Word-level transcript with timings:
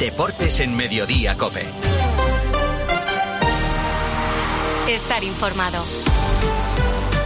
Deportes 0.00 0.60
en 0.60 0.74
Mediodía 0.74 1.36
Cope. 1.36 1.66
Estar 4.88 5.22
informado. 5.22 5.84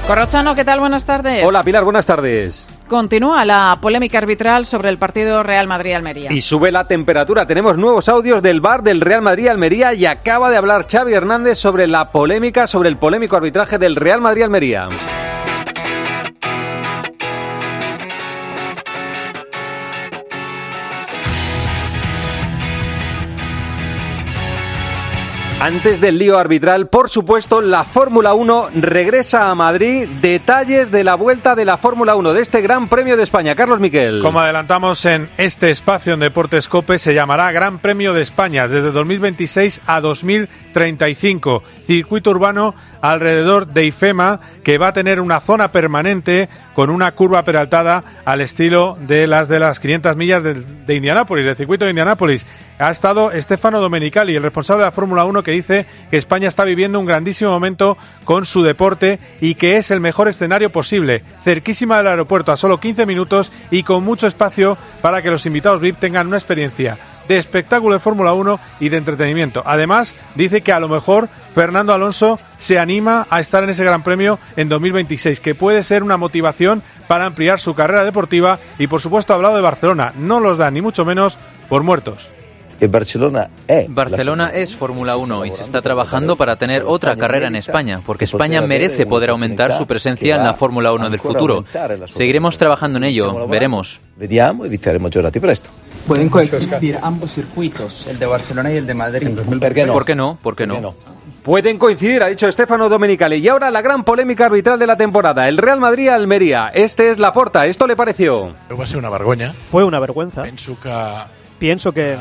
Corrochano, 0.08 0.56
¿qué 0.56 0.64
tal? 0.64 0.80
Buenas 0.80 1.04
tardes. 1.04 1.44
Hola 1.46 1.62
Pilar, 1.62 1.84
buenas 1.84 2.04
tardes. 2.04 2.66
Continúa 2.88 3.44
la 3.44 3.78
polémica 3.80 4.18
arbitral 4.18 4.66
sobre 4.66 4.88
el 4.88 4.98
partido 4.98 5.44
Real 5.44 5.68
Madrid-Almería. 5.68 6.32
Y 6.32 6.40
sube 6.40 6.72
la 6.72 6.88
temperatura. 6.88 7.46
Tenemos 7.46 7.78
nuevos 7.78 8.08
audios 8.08 8.42
del 8.42 8.60
bar 8.60 8.82
del 8.82 9.00
Real 9.00 9.22
Madrid-Almería 9.22 9.94
y 9.94 10.06
acaba 10.06 10.50
de 10.50 10.56
hablar 10.56 10.88
Xavi 10.90 11.14
Hernández 11.14 11.58
sobre 11.58 11.86
la 11.86 12.10
polémica, 12.10 12.66
sobre 12.66 12.88
el 12.88 12.96
polémico 12.96 13.36
arbitraje 13.36 13.78
del 13.78 13.94
Real 13.94 14.20
Madrid-Almería. 14.20 14.88
Antes 25.64 25.98
del 25.98 26.18
lío 26.18 26.38
arbitral, 26.38 26.88
por 26.88 27.08
supuesto, 27.08 27.62
la 27.62 27.84
Fórmula 27.84 28.34
1 28.34 28.68
regresa 28.82 29.48
a 29.48 29.54
Madrid. 29.54 30.06
Detalles 30.20 30.90
de 30.90 31.02
la 31.04 31.14
vuelta 31.14 31.54
de 31.54 31.64
la 31.64 31.78
Fórmula 31.78 32.16
1 32.16 32.34
de 32.34 32.42
este 32.42 32.60
Gran 32.60 32.86
Premio 32.88 33.16
de 33.16 33.22
España. 33.22 33.54
Carlos 33.54 33.80
Miquel. 33.80 34.20
Como 34.20 34.40
adelantamos 34.40 35.06
en 35.06 35.30
este 35.38 35.70
espacio 35.70 36.12
en 36.12 36.20
Deportes 36.20 36.68
Cope, 36.68 36.98
se 36.98 37.14
llamará 37.14 37.50
Gran 37.50 37.78
Premio 37.78 38.12
de 38.12 38.20
España 38.20 38.68
desde 38.68 38.92
2026 38.92 39.80
a 39.86 40.02
2035. 40.02 41.62
Circuito 41.86 42.30
urbano 42.30 42.74
alrededor 43.00 43.66
de 43.66 43.86
IFEMA, 43.86 44.40
que 44.62 44.76
va 44.76 44.88
a 44.88 44.92
tener 44.92 45.18
una 45.18 45.40
zona 45.40 45.68
permanente 45.72 46.50
con 46.74 46.90
una 46.90 47.12
curva 47.12 47.42
peraltada 47.42 48.04
al 48.26 48.42
estilo 48.42 48.98
de 49.00 49.26
las 49.26 49.48
de 49.48 49.60
las 49.60 49.80
500 49.80 50.14
millas 50.14 50.42
de, 50.42 50.54
de 50.54 50.94
Indianápolis, 50.94 51.46
del 51.46 51.56
circuito 51.56 51.86
de 51.86 51.92
Indianápolis. 51.92 52.44
Ha 52.78 52.90
estado 52.90 53.30
Stefano 53.40 53.80
Domenicali, 53.80 54.34
el 54.34 54.42
responsable 54.42 54.82
de 54.82 54.88
la 54.88 54.92
Fórmula 54.92 55.24
1, 55.24 55.44
que 55.44 55.52
dice 55.52 55.86
que 56.10 56.16
España 56.16 56.48
está 56.48 56.64
viviendo 56.64 56.98
un 56.98 57.06
grandísimo 57.06 57.52
momento 57.52 57.96
con 58.24 58.46
su 58.46 58.62
deporte 58.62 59.20
y 59.40 59.54
que 59.54 59.76
es 59.76 59.92
el 59.92 60.00
mejor 60.00 60.26
escenario 60.26 60.70
posible, 60.70 61.22
cerquísima 61.44 61.98
del 61.98 62.08
aeropuerto, 62.08 62.50
a 62.50 62.56
solo 62.56 62.80
15 62.80 63.06
minutos 63.06 63.52
y 63.70 63.84
con 63.84 64.02
mucho 64.02 64.26
espacio 64.26 64.76
para 65.02 65.22
que 65.22 65.30
los 65.30 65.46
invitados 65.46 65.80
VIP 65.80 65.98
tengan 66.00 66.26
una 66.26 66.36
experiencia 66.36 66.98
de 67.28 67.38
espectáculo 67.38 67.94
de 67.94 68.00
Fórmula 68.00 68.32
1 68.32 68.58
y 68.80 68.88
de 68.88 68.96
entretenimiento. 68.96 69.62
Además, 69.64 70.14
dice 70.34 70.60
que 70.60 70.72
a 70.72 70.80
lo 70.80 70.88
mejor 70.88 71.28
Fernando 71.54 71.94
Alonso 71.94 72.40
se 72.58 72.80
anima 72.80 73.26
a 73.30 73.40
estar 73.40 73.62
en 73.62 73.70
ese 73.70 73.84
Gran 73.84 74.02
Premio 74.02 74.38
en 74.56 74.68
2026, 74.68 75.40
que 75.40 75.54
puede 75.54 75.84
ser 75.84 76.02
una 76.02 76.16
motivación 76.16 76.82
para 77.06 77.24
ampliar 77.26 77.60
su 77.60 77.74
carrera 77.74 78.04
deportiva 78.04 78.58
y, 78.78 78.88
por 78.88 79.00
supuesto, 79.00 79.32
ha 79.32 79.36
hablado 79.36 79.56
de 79.56 79.62
Barcelona. 79.62 80.12
No 80.18 80.40
los 80.40 80.58
da 80.58 80.70
ni 80.70 80.82
mucho 80.82 81.04
menos 81.04 81.38
por 81.68 81.82
muertos. 81.82 82.33
Barcelona 82.88 83.50
es, 83.66 83.92
Barcelona 83.92 84.50
es 84.50 84.76
Fórmula 84.76 85.16
1 85.16 85.46
y 85.46 85.52
se 85.52 85.62
está 85.62 85.82
trabajando 85.82 86.36
para 86.36 86.56
tener 86.56 86.84
otra 86.86 87.16
carrera 87.16 87.48
en 87.48 87.56
España, 87.56 88.00
porque 88.04 88.24
España 88.24 88.60
merece 88.60 89.06
poder 89.06 89.30
aumentar 89.30 89.76
su 89.76 89.86
presencia 89.86 90.36
en 90.36 90.44
la 90.44 90.54
Fórmula 90.54 90.92
1 90.92 91.10
del 91.10 91.20
futuro. 91.20 91.64
Seguiremos 92.06 92.58
trabajando 92.58 92.98
en 92.98 93.04
ello, 93.04 93.46
veremos. 93.46 94.00
Vediamo 94.16 94.64
e 94.64 95.40
presto. 95.40 95.70
Pueden 96.06 96.28
coexistir 96.28 96.98
ambos 97.02 97.32
circuitos, 97.32 98.06
el 98.06 98.18
de 98.18 98.26
Barcelona 98.26 98.72
y 98.72 98.76
el 98.76 98.86
de 98.86 98.94
Madrid. 98.94 99.28
¿Por 99.58 99.74
qué 99.74 99.86
no? 99.86 99.92
¿Por 99.92 100.04
qué 100.04 100.14
no? 100.14 100.38
¿Por 100.42 100.56
qué 100.56 100.66
no? 100.66 100.94
Pueden 101.42 101.76
coincidir, 101.76 102.22
ha 102.22 102.28
dicho 102.28 102.50
Stefano 102.50 102.88
Domenicali. 102.88 103.36
Y 103.36 103.48
ahora 103.48 103.70
la 103.70 103.82
gran 103.82 104.02
polémica 104.02 104.46
arbitral 104.46 104.78
de 104.78 104.86
la 104.86 104.96
temporada. 104.96 105.46
El 105.46 105.58
Real 105.58 105.78
Madrid-Almería. 105.78 106.70
Este 106.72 107.10
es 107.10 107.18
la 107.18 107.34
porta. 107.34 107.66
¿Esto 107.66 107.86
le 107.86 107.96
pareció? 107.96 108.54
Va 108.72 108.84
a 108.84 108.86
ser 108.86 108.96
una 108.96 109.10
vergonya. 109.10 109.54
Fue 109.70 109.84
una 109.84 109.98
vergüenza. 109.98 110.42
Penso 110.42 110.74
que 110.82 110.90
Pienso 111.58 111.92
que 111.92 112.16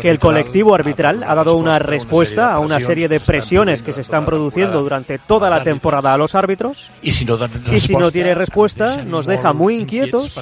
que 0.00 0.10
el 0.10 0.18
colectivo 0.18 0.74
arbitral 0.74 1.22
ha 1.22 1.34
dado 1.34 1.56
una 1.56 1.78
respuesta 1.78 2.52
a 2.52 2.58
una 2.58 2.80
serie 2.80 3.08
de 3.08 3.20
presiones 3.20 3.82
que 3.82 3.92
se 3.92 4.00
están 4.00 4.24
produciendo 4.24 4.80
durante 4.80 5.18
toda 5.18 5.50
la 5.50 5.62
temporada 5.62 6.14
a 6.14 6.18
los 6.18 6.34
árbitros 6.34 6.90
y 7.02 7.12
si 7.12 7.24
no, 7.24 7.38
y 7.72 7.80
si 7.80 7.94
no 7.96 8.10
tiene 8.10 8.34
respuesta 8.34 9.04
nos 9.04 9.26
deja 9.26 9.52
muy 9.52 9.80
inquietos 9.80 10.38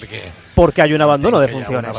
porque 0.55 0.83
hay 0.83 0.93
un 0.93 1.03
abandono 1.03 1.41
de 1.41 1.49
funciones. 1.49 1.91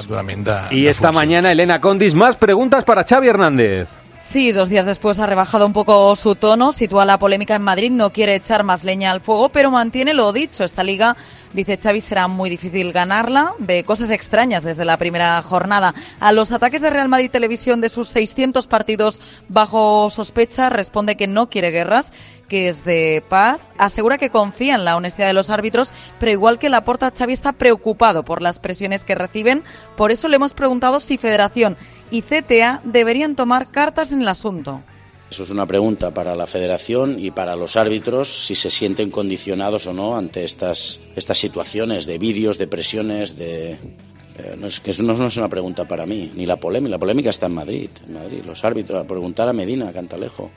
Y 0.71 0.87
esta 0.87 1.11
mañana 1.11 1.51
Elena 1.51 1.81
Condis, 1.81 2.15
más 2.15 2.35
preguntas 2.37 2.83
para 2.83 3.03
Xavi 3.03 3.27
Hernández. 3.27 3.87
Sí, 4.27 4.51
dos 4.51 4.69
días 4.69 4.85
después 4.85 5.19
ha 5.19 5.27
rebajado 5.27 5.67
un 5.67 5.71
poco 5.71 6.13
su 6.15 6.35
tono, 6.35 6.71
sitúa 6.71 7.05
la 7.05 7.19
polémica 7.19 7.55
en 7.55 7.61
Madrid, 7.61 7.91
no 7.91 8.11
quiere 8.11 8.35
echar 8.35 8.63
más 8.63 8.83
leña 8.83 9.11
al 9.11 9.21
fuego, 9.21 9.49
pero 9.49 9.69
mantiene 9.69 10.15
lo 10.15 10.33
dicho. 10.33 10.63
Esta 10.63 10.83
liga, 10.83 11.15
dice 11.53 11.77
Xavi, 11.81 12.01
será 12.01 12.27
muy 12.27 12.49
difícil 12.49 12.91
ganarla. 12.91 13.53
Ve 13.59 13.83
cosas 13.83 14.09
extrañas 14.09 14.63
desde 14.63 14.83
la 14.83 14.97
primera 14.97 15.41
jornada. 15.43 15.93
A 16.19 16.31
los 16.31 16.51
ataques 16.51 16.81
de 16.81 16.89
Real 16.89 17.07
Madrid 17.07 17.29
Televisión 17.29 17.81
de 17.81 17.89
sus 17.89 18.09
600 18.09 18.65
partidos 18.65 19.21
bajo 19.47 20.09
sospecha, 20.09 20.69
responde 20.69 21.15
que 21.15 21.27
no 21.27 21.47
quiere 21.47 21.69
guerras 21.69 22.11
que 22.47 22.67
es 22.67 22.85
de 22.85 23.23
paz, 23.27 23.59
asegura 23.77 24.17
que 24.17 24.29
confía 24.29 24.75
en 24.75 24.85
la 24.85 24.95
honestidad 24.95 25.27
de 25.27 25.33
los 25.33 25.49
árbitros, 25.49 25.91
pero 26.19 26.31
igual 26.31 26.59
que 26.59 26.69
Laporta, 26.69 27.11
Xavi 27.15 27.33
está 27.33 27.53
preocupado 27.53 28.23
por 28.23 28.41
las 28.41 28.59
presiones 28.59 29.03
que 29.03 29.15
reciben. 29.15 29.63
Por 29.95 30.11
eso 30.11 30.27
le 30.27 30.35
hemos 30.35 30.53
preguntado 30.53 30.99
si 30.99 31.17
Federación 31.17 31.77
y 32.11 32.21
CTA 32.21 32.81
deberían 32.83 33.35
tomar 33.35 33.67
cartas 33.71 34.11
en 34.11 34.21
el 34.21 34.27
asunto. 34.27 34.81
Eso 35.29 35.43
es 35.43 35.49
una 35.49 35.65
pregunta 35.65 36.13
para 36.13 36.35
la 36.35 36.45
Federación 36.45 37.17
y 37.19 37.31
para 37.31 37.55
los 37.55 37.75
árbitros, 37.75 38.45
si 38.45 38.53
se 38.55 38.69
sienten 38.69 39.09
condicionados 39.09 39.87
o 39.87 39.93
no 39.93 40.15
ante 40.15 40.43
estas, 40.43 40.99
estas 41.15 41.39
situaciones 41.39 42.05
de 42.05 42.19
vídeos, 42.19 42.57
de 42.57 42.67
presiones, 42.67 43.35
de... 43.35 43.71
eh, 43.71 44.55
no 44.57 44.67
es 44.67 44.79
que 44.79 44.91
eso 44.91 45.01
no, 45.03 45.13
es 45.27 45.37
una 45.37 45.49
pregunta 45.49 45.85
para 45.87 46.05
mí, 46.05 46.31
ni 46.35 46.45
la 46.45 46.57
polémica. 46.57 46.91
La 46.91 46.99
polémica 46.99 47.31
está 47.31 47.47
en 47.47 47.53
Madrid, 47.53 47.89
en 48.07 48.13
Madrid. 48.13 48.43
Los 48.45 48.63
árbitros, 48.63 49.03
a 49.03 49.07
preguntar 49.07 49.49
a 49.49 49.53
Medina, 49.53 49.89
a 49.89 49.93
Cantalejo, 49.93 50.51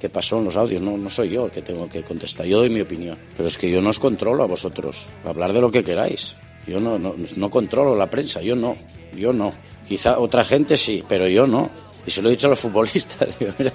qué 0.00 0.08
pasó 0.08 0.38
en 0.38 0.44
los 0.44 0.56
audios. 0.56 0.80
No, 0.80 0.96
no 0.96 1.10
soy 1.10 1.30
yo 1.30 1.46
el 1.46 1.50
que 1.50 1.62
tengo 1.62 1.88
que 1.88 2.02
contestar. 2.04 2.46
Yo 2.46 2.58
doy 2.58 2.70
mi 2.70 2.82
opinión. 2.82 3.18
Pero 3.36 3.48
es 3.48 3.58
que 3.58 3.68
yo 3.68 3.82
no 3.82 3.90
os 3.90 3.98
controlo 3.98 4.44
a 4.44 4.46
vosotros. 4.46 5.06
Hablar 5.24 5.52
de 5.52 5.60
lo 5.60 5.72
que 5.72 5.82
queráis. 5.82 6.36
Yo 6.68 6.78
no, 6.78 6.98
no, 7.00 7.14
no 7.36 7.50
controlo 7.50 7.96
la 7.96 8.08
prensa, 8.08 8.40
yo 8.40 8.54
no. 8.54 8.76
Yo 9.14 9.32
no. 9.32 9.52
Quizá 9.88 10.18
otra 10.18 10.44
gente 10.44 10.76
sí, 10.76 11.04
pero 11.08 11.28
yo 11.28 11.46
no. 11.46 11.70
Y 12.06 12.10
se 12.10 12.20
lo 12.22 12.28
he 12.28 12.32
dicho 12.32 12.46
a 12.46 12.50
los 12.50 12.60
futbolistas. 12.60 13.28
Digo, 13.38 13.52
mira, 13.58 13.72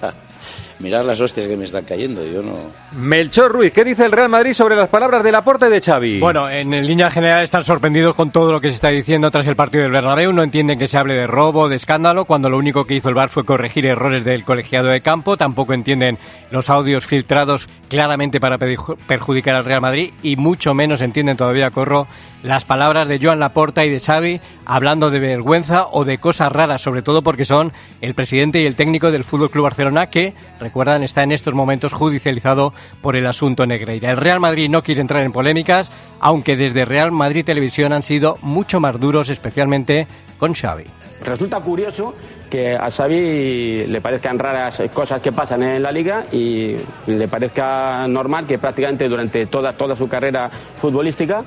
mirad 0.79 1.03
las 1.03 1.19
hostias 1.19 1.47
que 1.47 1.57
me 1.57 1.65
están 1.65 1.83
cayendo. 1.83 2.23
Yo 2.25 2.43
no. 2.43 2.55
Melchor 2.91 3.51
Ruiz, 3.51 3.71
¿qué 3.73 3.83
dice 3.83 4.05
el 4.05 4.11
Real 4.11 4.29
Madrid 4.29 4.53
sobre 4.53 4.75
las 4.75 4.87
palabras 4.89 5.23
del 5.23 5.33
aporte 5.33 5.67
de 5.67 5.81
Xavi? 5.81 6.19
Bueno, 6.19 6.47
en, 6.47 6.71
en 6.73 6.85
línea 6.85 7.09
general 7.09 7.43
están 7.43 7.63
sorprendidos 7.63 8.13
con 8.15 8.29
todo 8.31 8.51
lo 8.51 8.61
que 8.61 8.69
se 8.69 8.75
está 8.75 8.89
diciendo 8.89 9.31
tras 9.31 9.47
el 9.47 9.55
partido 9.55 9.81
del 9.83 9.91
Bernabéu. 9.91 10.31
No 10.31 10.43
entienden 10.43 10.77
que 10.77 10.87
se 10.87 10.97
hable 10.99 11.15
de 11.15 11.25
robo, 11.25 11.69
de 11.69 11.75
escándalo, 11.75 12.25
cuando 12.25 12.49
lo 12.51 12.57
único 12.57 12.85
que 12.85 12.93
hizo 12.95 13.09
el 13.09 13.15
VAR 13.15 13.29
fue 13.29 13.43
corregir 13.45 13.87
errores 13.87 14.23
del 14.23 14.43
colegiado 14.43 14.89
de 14.89 15.01
campo. 15.01 15.35
Tampoco 15.35 15.73
entienden 15.73 16.19
los 16.51 16.69
audios 16.69 17.07
filtrados 17.07 17.67
claramente 17.87 18.39
para 18.39 18.59
perju- 18.59 18.95
perjudicar 19.07 19.55
al 19.55 19.65
Real 19.65 19.81
Madrid 19.81 20.11
y 20.21 20.35
mucho 20.35 20.75
menos 20.75 21.01
entienden 21.01 21.35
todavía, 21.35 21.71
Corro, 21.71 22.05
las 22.43 22.65
palabras 22.65 23.07
de 23.07 23.19
Joan 23.21 23.39
Laporta 23.39 23.85
y 23.85 23.89
de 23.89 23.99
Xavi 23.99 24.39
hablando 24.65 25.11
de 25.11 25.19
vergüenza 25.19 25.87
o 25.91 26.05
de 26.05 26.17
cosas 26.17 26.51
raras, 26.51 26.81
sobre 26.81 27.01
todo 27.01 27.21
porque 27.21 27.45
son 27.45 27.73
el 28.01 28.13
presidente 28.13 28.61
y 28.61 28.65
el 28.65 28.75
técnico 28.75 29.11
del 29.11 29.23
Fútbol 29.23 29.49
Club 29.49 29.65
Barcelona 29.65 30.07
que, 30.07 30.33
recuerdan, 30.59 31.03
está 31.03 31.23
en 31.23 31.31
estos 31.31 31.53
momentos 31.53 31.93
judicializado 31.93 32.73
por 33.01 33.15
el 33.15 33.27
asunto 33.27 33.65
Negreira. 33.65 34.11
El 34.11 34.17
Real 34.17 34.39
Madrid 34.39 34.69
no 34.69 34.83
quiere 34.83 35.01
entrar 35.01 35.23
en 35.23 35.31
polémicas, 35.31 35.91
aunque 36.19 36.55
desde 36.55 36.85
Real 36.85 37.11
Madrid 37.11 37.45
Televisión 37.45 37.93
han 37.93 38.03
sido 38.03 38.37
mucho 38.41 38.79
más 38.79 38.99
duros, 38.99 39.29
especialmente 39.29 40.07
con 40.37 40.53
Xavi. 40.53 40.85
Resulta 41.23 41.59
curioso 41.59 42.15
que 42.49 42.75
a 42.75 42.89
Xavi 42.89 43.85
le 43.87 44.01
parezcan 44.01 44.39
raras 44.39 44.81
cosas 44.93 45.21
que 45.21 45.31
pasan 45.31 45.63
en 45.63 45.83
la 45.83 45.91
liga 45.91 46.25
y 46.31 46.75
le 47.05 47.27
parezca 47.27 48.07
normal 48.07 48.47
que 48.47 48.57
prácticamente 48.57 49.07
durante 49.09 49.45
toda, 49.45 49.73
toda 49.73 49.95
su 49.95 50.07
carrera 50.07 50.49
futbolística 50.49 51.43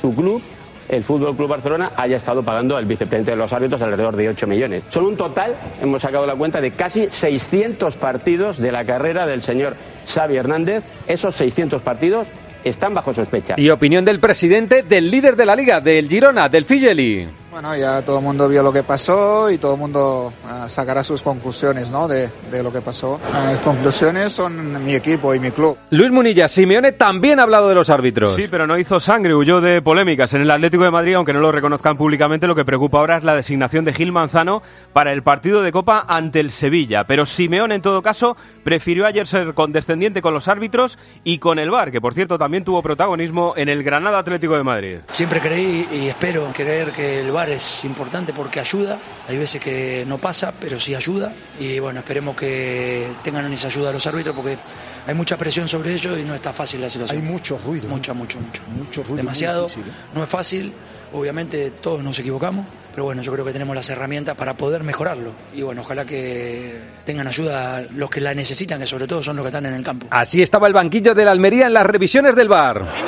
su 0.00 0.14
club, 0.14 0.42
el 0.88 1.02
Fútbol 1.02 1.36
Club 1.36 1.48
Barcelona, 1.48 1.90
haya 1.96 2.16
estado 2.16 2.42
pagando 2.42 2.76
al 2.76 2.84
vicepresidente 2.84 3.32
de 3.32 3.36
los 3.36 3.52
árbitros 3.52 3.80
alrededor 3.82 4.16
de 4.16 4.28
8 4.28 4.46
millones. 4.46 4.84
Solo 4.90 5.08
un 5.08 5.16
total, 5.16 5.54
hemos 5.82 6.02
sacado 6.02 6.26
la 6.26 6.34
cuenta, 6.34 6.60
de 6.60 6.70
casi 6.70 7.06
600 7.06 7.96
partidos 7.96 8.58
de 8.58 8.72
la 8.72 8.84
carrera 8.84 9.26
del 9.26 9.42
señor 9.42 9.76
Xavi 10.06 10.36
Hernández. 10.36 10.84
Esos 11.06 11.34
600 11.34 11.82
partidos 11.82 12.28
están 12.64 12.94
bajo 12.94 13.14
sospecha. 13.14 13.54
Y 13.56 13.70
opinión 13.70 14.04
del 14.04 14.20
presidente, 14.20 14.82
del 14.82 15.10
líder 15.10 15.36
de 15.36 15.46
la 15.46 15.56
liga, 15.56 15.80
del 15.80 16.08
Girona, 16.08 16.48
del 16.48 16.64
Figeli. 16.64 17.28
Bueno, 17.50 17.74
ya 17.74 18.02
todo 18.02 18.18
el 18.18 18.24
mundo 18.24 18.48
vio 18.48 18.62
lo 18.62 18.70
que 18.72 18.82
pasó 18.82 19.50
y 19.50 19.56
todo 19.56 19.74
el 19.74 19.78
mundo 19.80 20.32
ah, 20.46 20.68
sacará 20.68 21.02
sus 21.02 21.22
conclusiones 21.22 21.90
¿no? 21.90 22.06
de, 22.06 22.28
de 22.50 22.62
lo 22.62 22.70
que 22.70 22.82
pasó. 22.82 23.18
Ah, 23.32 23.52
Las 23.52 23.60
conclusiones 23.60 24.32
son 24.32 24.84
mi 24.84 24.94
equipo 24.94 25.34
y 25.34 25.38
mi 25.40 25.50
club. 25.50 25.78
Luis 25.90 26.10
Munilla, 26.10 26.48
Simeone 26.48 26.92
también 26.92 27.40
ha 27.40 27.44
hablado 27.44 27.68
de 27.70 27.74
los 27.74 27.88
árbitros. 27.88 28.34
Sí, 28.34 28.46
pero 28.50 28.66
no 28.66 28.76
hizo 28.76 29.00
sangre, 29.00 29.34
huyó 29.34 29.62
de 29.62 29.80
polémicas 29.80 30.34
en 30.34 30.42
el 30.42 30.50
Atlético 30.50 30.84
de 30.84 30.90
Madrid, 30.90 31.14
aunque 31.14 31.32
no 31.32 31.40
lo 31.40 31.50
reconozcan 31.50 31.96
públicamente. 31.96 32.46
Lo 32.46 32.54
que 32.54 32.66
preocupa 32.66 32.98
ahora 32.98 33.16
es 33.16 33.24
la 33.24 33.34
designación 33.34 33.86
de 33.86 33.94
Gil 33.94 34.12
Manzano 34.12 34.62
para 34.92 35.12
el 35.12 35.22
partido 35.22 35.62
de 35.62 35.72
Copa 35.72 36.04
ante 36.06 36.40
el 36.40 36.50
Sevilla. 36.50 37.04
Pero 37.04 37.24
Simeone, 37.24 37.76
en 37.76 37.82
todo 37.82 38.02
caso, 38.02 38.36
prefirió 38.64 39.06
ayer 39.06 39.26
ser 39.26 39.54
condescendiente 39.54 40.20
con 40.20 40.34
los 40.34 40.48
árbitros 40.48 40.98
y 41.24 41.38
con 41.38 41.58
el 41.58 41.70
VAR, 41.70 41.90
que 41.90 42.02
por 42.02 42.12
cierto 42.12 42.36
también 42.36 42.64
tuvo 42.64 42.82
protagonismo 42.82 43.54
en 43.56 43.70
el 43.70 43.82
Granada 43.82 44.18
Atlético 44.18 44.56
de 44.56 44.62
Madrid. 44.64 44.96
Siempre 45.10 45.40
creí 45.40 45.88
y 45.90 46.08
espero 46.08 46.48
creer 46.54 46.90
que 46.92 47.20
el 47.20 47.30
VAR 47.30 47.45
VAR 47.46 47.50
es 47.50 47.84
importante 47.84 48.32
porque 48.32 48.60
ayuda, 48.60 48.98
hay 49.28 49.38
veces 49.38 49.60
que 49.60 50.04
no 50.06 50.18
pasa, 50.18 50.52
pero 50.58 50.78
sí 50.78 50.94
ayuda 50.94 51.32
y 51.58 51.78
bueno, 51.78 52.00
esperemos 52.00 52.36
que 52.36 53.06
tengan 53.22 53.50
esa 53.52 53.68
ayuda 53.68 53.90
a 53.90 53.92
los 53.92 54.06
árbitros 54.06 54.34
porque 54.34 54.58
hay 55.06 55.14
mucha 55.14 55.36
presión 55.36 55.68
sobre 55.68 55.94
ellos 55.94 56.18
y 56.18 56.24
no 56.24 56.34
está 56.34 56.52
fácil 56.52 56.80
la 56.80 56.90
situación. 56.90 57.22
Hay 57.22 57.28
mucho 57.28 57.58
ruido. 57.58 57.88
Mucho, 57.88 58.14
mucho, 58.14 58.40
mucho. 58.40 58.62
Mucho 58.76 59.02
ruido. 59.02 59.16
Demasiado. 59.16 59.64
difícil, 59.64 59.84
¿eh? 59.84 59.94
No 60.14 60.24
es 60.24 60.28
fácil, 60.28 60.72
obviamente 61.12 61.70
todos 61.70 62.02
nos 62.02 62.18
equivocamos, 62.18 62.66
pero 62.92 63.04
bueno, 63.04 63.22
yo 63.22 63.32
creo 63.32 63.44
que 63.44 63.52
tenemos 63.52 63.76
las 63.76 63.88
herramientas 63.90 64.34
para 64.34 64.56
poder 64.56 64.82
mejorarlo. 64.82 65.32
Y 65.54 65.62
bueno, 65.62 65.82
ojalá 65.82 66.04
que 66.04 66.80
tengan 67.04 67.28
ayuda 67.28 67.86
los 67.94 68.10
que 68.10 68.20
la 68.20 68.34
necesitan, 68.34 68.80
que 68.80 68.86
sobre 68.86 69.06
todo 69.06 69.22
son 69.22 69.36
los 69.36 69.44
que 69.44 69.48
están 69.48 69.66
en 69.66 69.74
el 69.74 69.84
campo. 69.84 70.06
Así 70.10 70.42
estaba 70.42 70.66
el 70.66 70.72
banquillo 70.72 71.14
de 71.14 71.24
la 71.24 71.30
Almería 71.30 71.66
en 71.66 71.74
las 71.74 71.86
revisiones 71.86 72.34
del 72.34 72.48
bar. 72.48 73.05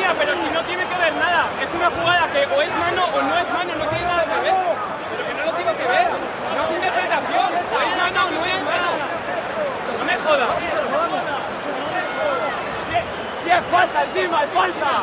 Encima, 14.15 14.45
es 14.45 14.51
falta. 14.51 15.03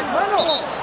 Es 0.00 0.06
mano. 0.08 0.80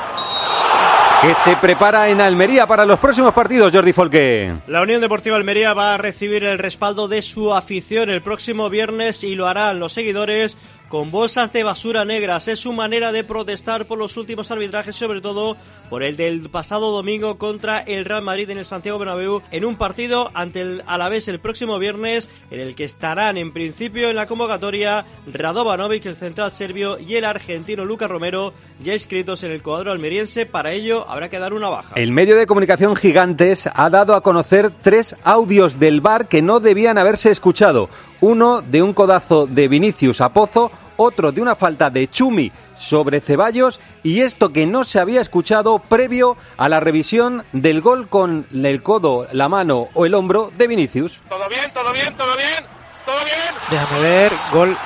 Que 1.21 1.33
se 1.33 1.55
prepara 1.55 2.09
en 2.09 2.21
Almería 2.21 2.67
para 2.67 2.85
los 2.85 2.99
próximos 2.99 3.33
partidos, 3.33 3.73
Jordi 3.73 3.91
Folque. 3.91 4.53
La 4.67 4.81
Unión 4.81 5.01
Deportiva 5.01 5.35
Almería 5.35 5.73
va 5.73 5.95
a 5.95 5.97
recibir 5.97 6.43
el 6.43 6.59
respaldo 6.59 7.07
de 7.07 7.23
su 7.23 7.55
afición 7.55 8.11
el 8.11 8.21
próximo 8.21 8.69
viernes 8.69 9.23
y 9.23 9.33
lo 9.33 9.47
harán 9.47 9.79
los 9.79 9.93
seguidores 9.93 10.57
con 10.89 11.11
bolsas 11.11 11.51
de 11.51 11.63
basura 11.63 12.05
negras. 12.05 12.47
Es 12.47 12.59
su 12.59 12.73
manera 12.73 13.11
de 13.11 13.23
protestar 13.23 13.85
por 13.85 13.97
los 13.97 14.17
últimos 14.17 14.51
arbitrajes, 14.51 14.95
sobre 14.95 15.21
todo 15.21 15.57
por 15.89 16.03
el 16.03 16.17
del 16.17 16.49
pasado 16.49 16.91
domingo 16.91 17.37
contra 17.37 17.79
el 17.79 18.05
Real 18.05 18.21
Madrid 18.21 18.49
en 18.49 18.57
el 18.57 18.65
Santiago 18.65 18.99
Bernabéu, 18.99 19.41
en 19.51 19.65
un 19.65 19.75
partido 19.75 20.31
ante 20.33 20.61
el 20.61 20.83
Alavés 20.85 21.27
el 21.27 21.39
próximo 21.39 21.79
viernes, 21.79 22.29
en 22.51 22.59
el 22.59 22.75
que 22.75 22.83
estarán 22.83 23.37
en 23.37 23.53
principio 23.53 24.09
en 24.09 24.15
la 24.15 24.27
convocatoria 24.27 25.05
Radovanovic, 25.31 26.05
el 26.05 26.15
central 26.15 26.51
serbio, 26.51 26.99
y 26.99 27.15
el 27.15 27.25
argentino 27.25 27.85
Lucas 27.85 28.09
Romero, 28.09 28.53
ya 28.83 28.93
inscritos 28.93 29.43
en 29.43 29.51
el 29.51 29.61
cuadro 29.61 29.91
almeriense. 29.91 30.45
Para 30.45 30.71
ello 30.71 31.05
habrá 31.09 31.29
que 31.29 31.39
dar 31.39 31.53
una 31.53 31.69
baja. 31.69 31.95
El 31.95 32.11
medio 32.11 32.35
de 32.37 32.47
comunicación 32.47 32.95
Gigantes 32.95 33.69
ha 33.73 33.89
dado 33.89 34.13
a 34.13 34.21
conocer 34.21 34.71
tres 34.81 35.15
audios 35.23 35.79
del 35.79 36.01
bar 36.01 36.27
que 36.27 36.41
no 36.41 36.59
debían 36.59 36.97
haberse 36.97 37.31
escuchado. 37.31 37.89
Uno 38.21 38.61
de 38.61 38.81
un 38.81 38.93
codazo 38.93 39.45
de 39.45 39.67
Vinicius 39.67 40.21
a 40.21 40.29
Pozo, 40.29 40.71
otro 40.97 41.31
de 41.31 41.41
una 41.41 41.55
falta 41.55 41.89
de 41.89 42.07
Chumi 42.07 42.51
sobre 42.77 43.21
Ceballos 43.21 43.79
y 44.03 44.21
esto 44.21 44.51
que 44.51 44.65
no 44.65 44.83
se 44.83 44.99
había 44.99 45.21
escuchado 45.21 45.79
previo 45.79 46.37
a 46.57 46.69
la 46.69 46.79
revisión 46.79 47.43
del 47.53 47.81
gol 47.81 48.07
con 48.07 48.47
el 48.51 48.81
codo, 48.81 49.27
la 49.31 49.49
mano 49.49 49.89
o 49.93 50.05
el 50.05 50.13
hombro 50.15 50.51
de 50.57 50.67
Vinicius. 50.67 51.21
Todo 51.29 51.47
bien, 51.47 51.71
todo 51.73 51.93
bien, 51.93 52.15
todo 52.15 52.35
bien, 52.35 52.65
todo 53.05 53.23
bien. 53.23 53.55
Déjame 53.69 54.01
ver, 54.01 54.33
gol. 54.51 54.77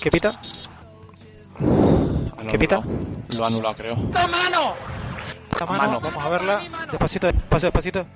¿Qué 0.00 0.10
pita? 0.10 0.40
¿Qué 2.48 2.58
pita? 2.58 2.82
Lo 3.28 3.44
ha 3.44 3.46
anulado, 3.48 3.74
creo. 3.76 3.96
¡La 4.12 4.26
mano! 4.26 4.74
La 5.58 5.66
mano, 5.66 6.00
vamos 6.00 6.24
a 6.24 6.28
verla. 6.28 6.60
Despacito, 6.90 7.26
despacito, 7.26 7.66
despacito. 7.66 8.06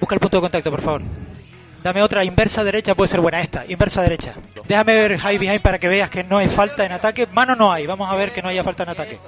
Busca 0.00 0.14
el 0.14 0.20
punto 0.20 0.36
de 0.36 0.40
contacto, 0.40 0.70
por 0.70 0.80
favor. 0.80 1.02
Dame 1.82 2.02
otra, 2.02 2.24
inversa 2.24 2.64
derecha, 2.64 2.94
puede 2.94 3.08
ser 3.08 3.20
buena 3.20 3.40
esta, 3.40 3.64
inversa 3.66 4.02
derecha. 4.02 4.34
Déjame 4.66 4.94
ver 4.94 5.18
high 5.18 5.38
behind 5.38 5.62
para 5.62 5.78
que 5.78 5.88
veas 5.88 6.10
que 6.10 6.24
no 6.24 6.38
hay 6.38 6.48
falta 6.48 6.84
en 6.84 6.92
ataque. 6.92 7.26
Mano 7.32 7.54
no 7.54 7.72
hay, 7.72 7.86
vamos 7.86 8.10
a 8.10 8.16
ver 8.16 8.32
que 8.32 8.42
no 8.42 8.48
haya 8.48 8.64
falta 8.64 8.82
en 8.82 8.88
ataque. 8.88 9.18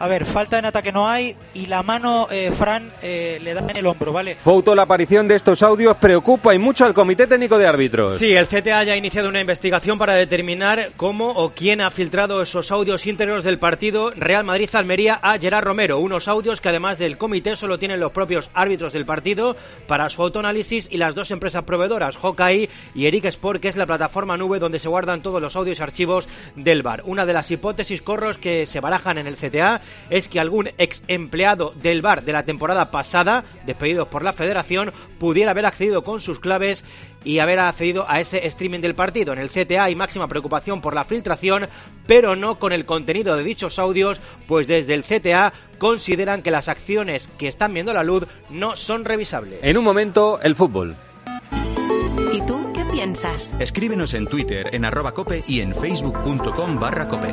A 0.00 0.06
ver, 0.06 0.24
falta 0.24 0.58
en 0.58 0.64
ataque 0.64 0.92
no 0.92 1.08
hay 1.08 1.34
y 1.54 1.66
la 1.66 1.82
mano, 1.82 2.28
eh, 2.30 2.52
Fran, 2.56 2.92
eh, 3.02 3.40
le 3.42 3.52
da 3.52 3.62
en 3.68 3.76
el 3.76 3.86
hombro, 3.86 4.12
¿vale? 4.12 4.36
Fouto, 4.36 4.72
la 4.76 4.82
aparición 4.82 5.26
de 5.26 5.34
estos 5.34 5.60
audios 5.60 5.96
preocupa 5.96 6.54
y 6.54 6.58
mucho 6.58 6.84
al 6.84 6.94
Comité 6.94 7.26
Técnico 7.26 7.58
de 7.58 7.66
Árbitros. 7.66 8.16
Sí, 8.16 8.32
el 8.32 8.46
CTA 8.46 8.84
ya 8.84 8.92
ha 8.92 8.96
iniciado 8.96 9.28
una 9.28 9.40
investigación 9.40 9.98
para 9.98 10.14
determinar 10.14 10.92
cómo 10.96 11.30
o 11.30 11.50
quién 11.50 11.80
ha 11.80 11.90
filtrado 11.90 12.40
esos 12.42 12.70
audios 12.70 13.08
íntegros 13.08 13.42
del 13.42 13.58
partido 13.58 14.12
Real 14.14 14.44
Madrid-Almería 14.44 15.18
a 15.20 15.36
Gerard 15.36 15.64
Romero. 15.64 15.98
Unos 15.98 16.28
audios 16.28 16.60
que 16.60 16.68
además 16.68 16.98
del 16.98 17.18
comité 17.18 17.56
solo 17.56 17.80
tienen 17.80 17.98
los 17.98 18.12
propios 18.12 18.50
árbitros 18.54 18.92
del 18.92 19.04
partido 19.04 19.56
para 19.88 20.08
su 20.10 20.22
autoanálisis 20.22 20.86
y 20.92 20.98
las 20.98 21.16
dos 21.16 21.32
empresas 21.32 21.64
proveedoras, 21.64 22.16
Hawkeye 22.16 22.68
y 22.94 23.06
Eric 23.06 23.24
Sport, 23.24 23.60
que 23.60 23.68
es 23.68 23.76
la 23.76 23.86
plataforma 23.86 24.36
nube 24.36 24.60
donde 24.60 24.78
se 24.78 24.88
guardan 24.88 25.22
todos 25.22 25.42
los 25.42 25.56
audios 25.56 25.80
y 25.80 25.82
archivos 25.82 26.28
del 26.54 26.84
bar. 26.84 27.02
Una 27.04 27.26
de 27.26 27.32
las 27.32 27.50
hipótesis 27.50 28.00
corros 28.00 28.38
que 28.38 28.64
se 28.66 28.78
barajan 28.78 29.18
en 29.18 29.26
el 29.26 29.34
CTA 29.34 29.80
es 30.10 30.28
que 30.28 30.40
algún 30.40 30.70
ex 30.78 31.02
empleado 31.08 31.74
del 31.82 32.02
bar 32.02 32.24
de 32.24 32.32
la 32.32 32.44
temporada 32.44 32.90
pasada, 32.90 33.44
despedidos 33.66 34.08
por 34.08 34.22
la 34.22 34.32
federación, 34.32 34.92
pudiera 35.18 35.52
haber 35.52 35.66
accedido 35.66 36.02
con 36.02 36.20
sus 36.20 36.40
claves 36.40 36.84
y 37.24 37.40
haber 37.40 37.58
accedido 37.58 38.06
a 38.08 38.20
ese 38.20 38.46
streaming 38.46 38.80
del 38.80 38.94
partido. 38.94 39.32
En 39.32 39.38
el 39.38 39.50
CTA 39.50 39.84
hay 39.84 39.94
máxima 39.94 40.28
preocupación 40.28 40.80
por 40.80 40.94
la 40.94 41.04
filtración, 41.04 41.68
pero 42.06 42.36
no 42.36 42.58
con 42.58 42.72
el 42.72 42.84
contenido 42.84 43.36
de 43.36 43.44
dichos 43.44 43.78
audios, 43.78 44.20
pues 44.46 44.66
desde 44.68 44.94
el 44.94 45.02
CTA 45.02 45.52
consideran 45.78 46.42
que 46.42 46.50
las 46.50 46.68
acciones 46.68 47.28
que 47.38 47.48
están 47.48 47.74
viendo 47.74 47.92
la 47.92 48.02
luz 48.02 48.26
no 48.50 48.76
son 48.76 49.04
revisables. 49.04 49.60
En 49.62 49.76
un 49.76 49.84
momento, 49.84 50.40
el 50.42 50.54
fútbol. 50.54 50.96
¿Y 52.32 52.40
tú 52.42 52.72
qué 52.74 52.84
piensas? 52.92 53.54
Escríbenos 53.58 54.14
en 54.14 54.26
Twitter, 54.26 54.68
en 54.72 54.84
arroba 54.84 55.12
cope 55.12 55.44
y 55.46 55.60
en 55.60 55.74
facebook.com 55.74 56.78
barra 56.78 57.08
cope. 57.08 57.32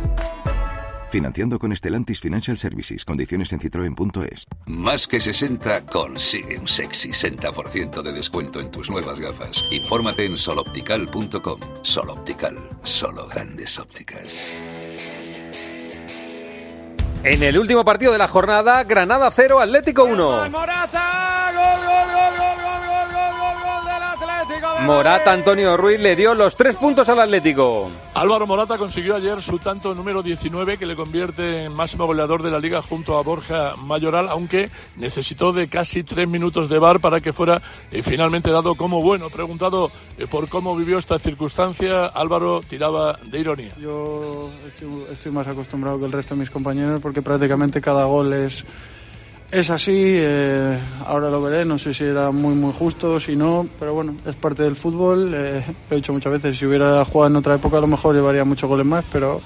Financiando 1.11 1.59
con 1.59 1.75
Stellantis 1.75 2.21
Financial 2.21 2.57
Services. 2.57 3.03
Condiciones 3.03 3.51
en 3.51 3.59
citroen.es. 3.59 4.47
Más 4.65 5.07
que 5.07 5.19
60 5.19 5.85
consigue 5.85 6.57
un 6.57 6.67
sexy 6.69 7.09
60% 7.09 8.01
de 8.01 8.13
descuento 8.13 8.61
en 8.61 8.71
tus 8.71 8.89
nuevas 8.89 9.19
gafas. 9.19 9.65
Infórmate 9.71 10.25
en 10.25 10.37
soloptical.com. 10.37 11.59
Soloptical, 11.81 12.55
solo 12.83 13.27
grandes 13.27 13.77
ópticas. 13.77 14.53
En 17.23 17.43
el 17.43 17.59
último 17.59 17.83
partido 17.83 18.13
de 18.13 18.17
la 18.17 18.27
jornada, 18.27 18.83
Granada 18.85 19.29
0, 19.29 19.59
Atlético 19.59 20.05
1. 20.05 20.49
Morata, 20.49 21.51
gol, 21.53 21.85
gol, 21.85 22.07
gol, 22.13 22.31
gol, 22.31 22.31
gol, 22.31 22.37
gol, 22.37 22.50
Morata 24.85 25.31
Antonio 25.31 25.75
Ruiz 25.75 25.99
le 25.99 26.15
dio 26.15 26.35
los 26.35 26.55
tres 26.55 26.75
puntos 26.75 27.09
al 27.09 27.19
Atlético. 27.19 27.89
Álvaro 28.13 28.45
Morata 28.45 28.77
consiguió 28.77 29.15
ayer 29.15 29.41
su 29.41 29.57
tanto 29.59 29.95
número 29.95 30.21
19 30.21 30.77
que 30.77 30.85
le 30.85 30.95
convierte 30.95 31.65
en 31.65 31.73
máximo 31.73 32.05
goleador 32.05 32.43
de 32.43 32.51
la 32.51 32.59
liga 32.59 32.81
junto 32.81 33.17
a 33.17 33.23
Borja 33.23 33.75
Mayoral, 33.77 34.29
aunque 34.29 34.69
necesitó 34.97 35.51
de 35.51 35.67
casi 35.67 36.03
tres 36.03 36.27
minutos 36.27 36.69
de 36.69 36.79
bar 36.79 36.99
para 36.99 37.21
que 37.21 37.33
fuera 37.33 37.61
eh, 37.91 38.03
finalmente 38.03 38.51
dado 38.51 38.75
como 38.75 39.01
bueno. 39.01 39.29
Preguntado 39.29 39.91
eh, 40.17 40.27
por 40.27 40.47
cómo 40.47 40.75
vivió 40.75 40.97
esta 40.97 41.17
circunstancia, 41.17 42.05
Álvaro 42.05 42.61
tiraba 42.61 43.17
de 43.23 43.39
ironía. 43.39 43.73
Yo 43.79 44.51
estoy, 44.67 45.05
estoy 45.11 45.31
más 45.31 45.47
acostumbrado 45.47 45.99
que 45.99 46.05
el 46.05 46.11
resto 46.11 46.35
de 46.35 46.41
mis 46.41 46.51
compañeros 46.51 47.01
porque 47.01 47.21
prácticamente 47.21 47.81
cada 47.81 48.05
gol 48.05 48.33
es, 48.33 48.63
es 49.51 49.69
así. 49.69 49.93
eh, 49.95 50.77
ahora 51.05 51.29
lo 51.29 51.41
veré, 51.41 51.65
no 51.65 51.77
sé 51.77 51.93
si 51.93 52.03
era 52.03 52.31
muy 52.31 52.55
muy 52.55 52.71
justo, 52.73 53.19
si 53.19 53.35
no, 53.35 53.67
pero 53.79 53.93
bueno, 53.93 54.15
es 54.25 54.35
parte 54.35 54.63
del 54.63 54.75
fútbol. 54.75 55.33
eh, 55.33 55.63
lo 55.89 55.95
he 55.95 55.99
dicho 55.99 56.13
muchas 56.13 56.31
veces, 56.31 56.57
si 56.57 56.65
hubiera 56.65 57.03
jugado 57.05 57.29
en 57.31 57.35
otra 57.37 57.55
época 57.55 57.77
a 57.77 57.81
lo 57.81 57.87
mejor 57.87 58.15
llevaría 58.15 58.45
muchos 58.45 58.69
goles 58.69 58.85
más, 58.85 59.05
pero 59.11 59.41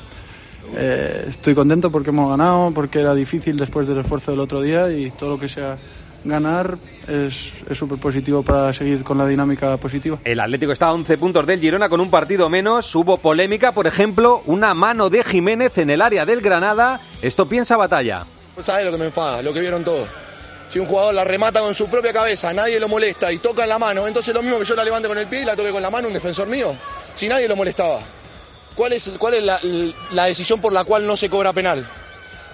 eh, 0.75 1.25
estoy 1.27 1.55
contento 1.55 1.91
porque 1.91 2.09
hemos 2.09 2.29
ganado, 2.29 2.71
porque 2.71 3.00
era 3.00 3.13
difícil 3.13 3.55
después 3.57 3.88
del 3.88 4.00
esfuerzo 4.00 4.31
del 4.31 4.39
otro 4.39 4.62
día 4.62 4.91
y 4.91 5.12
todo 5.12 5.31
lo 5.31 5.39
que 5.39 5.47
sea 5.47 5.77
ganar 6.24 6.77
es 7.07 7.53
súper 7.71 8.00
positivo 8.00 8.41
para 8.41 8.74
seguir 8.74 9.03
con 9.03 9.17
la 9.17 9.27
dinámica 9.27 9.77
positiva. 9.77 10.17
El 10.24 10.39
Atlético 10.39 10.71
está 10.71 10.88
a 10.88 10.93
11 10.93 11.19
puntos 11.19 11.45
del 11.45 11.59
Girona 11.59 11.88
con 11.88 12.01
un 12.01 12.09
partido 12.09 12.50
menos. 12.50 12.95
Hubo 12.95 13.17
polémica, 13.17 13.71
por 13.74 13.85
ejemplo, 13.85 14.41
una 14.47 14.74
mano 14.74 15.12
de 15.12 15.24
Jiménez 15.24 15.77
en 15.77 15.91
el 15.91 16.01
área 16.01 16.25
del 16.25 16.41
Granada. 16.41 17.00
Esto 17.21 17.47
piensa 17.47 17.77
batalla. 17.77 18.25
¿Sabes 18.62 18.85
lo 18.85 18.91
que 18.91 18.97
me 18.97 19.05
enfada? 19.05 19.41
Lo 19.41 19.53
que 19.53 19.59
vieron 19.59 19.83
todos. 19.83 20.07
Si 20.69 20.79
un 20.79 20.85
jugador 20.85 21.13
la 21.13 21.24
remata 21.24 21.59
con 21.59 21.75
su 21.75 21.88
propia 21.88 22.12
cabeza, 22.12 22.51
nadie 22.53 22.79
lo 22.79 22.88
molesta 22.88 23.31
y 23.31 23.38
toca 23.38 23.63
en 23.63 23.69
la 23.69 23.79
mano, 23.79 24.07
entonces 24.07 24.33
lo 24.33 24.41
mismo 24.41 24.59
que 24.59 24.65
yo 24.65 24.75
la 24.75 24.83
levante 24.83 25.07
con 25.07 25.17
el 25.17 25.27
pie 25.27 25.41
y 25.41 25.45
la 25.45 25.55
toque 25.55 25.71
con 25.71 25.81
la 25.81 25.89
mano 25.89 26.07
un 26.07 26.13
defensor 26.13 26.47
mío. 26.47 26.75
Si 27.13 27.27
nadie 27.27 27.47
lo 27.47 27.55
molestaba. 27.55 28.00
¿Cuál 28.75 28.93
es, 28.93 29.12
la 30.12 30.25
decisión 30.25 30.59
por 30.59 30.74
la 30.74 30.83
cual 30.83 31.07
no 31.07 31.15
se 31.15 31.29
cobra 31.29 31.53
penal? 31.53 31.88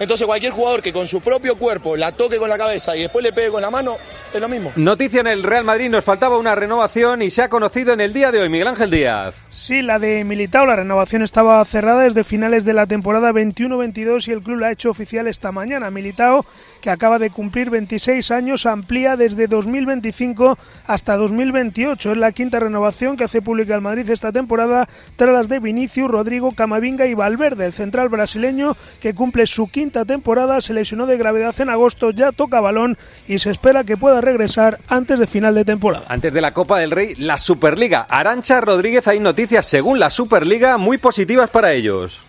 Entonces 0.02 0.26
cualquier 0.26 0.52
jugador 0.52 0.82
que 0.82 0.92
con 0.92 1.08
su 1.08 1.22
propio 1.22 1.56
cuerpo 1.56 1.96
la 1.96 2.12
toque 2.12 2.38
con 2.38 2.50
la 2.50 2.58
cabeza 2.58 2.98
y 2.98 3.02
después 3.02 3.22
le 3.24 3.32
pegue 3.34 3.52
con 3.52 3.62
la 3.62 3.70
mano, 3.70 3.98
Es 4.34 4.42
lo 4.42 4.50
mismo. 4.50 4.72
Noticia 4.76 5.20
en 5.20 5.28
el 5.28 5.44
Real 5.44 5.64
Madrid, 5.64 5.92
nos 5.92 6.04
faltaba 6.04 6.40
una 6.40 6.56
renovación 6.56 7.22
y 7.22 7.30
se 7.30 7.44
ha 7.44 7.50
conocido 7.50 7.94
en 7.94 8.02
el 8.02 8.12
día 8.12 8.32
de 8.32 8.40
hoy. 8.40 8.50
Miguel 8.50 8.70
Ángel 8.70 8.90
Díaz. 8.90 9.36
Sí, 9.52 9.84
la 9.84 10.00
de 10.00 10.24
Militao, 10.24 10.66
la 10.66 10.76
renovación 10.76 11.22
estaba 11.22 11.64
cerrada 11.66 12.02
desde 12.02 12.24
finales 12.24 12.66
de 12.66 12.74
la 12.74 12.88
temporada 12.88 13.32
21-22 13.32 14.28
y 14.28 14.32
el 14.32 14.42
club 14.42 14.58
la 14.58 14.68
ha 14.68 14.72
hecho 14.72 14.90
oficial 14.90 15.28
esta 15.28 15.52
mañana. 15.52 15.92
Militao, 15.92 16.46
que 16.82 16.90
acaba 16.90 17.20
de 17.20 17.30
cumplir 17.30 17.70
26 17.70 18.32
años, 18.32 18.66
amplía 18.66 19.16
desde 19.16 19.48
2025 19.48 20.58
hasta 20.88 21.16
2028. 21.16 22.12
Es 22.12 22.18
la 22.18 22.32
quinta 22.32 22.60
renovación 22.60 23.16
que 23.16 23.24
hace 23.24 23.42
pública 23.42 23.76
el 23.76 23.82
Madrid 23.82 24.10
esta 24.10 24.32
temporada 24.32 24.90
tras 25.16 25.32
las 25.32 25.48
de 25.48 25.60
Vinicius, 25.60 26.10
Rodrigo, 26.10 26.54
Camavinga 26.54 27.06
y 27.06 27.14
Valverde. 27.14 27.66
El 27.66 27.74
central 27.74 28.10
brasileño, 28.10 28.76
que 29.00 29.14
cumple 29.14 29.48
su 29.48 29.70
quinta 29.70 30.06
temporada, 30.06 30.60
se 30.62 30.74
lesionó 30.74 31.06
de 31.06 31.18
gravedad 31.18 31.56
en 31.60 31.70
agosto, 31.70 32.12
ya 32.12 32.32
toca 32.32 32.60
balón 32.60 32.98
y 33.28 33.40
se 33.40 33.52
espera 33.52 33.84
que 33.84 33.98
pueda 33.98 34.22
regresar 34.22 34.80
antes 34.88 35.20
de 35.20 35.28
final 35.28 35.56
de 35.56 35.66
temporada. 35.66 36.06
Antes 36.10 36.34
de 36.34 36.42
la 36.42 36.54
Copa 36.54 36.80
del 36.80 36.92
Rey, 36.92 37.14
la 37.16 37.38
Superliga. 37.38 38.08
Arancha 38.10 38.60
Rodríguez, 38.62 39.08
hay 39.08 39.20
noticias 39.20 39.68
según 39.68 40.00
la 40.00 40.10
Superliga 40.10 40.78
muy 40.78 40.98
positivas 40.98 41.50
para 41.50 41.74
ellos. 41.74 42.22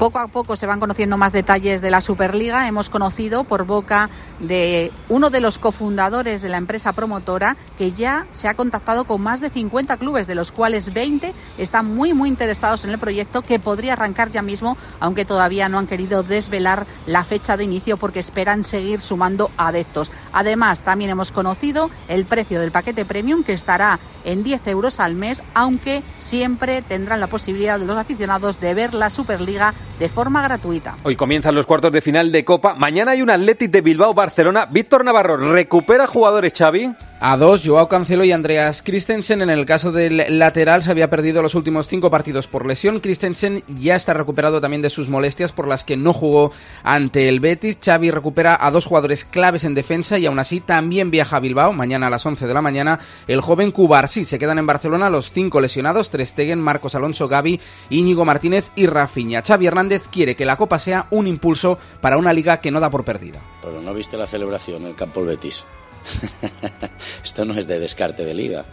Poco 0.00 0.18
a 0.18 0.28
poco 0.28 0.56
se 0.56 0.66
van 0.66 0.80
conociendo 0.80 1.18
más 1.18 1.30
detalles 1.30 1.82
de 1.82 1.90
la 1.90 2.00
Superliga. 2.00 2.66
Hemos 2.66 2.88
conocido 2.88 3.44
por 3.44 3.66
boca 3.66 4.08
de 4.38 4.90
uno 5.10 5.28
de 5.28 5.40
los 5.40 5.58
cofundadores 5.58 6.40
de 6.40 6.48
la 6.48 6.56
empresa 6.56 6.94
promotora 6.94 7.54
que 7.76 7.92
ya 7.92 8.26
se 8.32 8.48
ha 8.48 8.54
contactado 8.54 9.04
con 9.04 9.20
más 9.20 9.42
de 9.42 9.50
50 9.50 9.98
clubes, 9.98 10.26
de 10.26 10.34
los 10.34 10.52
cuales 10.52 10.94
20 10.94 11.34
están 11.58 11.94
muy, 11.94 12.14
muy 12.14 12.30
interesados 12.30 12.82
en 12.84 12.90
el 12.92 12.98
proyecto 12.98 13.42
que 13.42 13.58
podría 13.58 13.92
arrancar 13.92 14.30
ya 14.30 14.40
mismo, 14.40 14.78
aunque 15.00 15.26
todavía 15.26 15.68
no 15.68 15.78
han 15.78 15.86
querido 15.86 16.22
desvelar 16.22 16.86
la 17.04 17.22
fecha 17.22 17.58
de 17.58 17.64
inicio 17.64 17.98
porque 17.98 18.20
esperan 18.20 18.64
seguir 18.64 19.02
sumando 19.02 19.50
adeptos. 19.58 20.10
Además, 20.32 20.80
también 20.80 21.10
hemos 21.10 21.30
conocido 21.30 21.90
el 22.08 22.24
precio 22.24 22.58
del 22.58 22.72
paquete 22.72 23.04
premium 23.04 23.44
que 23.44 23.52
estará 23.52 24.00
en 24.24 24.44
10 24.44 24.66
euros 24.68 24.98
al 24.98 25.14
mes, 25.14 25.42
aunque 25.52 26.02
siempre 26.18 26.80
tendrán 26.80 27.20
la 27.20 27.26
posibilidad 27.26 27.78
de 27.78 27.84
los 27.84 27.98
aficionados 27.98 28.58
de 28.60 28.72
ver 28.72 28.94
la 28.94 29.10
Superliga 29.10 29.74
de 29.98 30.08
forma 30.08 30.42
gratuita. 30.42 30.96
Hoy 31.02 31.16
comienzan 31.16 31.54
los 31.54 31.66
cuartos 31.66 31.92
de 31.92 32.00
final 32.00 32.32
de 32.32 32.44
Copa. 32.44 32.74
Mañana 32.74 33.12
hay 33.12 33.22
un 33.22 33.30
Athletic 33.30 33.70
de 33.70 33.80
Bilbao 33.80 34.14
Barcelona. 34.14 34.66
Víctor 34.70 35.04
Navarro 35.04 35.36
recupera 35.36 36.06
jugadores 36.06 36.52
Xavi. 36.56 36.94
A 37.22 37.36
dos, 37.36 37.60
Joao 37.62 37.86
Cancelo 37.86 38.24
y 38.24 38.32
Andreas 38.32 38.82
Christensen. 38.82 39.42
En 39.42 39.50
el 39.50 39.66
caso 39.66 39.92
del 39.92 40.38
lateral 40.38 40.82
se 40.82 40.90
había 40.90 41.10
perdido 41.10 41.42
los 41.42 41.54
últimos 41.54 41.86
cinco 41.86 42.10
partidos 42.10 42.46
por 42.46 42.64
lesión. 42.64 43.00
Christensen 43.00 43.62
ya 43.68 43.94
está 43.94 44.14
recuperado 44.14 44.58
también 44.58 44.80
de 44.80 44.88
sus 44.88 45.10
molestias 45.10 45.52
por 45.52 45.68
las 45.68 45.84
que 45.84 45.98
no 45.98 46.14
jugó 46.14 46.50
ante 46.82 47.28
el 47.28 47.40
Betis. 47.40 47.76
Xavi 47.84 48.10
recupera 48.10 48.56
a 48.58 48.70
dos 48.70 48.86
jugadores 48.86 49.26
claves 49.26 49.64
en 49.64 49.74
defensa 49.74 50.18
y 50.18 50.24
aún 50.24 50.38
así 50.38 50.62
también 50.62 51.10
viaja 51.10 51.36
a 51.36 51.40
Bilbao 51.40 51.74
mañana 51.74 52.06
a 52.06 52.10
las 52.10 52.24
11 52.24 52.46
de 52.46 52.54
la 52.54 52.62
mañana. 52.62 52.98
El 53.28 53.42
joven 53.42 53.70
Cubarsí 53.70 54.24
se 54.24 54.38
quedan 54.38 54.58
en 54.58 54.66
Barcelona 54.66 55.10
los 55.10 55.30
cinco 55.30 55.60
lesionados, 55.60 56.08
Tres 56.08 56.30
Stegen, 56.30 56.58
Marcos 56.58 56.94
Alonso, 56.94 57.28
Gaby, 57.28 57.60
Íñigo 57.90 58.24
Martínez 58.24 58.72
y 58.76 58.86
Rafinha. 58.86 59.42
Xavi 59.46 59.66
Hernández 59.66 60.08
quiere 60.08 60.36
que 60.36 60.46
la 60.46 60.56
Copa 60.56 60.78
sea 60.78 61.06
un 61.10 61.26
impulso 61.26 61.78
para 62.00 62.16
una 62.16 62.32
liga 62.32 62.62
que 62.62 62.70
no 62.70 62.80
da 62.80 62.88
por 62.88 63.04
perdida. 63.04 63.42
Pero 63.60 63.82
no 63.82 63.92
viste 63.92 64.16
la 64.16 64.26
celebración 64.26 64.84
en 64.84 64.88
el 64.88 64.94
campo 64.94 65.22
Betis. 65.22 65.66
Esto 67.24 67.44
no 67.44 67.54
es 67.54 67.66
de 67.66 67.78
descarte 67.78 68.24
de 68.24 68.34
liga. 68.34 68.64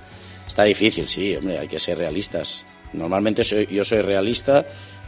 Está 0.48 0.64
difícil, 0.64 1.08
sí, 1.08 1.36
hombre, 1.36 1.60
hay 1.60 1.68
que 1.68 1.80
ser 1.80 1.98
realistas. 1.98 2.66
Normalmente 2.94 3.44
soy, 3.44 3.68
yo 3.68 3.84
soy 3.84 4.02
realista, 4.02 4.66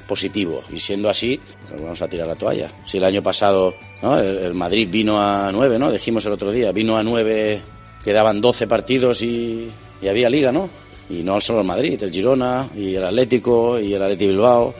positivo, 0.07 0.63
y 0.73 0.79
siendo 0.79 1.09
así, 1.09 1.39
pues 1.67 1.81
vamos 1.81 2.01
a 2.01 2.07
tirar 2.07 2.27
la 2.27 2.35
toalla. 2.35 2.71
Si 2.85 2.97
el 2.97 3.03
año 3.03 3.23
pasado 3.23 3.75
el, 4.01 4.53
Madrid 4.53 4.89
vino 4.91 5.21
a 5.21 5.51
nueve, 5.51 5.77
¿no? 5.79 5.91
Dijimos 5.91 6.25
el 6.25 6.33
otro 6.33 6.51
día, 6.51 6.71
vino 6.71 6.97
a 6.97 7.03
nueve, 7.03 7.61
quedaban 8.03 8.41
12 8.41 8.67
partidos 8.67 9.21
y, 9.21 9.69
y 10.01 10.07
había 10.07 10.29
liga, 10.29 10.51
¿no? 10.51 10.69
Y 11.09 11.23
no 11.23 11.39
solo 11.39 11.61
el 11.61 11.67
Madrid, 11.67 12.01
el 12.03 12.11
Girona, 12.11 12.69
y 12.75 12.95
el 12.95 13.03
Atlético, 13.03 13.79
y 13.79 13.93
el 13.93 14.01
Atlético 14.01 14.31
Bilbao. 14.31 14.75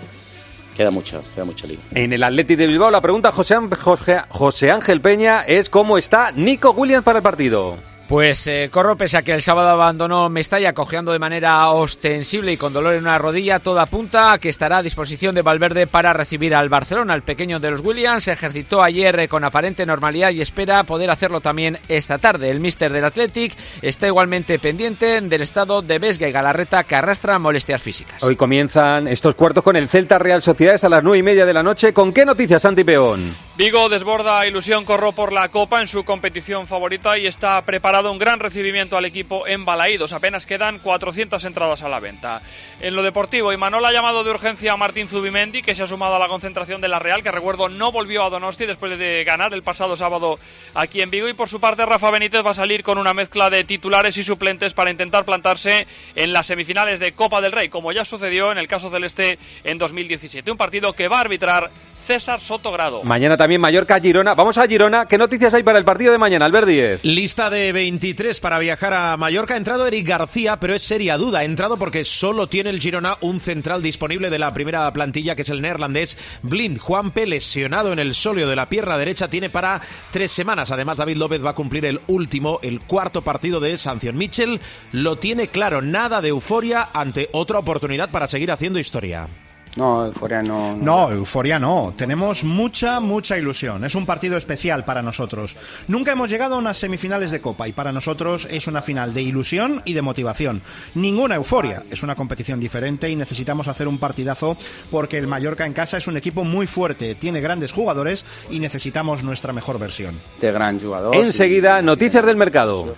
Queda 0.80 0.92
mucha, 0.92 1.20
queda 1.36 1.44
mucha 1.44 1.68
liga. 1.68 1.82
En 1.92 2.14
el 2.14 2.24
Athletic 2.24 2.58
de 2.58 2.66
Bilbao 2.66 2.90
la 2.90 3.02
pregunta 3.02 3.34
José, 3.34 3.58
José, 3.82 4.22
José 4.30 4.72
Ángel 4.72 5.02
Peña 5.02 5.42
es 5.42 5.70
cómo 5.70 5.98
está 5.98 6.32
Nico 6.32 6.72
Williams 6.72 7.04
para 7.04 7.20
el 7.20 7.24
partido. 7.24 7.89
Pues 8.10 8.48
eh, 8.48 8.70
Corro, 8.72 8.98
pese 8.98 9.18
a 9.18 9.22
que 9.22 9.36
el 9.36 9.44
sábado 9.44 9.70
abandonó 9.70 10.30
Mestalla 10.30 10.74
cojeando 10.74 11.12
de 11.12 11.20
manera 11.20 11.70
ostensible 11.70 12.52
y 12.52 12.58
con 12.58 12.74
dolor 12.74 12.96
en 12.96 13.04
una 13.04 13.20
rodilla, 13.20 13.60
toda 13.60 13.84
apunta 13.84 14.32
a 14.32 14.40
que 14.40 14.50
estará 14.50 14.78
a 14.78 14.82
disposición 14.82 15.36
de 15.36 15.44
Valverde 15.44 15.86
para 15.86 16.12
recibir 16.12 16.56
al 16.56 16.70
Barcelona. 16.70 17.14
El 17.14 17.22
pequeño 17.22 17.60
de 17.60 17.70
los 17.70 17.82
Williams 17.82 18.24
se 18.24 18.32
ejercitó 18.32 18.82
ayer 18.82 19.20
eh, 19.20 19.28
con 19.28 19.44
aparente 19.44 19.86
normalidad 19.86 20.32
y 20.32 20.42
espera 20.42 20.84
poder 20.86 21.12
hacerlo 21.12 21.40
también 21.40 21.78
esta 21.88 22.18
tarde. 22.18 22.50
El 22.50 22.60
míster 22.60 22.92
del 22.92 23.06
Athletic 23.06 23.56
está 23.84 24.08
igualmente 24.08 24.58
pendiente 24.58 25.22
del 25.22 25.44
estado 25.44 25.84
de 25.84 26.00
Vesga 26.00 26.28
y 26.28 26.32
Galarreta 26.32 26.86
que 26.86 26.96
arrastra 26.96 27.38
molestias 27.38 27.80
físicas. 27.80 28.24
Hoy 28.24 28.36
comienzan 28.36 29.08
estos 29.08 29.36
cuartos 29.36 29.64
con 29.64 29.76
el 29.76 29.88
Celta 29.88 30.18
Real 30.18 30.42
Sociedades 30.42 30.84
a 30.84 30.90
las 30.90 31.04
nueve 31.04 31.20
y 31.20 31.24
media 31.24 31.46
de 31.46 31.54
la 31.54 31.62
noche. 31.62 31.94
¿Con 31.94 32.12
qué 32.12 32.26
noticias, 32.26 32.64
Santi 32.64 32.84
Peón? 32.84 33.36
Vigo 33.56 33.88
desborda 33.88 34.48
ilusión 34.48 34.84
Corro 34.84 35.12
por 35.12 35.32
la 35.32 35.50
Copa 35.50 35.80
en 35.80 35.86
su 35.86 36.04
competición 36.04 36.66
favorita 36.66 37.16
y 37.16 37.28
está 37.28 37.62
preparado 37.62 37.99
un 38.08 38.18
gran 38.18 38.40
recibimiento 38.40 38.98
al 38.98 39.06
equipo 39.06 39.46
en 39.48 39.66
Balaídos. 39.66 40.14
Apenas 40.14 40.46
quedan 40.46 40.80
400 40.80 41.44
entradas 41.44 41.84
a 41.84 41.90
la 41.90 42.00
venta. 42.00 42.42
En 42.80 42.96
lo 42.96 43.04
deportivo, 43.04 43.52
Imanol 43.52 43.86
ha 43.86 43.92
llamado 43.92 44.24
de 44.24 44.32
urgencia 44.32 44.74
a 44.74 44.78
Martín 44.78 45.10
Zubimendi, 45.10 45.62
que 45.62 45.76
se 45.76 45.84
ha 45.84 45.88
sumado 45.88 46.16
a 46.16 46.20
la 46.20 46.28
concentración 46.28 46.80
de 46.80 46.88
la 46.88 47.00
Real, 47.00 47.24
que 47.24 47.32
recuerdo 47.32 47.68
no 47.68 47.92
volvió 47.92 48.24
a 48.24 48.30
Donosti 48.30 48.66
después 48.66 48.98
de 48.98 49.24
ganar 49.26 49.54
el 49.54 49.64
pasado 49.64 49.98
sábado 49.98 50.40
aquí 50.74 51.02
en 51.02 51.12
Vigo. 51.12 51.28
Y 51.28 51.34
por 51.34 51.50
su 51.50 51.60
parte, 51.60 51.86
Rafa 51.86 52.12
Benítez 52.12 52.46
va 52.46 52.52
a 52.52 52.54
salir 52.54 52.84
con 52.84 52.98
una 52.98 53.14
mezcla 53.14 53.50
de 53.50 53.64
titulares 53.64 54.16
y 54.18 54.24
suplentes 54.24 54.74
para 54.74 54.92
intentar 54.92 55.26
plantarse 55.26 55.86
en 56.16 56.32
las 56.32 56.48
semifinales 56.48 57.00
de 57.00 57.12
Copa 57.12 57.42
del 57.42 57.52
Rey, 57.52 57.70
como 57.70 57.92
ya 57.92 58.06
sucedió 58.06 58.52
en 58.52 58.58
el 58.58 58.68
caso 58.68 58.90
celeste 58.90 59.38
en 59.64 59.78
2017. 59.78 60.50
Un 60.52 60.58
partido 60.58 60.94
que 60.94 61.08
va 61.08 61.18
a 61.18 61.22
arbitrar 61.22 61.70
César 62.10 62.42
Sotogrado. 62.42 63.04
Mañana 63.04 63.38
también 63.38 63.62
Mallorca-Girona. 63.62 64.34
Vamos 64.34 64.58
a 64.58 64.68
Girona. 64.68 65.06
¿Qué 65.06 65.16
noticias 65.16 65.54
hay 65.54 65.62
para 65.62 65.78
el 65.78 65.86
partido 65.86 66.12
de 66.12 66.18
mañana, 66.18 66.46
Albert 66.46 66.68
Díez? 66.68 67.06
Lista 67.06 67.52
de 67.52 67.72
23 67.72 68.40
para 68.40 68.58
viajar 68.58 68.96
a 68.96 69.16
Mallorca. 69.16 69.54
Ha 69.54 69.58
entrado 69.58 69.86
Eric 69.86 70.08
García, 70.08 70.60
pero 70.60 70.74
es 70.74 70.82
seria 70.82 71.18
duda. 71.18 71.40
Ha 71.40 71.44
entrado 71.44 71.78
porque 71.78 72.04
solo 72.06 72.50
tiene 72.50 72.72
el 72.72 72.80
Girona 72.80 73.20
un 73.22 73.40
central 73.40 73.84
disponible 73.84 74.32
de 74.32 74.40
la 74.40 74.52
primera 74.54 74.92
plantilla, 74.92 75.36
que 75.36 75.44
es 75.44 75.50
el 75.50 75.62
neerlandés 75.62 76.18
Blind. 76.42 76.80
Juanpe, 76.80 77.28
lesionado 77.28 77.94
en 77.94 78.00
el 78.00 78.16
sóleo 78.16 78.50
de 78.50 78.56
la 78.56 78.70
pierna 78.70 78.98
derecha, 78.98 79.28
tiene 79.28 79.52
para 79.52 79.80
tres 80.10 80.32
semanas. 80.32 80.72
Además, 80.72 80.98
David 80.98 81.18
López 81.18 81.46
va 81.46 81.52
a 81.52 81.56
cumplir 81.56 81.86
el 81.86 82.02
último, 82.08 82.58
el 82.64 82.80
cuarto 82.80 83.22
partido 83.22 83.60
de 83.60 83.78
sanción. 83.78 84.18
Mitchell 84.18 84.60
lo 84.94 85.18
tiene 85.20 85.50
claro, 85.50 85.84
nada 85.84 86.22
de 86.22 86.30
euforia 86.30 86.90
ante 86.92 87.30
otra 87.34 87.60
oportunidad 87.60 88.10
para 88.10 88.28
seguir 88.28 88.50
haciendo 88.50 88.80
historia. 88.80 89.28
No, 89.76 90.06
euforia 90.06 90.42
no, 90.42 90.76
no. 90.76 90.84
No, 90.84 91.12
euforia 91.12 91.60
no. 91.60 91.94
Tenemos 91.96 92.44
mucha, 92.44 93.00
mucha 93.00 93.38
ilusión. 93.38 93.84
Es 93.86 93.96
un 93.96 94.06
partido 94.06 94.38
especial 94.38 94.86
para 94.86 95.02
nosotros. 95.02 95.56
Nunca 95.88 96.12
hemos 96.12 96.30
llegado 96.30 96.56
a 96.56 96.58
unas 96.58 96.78
semifinales 96.78 97.32
de 97.32 97.40
Copa 97.40 97.68
y 97.68 97.72
para 97.72 97.92
nosotros 97.92 98.48
es 98.50 98.68
una 98.68 98.82
final 98.82 99.14
de 99.14 99.22
ilusión 99.22 99.82
y 99.86 99.94
de 99.94 100.02
motivación. 100.02 100.62
Ninguna 100.96 101.36
euforia. 101.36 101.84
Es 101.92 102.04
una 102.04 102.16
competición 102.16 102.60
diferente 102.60 103.10
y 103.10 103.16
necesitamos 103.16 103.68
hacer 103.68 103.88
un 103.88 104.00
partidazo 104.00 104.58
porque 104.92 105.18
el 105.18 105.28
Mallorca 105.28 105.66
en 105.66 105.74
casa 105.74 105.98
es 105.98 106.08
un 106.08 106.18
equipo 106.18 106.44
muy 106.44 106.68
fuerte, 106.68 107.16
tiene 107.16 107.42
grandes 107.42 107.72
jugadores 107.72 108.26
y 108.50 108.60
necesitamos 108.60 109.24
nuestra 109.24 109.54
mejor 109.54 109.80
versión. 109.80 110.20
De 110.42 110.52
gran 110.52 110.80
jugador. 110.80 111.16
Enseguida, 111.16 111.82
noticias 111.82 112.26
del 112.26 112.36
mercado. 112.38 112.96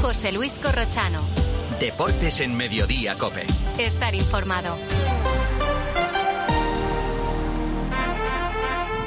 José 0.00 0.32
Luis 0.32 0.58
Corrochano. 0.58 1.20
Deportes 1.80 2.40
en 2.40 2.56
Mediodía, 2.56 3.14
Cope. 3.16 3.44
Estar 3.78 4.14
informado. 4.14 4.76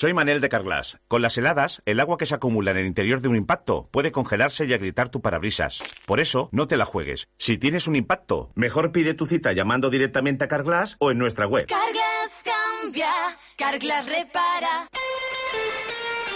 Soy 0.00 0.14
Manel 0.14 0.40
de 0.40 0.48
Carglass. 0.48 0.98
Con 1.08 1.20
las 1.20 1.36
heladas, 1.36 1.82
el 1.84 2.00
agua 2.00 2.16
que 2.16 2.24
se 2.24 2.34
acumula 2.34 2.70
en 2.70 2.78
el 2.78 2.86
interior 2.86 3.20
de 3.20 3.28
un 3.28 3.36
impacto 3.36 3.86
puede 3.90 4.12
congelarse 4.12 4.64
y 4.64 4.72
agrietar 4.72 5.10
tu 5.10 5.20
parabrisas. 5.20 5.78
Por 6.06 6.20
eso, 6.20 6.48
no 6.52 6.66
te 6.66 6.78
la 6.78 6.86
juegues. 6.86 7.28
Si 7.36 7.58
tienes 7.58 7.86
un 7.86 7.96
impacto, 7.96 8.50
mejor 8.54 8.92
pide 8.92 9.12
tu 9.12 9.26
cita 9.26 9.52
llamando 9.52 9.90
directamente 9.90 10.42
a 10.42 10.48
Carglass 10.48 10.96
o 11.00 11.10
en 11.10 11.18
nuestra 11.18 11.46
web. 11.46 11.66
Carglass 11.66 12.32
cambia, 12.42 13.10
Carglass 13.58 14.06
repara. 14.06 14.88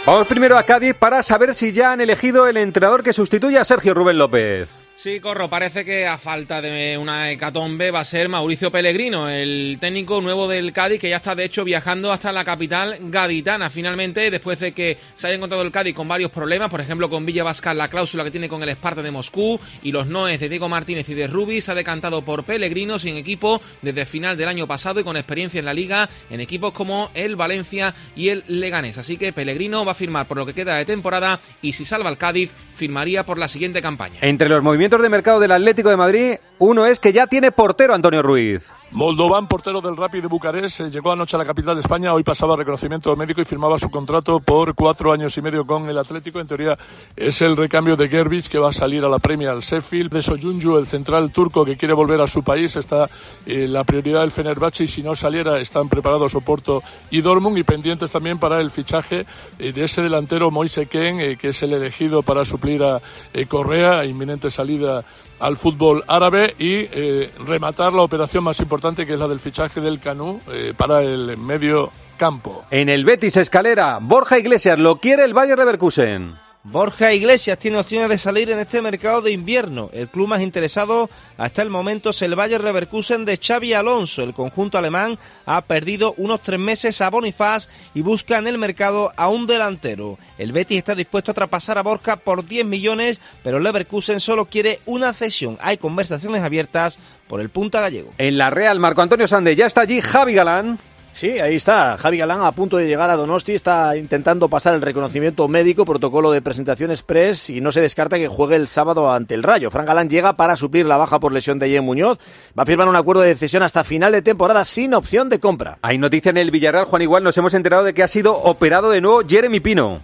Vamos 0.04 0.26
primero 0.26 0.58
a 0.58 0.64
Cádiz 0.64 0.92
para 0.92 1.22
saber 1.22 1.54
si 1.54 1.72
ya 1.72 1.92
han 1.92 2.02
elegido 2.02 2.46
el 2.46 2.58
entrenador 2.58 3.02
que 3.02 3.14
sustituye 3.14 3.56
a 3.56 3.64
Sergio 3.64 3.94
Rubén 3.94 4.18
López. 4.18 4.83
Sí, 4.96 5.18
Corro, 5.18 5.50
parece 5.50 5.84
que 5.84 6.06
a 6.06 6.18
falta 6.18 6.62
de 6.62 6.96
una 6.96 7.32
hecatombe 7.32 7.90
va 7.90 7.98
a 7.98 8.04
ser 8.04 8.28
Mauricio 8.28 8.70
Pellegrino, 8.70 9.28
el 9.28 9.76
técnico 9.80 10.20
nuevo 10.20 10.46
del 10.46 10.72
Cádiz, 10.72 11.00
que 11.00 11.10
ya 11.10 11.16
está 11.16 11.34
de 11.34 11.44
hecho 11.44 11.64
viajando 11.64 12.12
hasta 12.12 12.30
la 12.30 12.44
capital 12.44 12.98
gaditana. 13.00 13.70
Finalmente, 13.70 14.30
después 14.30 14.60
de 14.60 14.70
que 14.70 14.96
se 15.16 15.26
haya 15.26 15.34
encontrado 15.34 15.64
el 15.64 15.72
Cádiz 15.72 15.96
con 15.96 16.06
varios 16.06 16.30
problemas, 16.30 16.70
por 16.70 16.80
ejemplo 16.80 17.10
con 17.10 17.26
Villa 17.26 17.42
Vascar, 17.42 17.74
la 17.74 17.88
cláusula 17.88 18.22
que 18.22 18.30
tiene 18.30 18.48
con 18.48 18.62
el 18.62 18.68
Esparta 18.68 19.02
de 19.02 19.10
Moscú 19.10 19.58
y 19.82 19.90
los 19.90 20.06
noes 20.06 20.38
de 20.38 20.48
Diego 20.48 20.68
Martínez 20.68 21.08
y 21.08 21.14
de 21.14 21.26
Rubis, 21.26 21.64
se 21.64 21.72
ha 21.72 21.74
decantado 21.74 22.22
por 22.22 22.44
Pellegrino 22.44 23.00
sin 23.00 23.16
equipo 23.16 23.60
desde 23.82 24.06
final 24.06 24.36
del 24.36 24.48
año 24.48 24.68
pasado 24.68 25.00
y 25.00 25.04
con 25.04 25.16
experiencia 25.16 25.58
en 25.58 25.64
la 25.66 25.74
liga 25.74 26.08
en 26.30 26.40
equipos 26.40 26.72
como 26.72 27.10
el 27.14 27.34
Valencia 27.34 27.94
y 28.14 28.28
el 28.28 28.44
Leganés. 28.46 28.96
Así 28.96 29.16
que 29.16 29.32
Pellegrino 29.32 29.84
va 29.84 29.92
a 29.92 29.96
firmar 29.96 30.28
por 30.28 30.36
lo 30.36 30.46
que 30.46 30.54
queda 30.54 30.76
de 30.76 30.84
temporada 30.84 31.40
y 31.62 31.72
si 31.72 31.84
salva 31.84 32.10
el 32.10 32.16
Cádiz, 32.16 32.52
firmaría 32.74 33.24
por 33.26 33.38
la 33.38 33.48
siguiente 33.48 33.82
campaña. 33.82 34.20
Entre 34.22 34.48
los 34.48 34.62
movimientos 34.62 34.83
de 34.84 35.08
mercado 35.08 35.40
del 35.40 35.52
Atlético 35.52 35.88
de 35.88 35.96
Madrid, 35.96 36.34
uno 36.58 36.84
es 36.84 37.00
que 37.00 37.12
ya 37.12 37.26
tiene 37.26 37.50
portero 37.50 37.94
Antonio 37.94 38.22
Ruiz. 38.22 38.68
Moldovan, 38.94 39.48
portero 39.48 39.80
del 39.80 39.96
Rapid 39.96 40.22
de 40.22 40.28
Bucarest, 40.28 40.78
eh, 40.78 40.88
llegó 40.88 41.10
anoche 41.10 41.34
a 41.34 41.40
la 41.40 41.44
capital 41.44 41.74
de 41.74 41.80
España, 41.80 42.14
hoy 42.14 42.22
pasaba 42.22 42.54
reconocimiento 42.54 43.16
médico 43.16 43.40
y 43.40 43.44
firmaba 43.44 43.76
su 43.76 43.90
contrato 43.90 44.38
por 44.38 44.76
cuatro 44.76 45.12
años 45.12 45.36
y 45.36 45.42
medio 45.42 45.66
con 45.66 45.88
el 45.88 45.98
Atlético. 45.98 46.38
En 46.38 46.46
teoría 46.46 46.78
es 47.16 47.42
el 47.42 47.56
recambio 47.56 47.96
de 47.96 48.08
Gerbic 48.08 48.46
que 48.46 48.60
va 48.60 48.68
a 48.68 48.72
salir 48.72 49.04
a 49.04 49.08
la 49.08 49.18
premia 49.18 49.50
al 49.50 49.62
Sheffield. 49.62 50.12
De 50.12 50.22
Soyuncu, 50.22 50.76
el 50.78 50.86
central 50.86 51.32
turco 51.32 51.64
que 51.64 51.76
quiere 51.76 51.92
volver 51.92 52.20
a 52.20 52.28
su 52.28 52.44
país, 52.44 52.76
está 52.76 53.10
eh, 53.46 53.66
la 53.66 53.82
prioridad 53.82 54.20
del 54.20 54.30
Fenerbahce 54.30 54.84
y 54.84 54.86
si 54.86 55.02
no 55.02 55.16
saliera 55.16 55.58
están 55.58 55.88
preparados 55.88 56.36
Oporto 56.36 56.80
y 57.10 57.20
Dortmund 57.20 57.58
y 57.58 57.64
pendientes 57.64 58.12
también 58.12 58.38
para 58.38 58.60
el 58.60 58.70
fichaje 58.70 59.26
eh, 59.58 59.72
de 59.72 59.84
ese 59.86 60.02
delantero 60.02 60.52
Moise 60.52 60.86
Ken, 60.86 61.36
que 61.36 61.48
es 61.48 61.62
el 61.64 61.72
elegido 61.72 62.22
para 62.22 62.44
suplir 62.44 62.84
a 62.84 63.02
Correa, 63.48 64.04
inminente 64.04 64.52
salida 64.52 65.04
al 65.44 65.58
fútbol 65.58 66.02
árabe 66.08 66.54
y 66.58 66.88
eh, 66.90 67.30
rematar 67.46 67.92
la 67.92 68.00
operación 68.00 68.44
más 68.44 68.58
importante 68.60 69.04
que 69.04 69.12
es 69.12 69.18
la 69.18 69.28
del 69.28 69.40
fichaje 69.40 69.82
del 69.82 70.00
Canú 70.00 70.40
eh, 70.50 70.72
para 70.74 71.02
el 71.02 71.36
medio 71.36 71.90
campo. 72.16 72.64
En 72.70 72.88
el 72.88 73.04
Betis 73.04 73.36
Escalera, 73.36 73.98
Borja 74.00 74.38
Iglesias 74.38 74.78
lo 74.78 74.96
quiere 74.96 75.24
el 75.24 75.34
Bayer 75.34 75.58
Leverkusen. 75.58 76.43
Borja 76.66 77.12
Iglesias 77.12 77.58
tiene 77.58 77.76
opciones 77.76 78.08
de 78.08 78.16
salir 78.16 78.50
en 78.50 78.58
este 78.58 78.80
mercado 78.80 79.20
de 79.20 79.32
invierno. 79.32 79.90
El 79.92 80.08
club 80.08 80.28
más 80.28 80.40
interesado 80.40 81.10
hasta 81.36 81.60
el 81.60 81.68
momento 81.68 82.08
es 82.08 82.22
el 82.22 82.34
Bayer 82.34 82.64
Leverkusen 82.64 83.26
de 83.26 83.36
Xavi 83.36 83.74
Alonso. 83.74 84.22
El 84.22 84.32
conjunto 84.32 84.78
alemán 84.78 85.18
ha 85.44 85.60
perdido 85.60 86.14
unos 86.16 86.40
tres 86.40 86.58
meses 86.58 87.02
a 87.02 87.10
Bonifaz 87.10 87.68
y 87.92 88.00
busca 88.00 88.38
en 88.38 88.46
el 88.46 88.56
mercado 88.56 89.12
a 89.14 89.28
un 89.28 89.46
delantero. 89.46 90.18
El 90.38 90.52
Betis 90.52 90.78
está 90.78 90.94
dispuesto 90.94 91.32
a 91.32 91.34
traspasar 91.34 91.76
a 91.76 91.82
Borja 91.82 92.16
por 92.16 92.46
10 92.46 92.64
millones, 92.64 93.20
pero 93.42 93.60
Leverkusen 93.60 94.18
solo 94.18 94.46
quiere 94.46 94.80
una 94.86 95.12
cesión. 95.12 95.58
Hay 95.60 95.76
conversaciones 95.76 96.42
abiertas 96.42 96.98
por 97.28 97.42
el 97.42 97.50
punta 97.50 97.82
gallego. 97.82 98.14
En 98.16 98.38
la 98.38 98.48
Real, 98.48 98.80
Marco 98.80 99.02
Antonio 99.02 99.28
Sande, 99.28 99.54
ya 99.54 99.66
está 99.66 99.82
allí 99.82 100.00
Javi 100.00 100.32
Galán. 100.32 100.78
Sí, 101.14 101.38
ahí 101.38 101.54
está. 101.54 101.96
Javi 101.96 102.18
Galán 102.18 102.42
a 102.42 102.50
punto 102.50 102.76
de 102.76 102.88
llegar 102.88 103.08
a 103.08 103.14
Donosti, 103.14 103.52
está 103.54 103.96
intentando 103.96 104.48
pasar 104.48 104.74
el 104.74 104.82
reconocimiento 104.82 105.46
médico, 105.46 105.84
protocolo 105.84 106.32
de 106.32 106.42
presentación 106.42 106.90
express 106.90 107.50
y 107.50 107.60
no 107.60 107.70
se 107.70 107.80
descarta 107.80 108.16
que 108.16 108.26
juegue 108.26 108.56
el 108.56 108.66
sábado 108.66 109.12
ante 109.12 109.34
el 109.34 109.44
Rayo. 109.44 109.70
Fran 109.70 109.86
Galán 109.86 110.10
llega 110.10 110.32
para 110.32 110.56
suplir 110.56 110.86
la 110.86 110.96
baja 110.96 111.20
por 111.20 111.32
lesión 111.32 111.60
de 111.60 111.68
Jen 111.68 111.84
Muñoz. 111.84 112.18
Va 112.58 112.64
a 112.64 112.66
firmar 112.66 112.88
un 112.88 112.96
acuerdo 112.96 113.22
de 113.22 113.36
cesión 113.36 113.62
hasta 113.62 113.84
final 113.84 114.10
de 114.10 114.22
temporada 114.22 114.64
sin 114.64 114.92
opción 114.92 115.28
de 115.28 115.38
compra. 115.38 115.78
Hay 115.82 115.98
noticia 115.98 116.30
en 116.30 116.36
el 116.36 116.50
Villarreal, 116.50 116.86
Juan 116.86 117.02
Igual, 117.02 117.22
nos 117.22 117.38
hemos 117.38 117.54
enterado 117.54 117.84
de 117.84 117.94
que 117.94 118.02
ha 118.02 118.08
sido 118.08 118.36
operado 118.36 118.90
de 118.90 119.00
nuevo 119.00 119.22
Jeremy 119.24 119.60
Pino. 119.60 120.00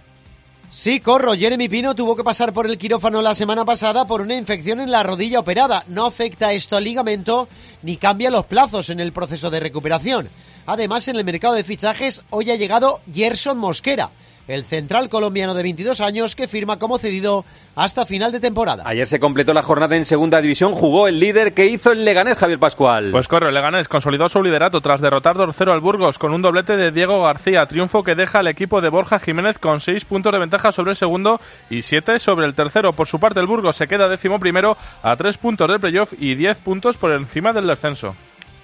Sí, 0.69 1.01
corro. 1.01 1.33
Jeremy 1.33 1.67
Pino 1.67 1.93
tuvo 1.93 2.15
que 2.15 2.23
pasar 2.23 2.53
por 2.53 2.65
el 2.65 2.77
quirófano 2.77 3.21
la 3.21 3.35
semana 3.35 3.65
pasada 3.65 4.07
por 4.07 4.21
una 4.21 4.35
infección 4.35 4.79
en 4.79 4.89
la 4.89 5.03
rodilla 5.03 5.41
operada. 5.41 5.83
No 5.87 6.05
afecta 6.05 6.53
esto 6.53 6.77
al 6.77 6.85
ligamento 6.85 7.49
ni 7.81 7.97
cambia 7.97 8.31
los 8.31 8.45
plazos 8.45 8.89
en 8.89 9.01
el 9.01 9.11
proceso 9.11 9.49
de 9.49 9.59
recuperación. 9.59 10.29
Además, 10.65 11.07
en 11.07 11.15
el 11.15 11.25
mercado 11.25 11.53
de 11.53 11.63
fichajes 11.63 12.23
hoy 12.29 12.51
ha 12.51 12.55
llegado 12.55 13.01
Gerson 13.13 13.57
Mosquera, 13.57 14.09
el 14.47 14.63
central 14.63 15.09
colombiano 15.09 15.53
de 15.53 15.63
22 15.63 16.01
años 16.01 16.35
que 16.35 16.47
firma 16.47 16.77
como 16.77 16.97
cedido 16.97 17.45
hasta 17.75 18.05
final 18.05 18.31
de 18.31 18.39
temporada. 18.39 18.83
Ayer 18.85 19.07
se 19.07 19.19
completó 19.19 19.53
la 19.53 19.63
jornada 19.63 19.95
en 19.95 20.03
segunda 20.03 20.41
división, 20.41 20.73
jugó 20.73 21.07
el 21.07 21.19
líder 21.19 21.53
que 21.53 21.67
hizo 21.67 21.91
el 21.91 22.03
Leganés, 22.03 22.37
Javier 22.37 22.59
Pascual. 22.59 23.11
Pues 23.11 23.27
corre, 23.27 23.47
el 23.47 23.55
Leganés 23.55 23.87
consolidó 23.87 24.27
su 24.27 24.43
liderato 24.43 24.81
tras 24.81 24.99
derrotar 24.99 25.37
2-0 25.37 25.71
al 25.71 25.79
Burgos 25.79 26.19
con 26.19 26.33
un 26.33 26.41
doblete 26.41 26.75
de 26.75 26.91
Diego 26.91 27.23
García, 27.23 27.65
triunfo 27.65 28.03
que 28.03 28.15
deja 28.15 28.39
al 28.39 28.47
equipo 28.47 28.81
de 28.81 28.89
Borja 28.89 29.19
Jiménez 29.19 29.57
con 29.57 29.79
6 29.79 30.03
puntos 30.05 30.33
de 30.33 30.39
ventaja 30.39 30.71
sobre 30.71 30.91
el 30.91 30.97
segundo 30.97 31.39
y 31.69 31.81
7 31.81 32.19
sobre 32.19 32.45
el 32.45 32.53
tercero. 32.53 32.93
Por 32.93 33.07
su 33.07 33.19
parte, 33.19 33.39
el 33.39 33.47
Burgos 33.47 33.77
se 33.77 33.87
queda 33.87 34.09
décimo 34.09 34.39
primero 34.39 34.77
a 35.01 35.15
3 35.15 35.37
puntos 35.37 35.69
del 35.69 35.79
playoff 35.79 36.13
y 36.19 36.35
10 36.35 36.57
puntos 36.57 36.97
por 36.97 37.13
encima 37.13 37.53
del 37.53 37.67
descenso. 37.67 38.15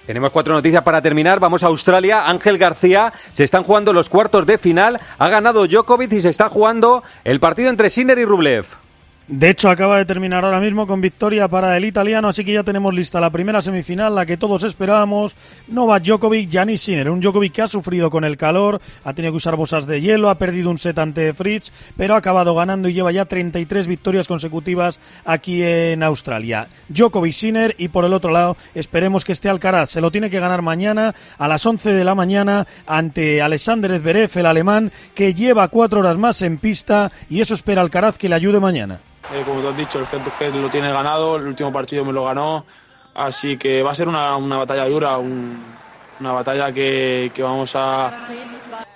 Tenemos 0.08 0.32
cuatro 0.32 0.54
noticias 0.54 0.82
para 0.82 1.02
terminar. 1.02 1.38
Vamos 1.38 1.62
a 1.62 1.66
Australia. 1.66 2.30
Ángel 2.30 2.56
García. 2.56 3.12
Se 3.30 3.44
están 3.44 3.62
jugando 3.62 3.92
los 3.92 4.08
cuartos 4.08 4.46
de 4.46 4.56
final. 4.56 4.98
Ha 5.18 5.28
ganado 5.28 5.66
Djokovic 5.66 6.10
y 6.14 6.22
se 6.22 6.30
está 6.30 6.48
jugando 6.48 7.02
el 7.24 7.40
partido 7.40 7.68
entre 7.68 7.90
Sinner 7.90 8.18
y 8.18 8.24
Rublev. 8.24 8.64
De 9.28 9.50
hecho, 9.50 9.68
acaba 9.68 9.98
de 9.98 10.06
terminar 10.06 10.42
ahora 10.42 10.58
mismo 10.58 10.86
con 10.86 11.02
victoria 11.02 11.48
para 11.48 11.76
el 11.76 11.84
italiano, 11.84 12.28
así 12.28 12.46
que 12.46 12.54
ya 12.54 12.62
tenemos 12.62 12.94
lista 12.94 13.20
la 13.20 13.28
primera 13.28 13.60
semifinal, 13.60 14.14
la 14.14 14.24
que 14.24 14.38
todos 14.38 14.64
esperábamos. 14.64 15.36
Novak 15.68 16.02
Djokovic, 16.02 16.48
Giannis 16.48 16.80
Sinner, 16.80 17.10
un 17.10 17.20
Djokovic 17.20 17.52
que 17.52 17.60
ha 17.60 17.68
sufrido 17.68 18.08
con 18.08 18.24
el 18.24 18.38
calor, 18.38 18.80
ha 19.04 19.12
tenido 19.12 19.34
que 19.34 19.36
usar 19.36 19.54
bolsas 19.54 19.86
de 19.86 20.00
hielo, 20.00 20.30
ha 20.30 20.38
perdido 20.38 20.70
un 20.70 20.78
set 20.78 20.98
ante 20.98 21.34
Fritz, 21.34 21.70
pero 21.94 22.14
ha 22.14 22.16
acabado 22.16 22.54
ganando 22.54 22.88
y 22.88 22.94
lleva 22.94 23.12
ya 23.12 23.26
33 23.26 23.86
victorias 23.86 24.26
consecutivas 24.26 24.98
aquí 25.26 25.62
en 25.62 26.02
Australia. 26.02 26.66
Djokovic 26.88 27.34
Sinner 27.34 27.74
y 27.76 27.88
por 27.88 28.06
el 28.06 28.14
otro 28.14 28.32
lado, 28.32 28.56
esperemos 28.74 29.26
que 29.26 29.32
esté 29.32 29.50
Alcaraz, 29.50 29.90
se 29.90 30.00
lo 30.00 30.10
tiene 30.10 30.30
que 30.30 30.40
ganar 30.40 30.62
mañana 30.62 31.14
a 31.36 31.48
las 31.48 31.66
11 31.66 31.92
de 31.92 32.04
la 32.04 32.14
mañana 32.14 32.66
ante 32.86 33.42
Alexander 33.42 34.00
Zverev, 34.00 34.30
el 34.36 34.46
alemán, 34.46 34.90
que 35.14 35.34
lleva 35.34 35.68
cuatro 35.68 36.00
horas 36.00 36.16
más 36.16 36.40
en 36.40 36.56
pista 36.56 37.12
y 37.28 37.42
eso 37.42 37.52
espera 37.52 37.82
Alcaraz 37.82 38.16
que 38.16 38.30
le 38.30 38.34
ayude 38.34 38.58
mañana. 38.58 39.00
Eh, 39.28 39.44
como 39.44 39.60
tú 39.60 39.68
has 39.68 39.76
dicho, 39.76 39.98
el 39.98 40.06
head 40.10 40.22
to 40.22 40.32
head 40.38 40.54
lo 40.54 40.70
tiene 40.70 40.90
ganado, 40.92 41.36
el 41.36 41.46
último 41.48 41.70
partido 41.72 42.04
me 42.04 42.12
lo 42.12 42.24
ganó, 42.24 42.66
así 43.14 43.58
que 43.58 43.82
va 43.82 43.90
a 43.90 43.94
ser 43.94 44.08
una, 44.08 44.36
una 44.36 44.56
batalla 44.58 44.86
dura, 44.88 45.18
un- 45.18 45.78
una 46.18 46.32
batalla 46.32 46.72
que, 46.72 47.30
que 47.34 47.42
vamos 47.42 47.72
a 47.76 48.14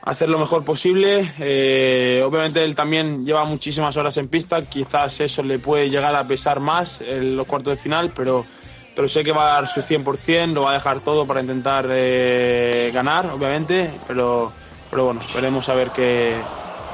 hacer 0.00 0.28
lo 0.28 0.38
mejor 0.38 0.64
posible. 0.64 1.32
Eh, 1.38 2.22
obviamente 2.24 2.64
él 2.64 2.74
también 2.74 3.24
lleva 3.24 3.44
muchísimas 3.44 3.96
horas 3.96 4.16
en 4.16 4.28
pista, 4.28 4.64
quizás 4.66 5.20
eso 5.20 5.42
le 5.42 5.58
puede 5.58 5.90
llegar 5.90 6.14
a 6.14 6.26
pesar 6.26 6.60
más 6.60 7.00
en 7.00 7.36
los 7.36 7.46
cuartos 7.46 7.76
de 7.76 7.82
final, 7.82 8.12
pero, 8.12 8.48
pero 8.94 9.08
sé 9.08 9.22
que 9.24 9.32
va 9.32 9.50
a 9.50 9.54
dar 9.54 9.68
su 9.68 9.82
100%, 9.82 10.54
lo 10.54 10.62
va 10.62 10.70
a 10.70 10.74
dejar 10.74 11.00
todo 11.00 11.26
para 11.26 11.40
intentar 11.40 11.88
eh, 11.92 12.90
ganar, 12.92 13.26
obviamente, 13.30 14.00
pero, 14.06 14.54
pero 14.88 15.04
bueno, 15.06 15.20
veremos 15.32 15.68
a 15.68 15.74
ver 15.74 15.92
qué, 15.92 16.50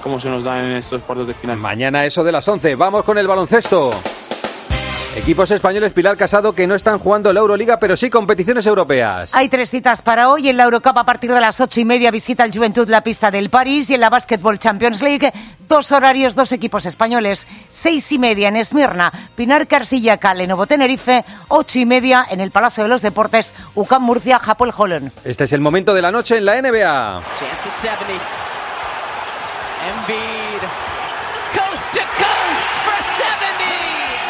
cómo 0.09 0.19
se 0.19 0.31
nos 0.31 0.43
da 0.43 0.59
en 0.59 0.73
estos 0.73 1.03
cuartos 1.03 1.29
de 1.29 1.35
final. 1.35 1.59
Mañana 1.59 2.07
eso 2.07 2.25
de 2.25 2.33
las 2.33 2.49
11. 2.49 2.77
Vamos 2.77 3.05
con 3.05 3.19
el 3.19 3.29
baloncesto. 3.29 3.91
Equipos 5.17 5.51
españoles 5.51 5.93
Pilar 5.93 6.17
Casado 6.17 6.55
que 6.55 6.67
no 6.67 6.75
están 6.75 6.99
jugando 6.99 7.31
la 7.31 7.41
Euroliga, 7.41 7.79
pero 7.79 7.95
sí 7.95 8.09
competiciones 8.09 8.65
europeas. 8.67 9.35
Hay 9.35 9.51
tres 9.51 9.69
citas 9.71 10.01
para 10.01 10.31
hoy. 10.31 10.49
En 10.49 10.57
la 10.57 10.65
Eurocup 10.65 10.97
a 10.97 11.05
partir 11.05 11.31
de 11.31 11.41
las 11.41 11.61
ocho 11.61 11.81
y 11.81 11.85
media 11.85 12.11
visita 12.11 12.43
el 12.43 12.53
Juventud 12.53 12.89
la 12.89 13.03
pista 13.03 13.31
del 13.31 13.51
París 13.51 13.91
y 13.91 13.97
en 13.97 14.01
la 14.01 14.09
Basketball 14.09 14.59
Champions 14.59 15.03
League 15.03 15.31
dos 15.69 15.93
horarios, 15.93 16.35
dos 16.35 16.53
equipos 16.53 16.87
españoles. 16.87 17.47
Seis 17.71 18.11
y 18.11 18.19
media 18.19 18.49
en 18.49 18.57
Esmirna, 18.57 19.13
Pinar 19.37 19.67
Carcilla, 19.67 20.19
Lenovo 20.35 20.67
Tenerife. 20.67 21.23
Ocho 21.49 21.81
y 21.81 21.85
media 21.85 22.25
en 22.31 22.41
el 22.41 22.51
Palacio 22.51 22.85
de 22.85 22.89
los 22.89 23.03
Deportes, 23.03 23.53
UCAM 23.75 24.03
Murcia, 24.03 24.39
Japón 24.39 24.71
Holland. 24.75 25.13
Este 25.25 25.45
es 25.45 25.53
el 25.53 25.61
momento 25.61 25.93
de 25.93 26.01
la 26.01 26.11
noche 26.11 26.39
en 26.39 26.47
la 26.47 26.63
NBA. 26.63 27.23
Embiid. 29.81 30.38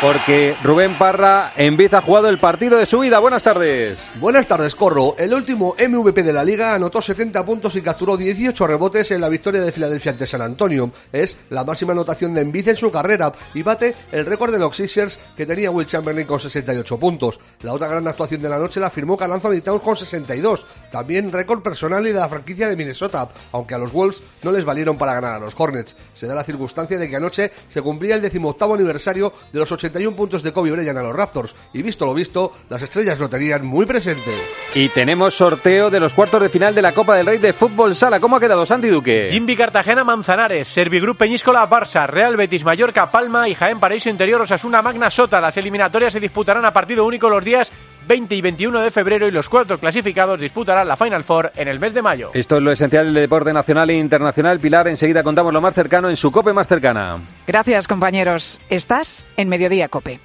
Porque 0.00 0.56
Rubén 0.62 0.96
Parra 0.96 1.52
empieza 1.56 1.98
ha 1.98 2.02
jugado 2.02 2.28
el 2.28 2.38
partido 2.38 2.78
de 2.78 2.86
su 2.86 3.00
vida. 3.00 3.18
Buenas 3.18 3.42
tardes. 3.42 3.98
Buenas 4.20 4.46
tardes, 4.46 4.76
Corro. 4.76 5.16
El 5.18 5.34
último 5.34 5.74
MVP 5.74 6.22
de 6.22 6.32
la 6.32 6.44
liga 6.44 6.72
anotó 6.72 7.02
70 7.02 7.44
puntos 7.44 7.74
y 7.74 7.82
capturó 7.82 8.16
18 8.16 8.64
rebotes 8.68 9.10
en 9.10 9.20
la 9.20 9.28
victoria 9.28 9.60
de 9.60 9.72
Filadelfia 9.72 10.12
ante 10.12 10.28
San 10.28 10.42
Antonio. 10.42 10.92
Es 11.10 11.36
la 11.50 11.64
máxima 11.64 11.94
anotación 11.94 12.32
de 12.32 12.42
Embiid 12.42 12.68
en 12.68 12.76
su 12.76 12.92
carrera 12.92 13.32
y 13.54 13.64
bate 13.64 13.96
el 14.12 14.24
récord 14.24 14.52
de 14.52 14.60
los 14.60 14.76
Sixers 14.76 15.18
que 15.36 15.46
tenía 15.46 15.72
Will 15.72 15.88
Chamberlain 15.88 16.28
con 16.28 16.38
68 16.38 16.96
puntos. 17.00 17.40
La 17.62 17.72
otra 17.72 17.88
gran 17.88 18.06
actuación 18.06 18.40
de 18.40 18.50
la 18.50 18.60
noche 18.60 18.78
la 18.78 18.90
firmó 18.90 19.16
Carl 19.16 19.32
Anthony 19.32 19.60
Towns 19.64 19.82
con 19.82 19.96
62, 19.96 20.64
también 20.92 21.32
récord 21.32 21.60
personal 21.60 22.06
y 22.06 22.12
de 22.12 22.20
la 22.20 22.28
franquicia 22.28 22.68
de 22.68 22.76
Minnesota, 22.76 23.28
aunque 23.50 23.74
a 23.74 23.78
los 23.78 23.92
Wolves 23.92 24.22
no 24.44 24.52
les 24.52 24.64
valieron 24.64 24.96
para 24.96 25.14
ganar 25.14 25.32
a 25.34 25.38
los 25.40 25.54
Hornets. 25.58 25.96
Se 26.14 26.28
da 26.28 26.36
la 26.36 26.44
circunstancia 26.44 26.98
de 26.98 27.10
que 27.10 27.16
anoche 27.16 27.50
se 27.68 27.82
cumplía 27.82 28.14
el 28.14 28.20
18 28.20 28.74
aniversario 28.74 29.32
de 29.52 29.58
los 29.58 29.72
80 29.72 29.87
81 29.88 30.16
puntos 30.16 30.42
de 30.42 30.52
Kobe 30.52 30.70
Bryant 30.70 30.98
a 30.98 31.02
los 31.02 31.14
Raptors. 31.14 31.54
Y 31.72 31.82
visto 31.82 32.06
lo 32.06 32.14
visto, 32.14 32.52
las 32.68 32.82
estrellas 32.82 33.18
lo 33.18 33.28
tenían 33.28 33.66
muy 33.66 33.86
presente. 33.86 34.30
Y 34.74 34.88
tenemos 34.90 35.34
sorteo 35.34 35.90
de 35.90 36.00
los 36.00 36.14
cuartos 36.14 36.42
de 36.42 36.48
final 36.48 36.74
de 36.74 36.82
la 36.82 36.92
Copa 36.92 37.16
del 37.16 37.26
Rey 37.26 37.38
de 37.38 37.52
Fútbol 37.52 37.96
Sala. 37.96 38.20
¿Cómo 38.20 38.36
ha 38.36 38.40
quedado 38.40 38.66
Santi 38.66 38.88
Duque? 38.88 39.28
Jimby 39.30 39.56
Cartagena 39.56 40.04
Manzanares, 40.04 40.68
Servigroup 40.68 41.16
Peñíscola 41.16 41.68
Barça, 41.68 42.06
Real 42.06 42.36
Betis 42.36 42.64
Mallorca 42.64 43.10
Palma 43.10 43.48
y 43.48 43.54
Jaén 43.54 43.80
Paraíso 43.80 44.08
Interior 44.08 44.42
Osasuna 44.42 44.82
Magna 44.82 45.10
Sota. 45.10 45.40
Las 45.40 45.56
eliminatorias 45.56 46.12
se 46.12 46.20
disputarán 46.20 46.64
a 46.64 46.72
partido 46.72 47.06
único 47.06 47.28
los 47.28 47.44
días 47.44 47.72
20 48.08 48.34
y 48.34 48.40
21 48.40 48.80
de 48.80 48.90
febrero 48.90 49.28
y 49.28 49.30
los 49.30 49.48
cuatro 49.48 49.78
clasificados 49.78 50.40
disputarán 50.40 50.88
la 50.88 50.96
Final 50.96 51.24
Four 51.24 51.52
en 51.54 51.68
el 51.68 51.78
mes 51.78 51.92
de 51.92 52.00
mayo. 52.00 52.30
Esto 52.32 52.56
es 52.56 52.62
lo 52.62 52.72
esencial 52.72 53.04
del 53.04 53.14
deporte 53.14 53.52
nacional 53.52 53.90
e 53.90 53.98
internacional. 53.98 54.58
Pilar, 54.58 54.88
enseguida 54.88 55.22
contamos 55.22 55.52
lo 55.52 55.60
más 55.60 55.74
cercano 55.74 56.08
en 56.08 56.16
su 56.16 56.32
COPE 56.32 56.54
más 56.54 56.66
cercana. 56.66 57.20
Gracias, 57.46 57.86
compañeros. 57.86 58.60
Estás 58.70 59.26
en 59.36 59.48
Mediodía 59.48 59.88
Cope. 59.88 60.20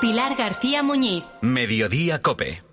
Pilar 0.00 0.34
García 0.36 0.82
Muñiz. 0.82 1.24
Mediodía 1.42 2.20
Cope. 2.20 2.67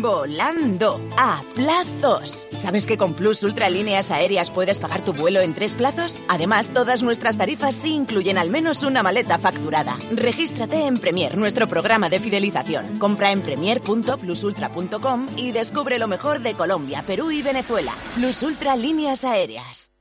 Volando 0.00 1.00
a 1.18 1.42
plazos. 1.54 2.46
¿Sabes 2.50 2.86
que 2.86 2.96
con 2.96 3.12
Plus 3.14 3.42
Ultra 3.42 3.68
Líneas 3.68 4.10
Aéreas 4.10 4.50
puedes 4.50 4.78
pagar 4.78 5.04
tu 5.04 5.12
vuelo 5.12 5.40
en 5.40 5.52
tres 5.52 5.74
plazos? 5.74 6.20
Además, 6.28 6.70
todas 6.70 7.02
nuestras 7.02 7.36
tarifas 7.36 7.74
sí 7.74 7.94
incluyen 7.94 8.38
al 8.38 8.48
menos 8.50 8.82
una 8.84 9.02
maleta 9.02 9.38
facturada. 9.38 9.96
Regístrate 10.12 10.86
en 10.86 10.98
Premier, 10.98 11.36
nuestro 11.36 11.66
programa 11.66 12.08
de 12.08 12.20
fidelización. 12.20 12.98
Compra 12.98 13.32
en 13.32 13.42
premier.plusultra.com 13.42 15.26
y 15.36 15.52
descubre 15.52 15.98
lo 15.98 16.08
mejor 16.08 16.40
de 16.40 16.54
Colombia, 16.54 17.02
Perú 17.06 17.30
y 17.30 17.42
Venezuela. 17.42 17.92
Plus 18.14 18.42
Ultra 18.42 18.76
Líneas 18.76 19.24
Aéreas. 19.24 19.92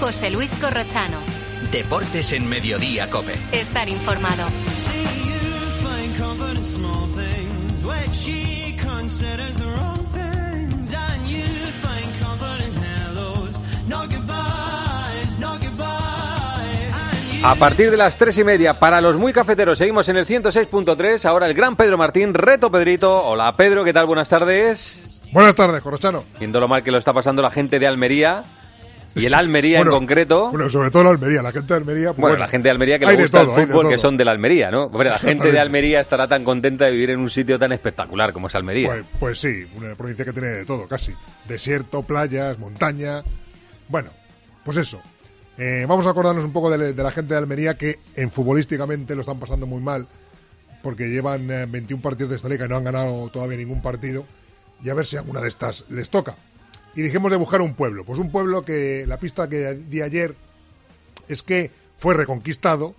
José 0.00 0.30
Luis 0.30 0.54
Corrochano. 0.54 1.18
Deportes 1.70 2.32
en 2.32 2.48
Mediodía 2.48 3.08
Cope. 3.10 3.34
Estar 3.52 3.86
informado. 3.86 4.44
A 17.42 17.54
partir 17.54 17.90
de 17.90 17.96
las 17.96 18.16
tres 18.16 18.38
y 18.38 18.44
media, 18.44 18.78
para 18.78 19.00
los 19.00 19.16
muy 19.16 19.32
cafeteros, 19.32 19.76
seguimos 19.78 20.08
en 20.08 20.16
el 20.16 20.26
106.3. 20.26 21.24
Ahora 21.26 21.46
el 21.46 21.54
gran 21.54 21.76
Pedro 21.76 21.98
Martín, 21.98 22.32
reto 22.32 22.70
Pedrito. 22.70 23.22
Hola 23.22 23.54
Pedro, 23.54 23.84
¿qué 23.84 23.92
tal? 23.92 24.06
Buenas 24.06 24.30
tardes. 24.30 25.20
Buenas 25.32 25.54
tardes, 25.54 25.82
Corrochano. 25.82 26.24
Viendo 26.38 26.58
lo 26.58 26.68
mal 26.68 26.82
que 26.82 26.90
lo 26.90 26.98
está 26.98 27.12
pasando 27.12 27.42
la 27.42 27.50
gente 27.50 27.78
de 27.78 27.86
Almería. 27.86 28.44
Y 29.14 29.26
el 29.26 29.34
Almería 29.34 29.78
Bueno, 29.78 29.92
en 29.92 29.98
concreto. 29.98 30.50
Bueno, 30.50 30.70
sobre 30.70 30.90
todo 30.90 31.04
la 31.04 31.10
Almería, 31.10 31.42
la 31.42 31.52
gente 31.52 31.74
de 31.74 31.78
Almería. 31.78 32.08
pues 32.08 32.20
Bueno, 32.20 32.36
la 32.36 32.48
gente 32.48 32.68
de 32.68 32.70
Almería 32.70 32.98
que 32.98 33.06
le 33.06 33.16
gusta 33.16 33.44
todo, 33.44 33.58
el 33.58 33.66
fútbol, 33.66 33.88
que 33.88 33.98
son 33.98 34.16
de 34.16 34.24
la 34.24 34.30
Almería, 34.30 34.70
¿no? 34.70 34.84
Hombre, 34.84 35.10
la 35.10 35.18
gente 35.18 35.50
de. 35.50 35.58
Almería 35.58 36.00
estará 36.00 36.28
tan 36.28 36.44
contenta 36.44 36.86
de 36.86 36.92
vivir 36.92 37.10
en 37.10 37.20
un 37.20 37.30
sitio 37.30 37.58
tan 37.58 37.72
espectacular 37.72 38.32
como 38.32 38.46
es 38.46 38.54
Almería. 38.54 38.88
Pues, 38.88 39.04
pues 39.18 39.40
sí, 39.40 39.66
una 39.76 39.94
provincia 39.94 40.24
que 40.24 40.32
tiene 40.32 40.48
de 40.48 40.64
todo, 40.64 40.86
casi. 40.86 41.12
Desierto, 41.48 42.02
playas, 42.02 42.58
montaña. 42.58 43.22
Bueno, 43.88 44.10
pues 44.64 44.76
eso. 44.76 45.00
Eh, 45.58 45.84
vamos 45.86 46.06
a 46.06 46.10
acordarnos 46.10 46.44
un 46.44 46.52
poco 46.52 46.70
de, 46.70 46.92
de 46.92 47.02
la 47.02 47.10
gente 47.10 47.34
de 47.34 47.38
Almería 47.38 47.76
que 47.76 47.98
en 48.16 48.30
futbolísticamente 48.30 49.14
lo 49.14 49.20
están 49.20 49.38
pasando 49.38 49.66
muy 49.66 49.82
mal 49.82 50.06
porque 50.82 51.08
llevan 51.08 51.50
eh, 51.50 51.66
21 51.66 52.02
partidos 52.02 52.30
de 52.30 52.36
esta 52.36 52.48
liga 52.48 52.66
y 52.66 52.68
no 52.68 52.76
han 52.76 52.84
ganado 52.84 53.28
todavía 53.28 53.58
ningún 53.58 53.82
partido 53.82 54.24
y 54.82 54.88
a 54.88 54.94
ver 54.94 55.06
si 55.06 55.16
alguna 55.16 55.40
de 55.40 55.48
estas 55.48 55.84
les 55.90 56.10
toca. 56.10 56.36
Y 56.94 57.02
dijimos 57.02 57.30
de 57.30 57.36
buscar 57.36 57.60
un 57.62 57.74
pueblo. 57.74 58.04
Pues 58.04 58.18
un 58.18 58.30
pueblo 58.32 58.64
que 58.64 59.04
la 59.06 59.18
pista 59.18 59.48
que 59.48 59.74
di 59.74 60.02
ayer 60.02 60.34
es 61.28 61.42
que 61.42 61.70
fue 61.96 62.14
reconquistado 62.14 62.94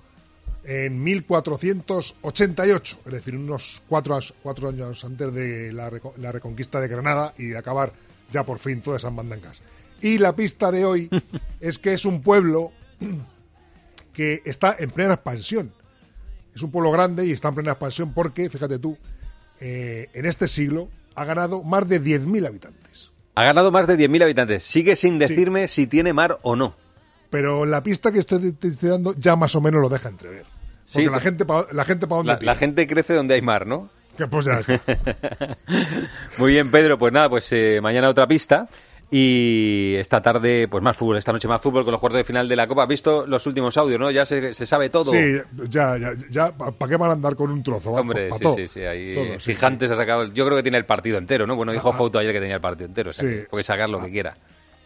en 0.63 1.03
1488, 1.03 2.99
es 3.05 3.11
decir, 3.11 3.35
unos 3.35 3.81
cuatro, 3.89 4.19
cuatro 4.43 4.69
años 4.69 5.03
antes 5.03 5.33
de 5.33 5.73
la, 5.73 5.91
la 6.17 6.31
reconquista 6.31 6.79
de 6.79 6.87
Granada 6.87 7.33
y 7.37 7.47
de 7.47 7.57
acabar 7.57 7.91
ya 8.31 8.45
por 8.45 8.59
fin 8.59 8.81
todas 8.81 9.01
esas 9.01 9.11
mandangas. 9.11 9.61
Y 10.01 10.17
la 10.17 10.35
pista 10.35 10.71
de 10.71 10.85
hoy 10.85 11.09
es 11.59 11.77
que 11.77 11.93
es 11.93 12.05
un 12.05 12.21
pueblo 12.21 12.71
que 14.13 14.41
está 14.45 14.75
en 14.79 14.91
plena 14.91 15.15
expansión. 15.15 15.73
Es 16.53 16.61
un 16.61 16.71
pueblo 16.71 16.91
grande 16.91 17.25
y 17.25 17.31
está 17.31 17.49
en 17.49 17.55
plena 17.55 17.71
expansión 17.71 18.13
porque, 18.13 18.49
fíjate 18.49 18.79
tú, 18.79 18.97
eh, 19.59 20.09
en 20.13 20.25
este 20.25 20.47
siglo 20.47 20.89
ha 21.15 21.25
ganado 21.25 21.63
más 21.63 21.87
de 21.87 22.01
10.000 22.01 22.47
habitantes. 22.47 23.10
Ha 23.35 23.43
ganado 23.43 23.71
más 23.71 23.87
de 23.87 23.97
10.000 23.97 24.23
habitantes. 24.23 24.63
Sigue 24.63 24.95
sin 24.95 25.17
decirme 25.19 25.67
si 25.67 25.87
tiene 25.87 26.13
mar 26.13 26.39
o 26.41 26.55
no. 26.55 26.75
Pero 27.29 27.65
la 27.65 27.81
pista 27.81 28.11
que 28.11 28.19
estoy, 28.19 28.51
te 28.53 28.67
estoy 28.67 28.89
dando 28.89 29.13
ya 29.17 29.35
más 29.35 29.55
o 29.55 29.61
menos 29.61 29.81
lo 29.81 29.87
deja 29.89 30.09
entrever. 30.09 30.43
Porque 30.43 31.05
Sí, 31.05 31.11
la, 31.11 31.17
te- 31.19 31.23
gente 31.23 31.45
pa- 31.45 31.65
la 31.71 31.85
gente 31.85 32.07
para 32.07 32.17
dónde 32.17 32.33
La, 32.33 32.39
la 32.53 32.55
gente 32.55 32.85
crece 32.87 33.13
donde 33.13 33.35
hay 33.35 33.41
mar, 33.41 33.65
¿no? 33.65 33.89
Que 34.17 34.27
pues 34.27 34.45
ya 34.45 34.59
está. 34.59 34.81
Muy 36.37 36.51
bien, 36.51 36.69
Pedro. 36.69 36.97
Pues 36.99 37.13
nada, 37.13 37.29
pues 37.29 37.49
eh, 37.53 37.79
mañana 37.81 38.09
otra 38.09 38.27
pista. 38.27 38.67
Y 39.13 39.95
esta 39.97 40.21
tarde, 40.21 40.69
pues 40.69 40.81
más 40.81 40.95
fútbol. 40.95 41.17
Esta 41.17 41.33
noche 41.33 41.45
más 41.45 41.59
fútbol 41.61 41.83
con 41.83 41.91
los 41.91 41.99
cuartos 41.99 42.17
de 42.19 42.23
final 42.23 42.47
de 42.47 42.55
la 42.55 42.65
Copa. 42.65 42.83
¿Has 42.83 42.87
visto 42.87 43.27
los 43.27 43.45
últimos 43.45 43.75
audios, 43.75 43.99
no? 43.99 44.09
Ya 44.09 44.25
se, 44.25 44.53
se 44.53 44.65
sabe 44.65 44.89
todo. 44.89 45.11
Sí, 45.11 45.35
ya, 45.69 45.97
ya, 45.97 46.11
ya 46.29 46.55
¿para 46.55 46.89
qué 46.89 46.95
van 46.95 47.09
a 47.09 47.13
andar 47.13 47.35
con 47.35 47.51
un 47.51 47.61
trozo? 47.61 47.91
Va, 47.91 47.99
Hombre, 47.99 48.29
pa' 48.29 48.37
sí, 48.37 48.43
todo. 48.43 48.55
sí, 48.55 48.67
sí. 48.69 48.79
Ahí 48.81 49.13
Todo, 49.13 49.25
sí, 49.39 49.53
Gigantes 49.53 49.91
ha 49.91 49.97
sacado. 49.97 50.25
Yo 50.27 50.45
creo 50.45 50.55
que 50.55 50.63
tiene 50.63 50.77
el 50.77 50.85
partido 50.85 51.17
entero, 51.17 51.45
¿no? 51.45 51.57
Bueno, 51.57 51.73
dijo 51.73 51.89
Ah, 51.89 51.91
ah. 51.93 51.97
Fouto 51.97 52.19
ayer 52.19 52.31
que 52.31 52.39
tenía 52.39 52.55
el 52.55 52.61
partido 52.61 52.87
entero. 52.87 53.09
O 53.09 53.13
sea, 53.13 53.29
Sí. 53.29 53.41
puede 53.49 53.63
sacar 53.65 53.89
lo 53.89 54.01
que 54.01 54.09
quiera. 54.09 54.37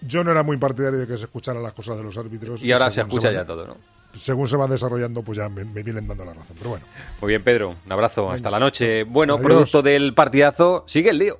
Yo 0.02 0.24
no 0.24 0.32
era 0.32 0.42
muy 0.42 0.58
partidario 0.58 0.98
de 1.00 1.06
que 1.06 1.18
se 1.18 1.26
escucharan 1.26 1.62
las 1.62 1.74
cosas 1.74 1.96
de 1.98 2.04
los 2.04 2.18
árbitros. 2.18 2.64
Y 2.64 2.72
ahora 2.72 2.90
se 2.90 3.02
escucha 3.02 3.32
ya 3.32 3.46
todo, 3.46 3.68
¿no? 3.68 3.78
Según 4.16 4.48
se 4.48 4.56
van 4.56 4.70
desarrollando, 4.72 5.22
pues 5.22 5.38
ya 5.38 5.50
me, 5.50 5.66
me 5.66 5.84
vienen 5.84 6.08
dando 6.08 6.26
la 6.26 6.34
razón. 6.34 6.56
Pero 6.58 6.72
bueno, 6.72 6.86
Muy 7.22 7.30
bien, 7.30 7.44
Pedro. 7.44 7.76
Un 7.86 7.92
abrazo. 7.92 8.32
Hasta 8.32 8.50
la 8.50 8.60
noche. 8.60 9.04
Bueno, 9.04 9.36
Adiós. 9.36 9.46
producto 9.46 9.82
del 9.84 10.14
partidazo, 10.16 10.84
sigue 10.88 11.12
el 11.12 11.20
lío. 11.20 11.40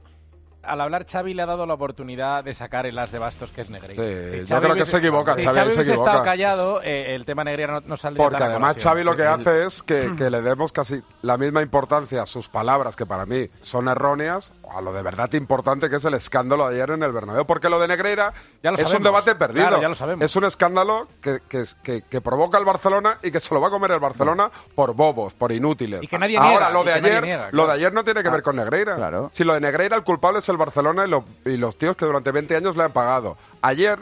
Al 0.67 0.82
hablar 0.82 1.06
Xavi 1.06 1.34
le 1.34 1.41
ha 1.41 1.45
dado 1.45 1.65
la 1.65 1.73
oportunidad 1.75 2.43
de 2.43 2.54
sacar 2.54 2.86
el 2.86 2.97
as 2.97 3.12
de 3.12 3.19
bastos 3.19 3.51
que 3.51 3.62
es 3.62 3.69
Negreira. 3.69 4.04
Sí, 4.04 4.10
Si 4.41 4.45
yo 4.45 4.58
creo 4.58 4.62
que 4.62 4.67
hubiese- 4.84 4.91
se 4.91 4.97
equivoca, 4.97 5.36
si 5.36 5.43
Xavi 5.43 5.56
Xavi 5.60 5.73
se 5.73 5.82
equivoca. 5.82 6.10
estado 6.10 6.23
callado, 6.23 6.82
eh, 6.84 7.15
el 7.15 7.25
tema 7.25 7.43
Negreira 7.43 7.73
no, 7.73 7.82
no 7.86 7.97
saldría 7.97 8.23
Porque 8.25 8.43
además 8.43 8.73
colación. 8.75 8.91
Xavi 8.91 9.04
lo 9.04 9.15
que 9.15 9.21
El- 9.23 9.28
hace 9.30 9.65
es 9.65 9.84
que, 9.84 10.13
que 10.17 10.30
le 10.30 10.41
demos 10.41 10.71
casi 10.71 11.01
la 11.21 11.38
misma 11.38 11.62
importancia 11.62 12.21
a 12.21 12.25
sus 12.25 12.49
palabras, 12.49 12.95
que 12.95 13.06
para 13.06 13.25
mí 13.25 13.47
son 13.62 13.88
erróneas, 13.88 14.54
a 14.75 14.82
lo 14.82 14.91
de 14.93 15.01
verdad 15.01 15.32
importante 15.34 15.89
que 15.89 15.97
es 15.97 16.06
el 16.06 16.13
escándalo 16.15 16.67
de 16.69 16.75
ayer 16.75 16.91
en 16.91 17.04
el 17.04 17.12
Bernabéu. 17.12 17.45
Porque 17.45 17.69
lo 17.69 17.80
de 17.80 17.88
Negreira 17.88 18.34
Ya 18.63 18.71
lo 18.71 18.78
es 18.78 18.93
un 18.93 19.04
debate 19.04 19.36
perdido. 19.36 19.67
Claro, 19.67 19.82
ya 19.82 19.89
lo 19.89 19.95
sabemos. 19.95 20.25
Es 20.25 20.36
un 20.36 20.43
escándalo 20.45 21.08
que, 21.21 21.39
que, 21.47 21.63
que- 21.84 22.01
que 22.01 22.21
provoca 22.21 22.58
el 22.58 22.65
Barcelona 22.65 23.19
y 23.21 23.32
que 23.32 23.39
se 23.39 23.54
lo 23.54 23.62
va 23.62 23.67
a 23.67 23.71
comer 23.71 23.91
el 23.91 23.99
Barcelona 23.99 24.49
por 24.75 24.93
bobos, 24.95 25.34
por 25.34 25.51
inútiles. 25.51 26.01
Y 26.04 26.08
que 26.08 26.17
nadie 26.17 26.38
Ahora, 26.38 26.49
niega, 26.51 26.69
lo 26.71 26.84
de 26.84 26.93
ayer, 26.93 27.23
niega, 27.23 27.49
lo 27.51 27.67
de 27.67 27.73
ayer 27.73 27.93
no 27.93 28.04
tiene 28.04 28.23
que 28.23 28.30
ver 28.30 28.41
con 28.43 28.56
Negreira. 28.56 28.95
Si 29.32 29.43
lo 29.43 29.54
de 29.54 29.62
Negreira, 29.62 29.95
el 29.95 30.04
culpable 30.04 30.39
es 30.39 30.49
el 30.49 30.54
Barcelona 30.57 31.05
y, 31.05 31.09
lo- 31.09 31.25
y 31.45 31.57
los 31.57 31.77
tíos 31.77 31.95
que 31.95 32.05
durante 32.05 32.31
20 32.31 32.55
años 32.55 32.75
le 32.77 32.83
han 32.83 32.91
pagado. 32.91 33.37
Ayer 33.61 33.97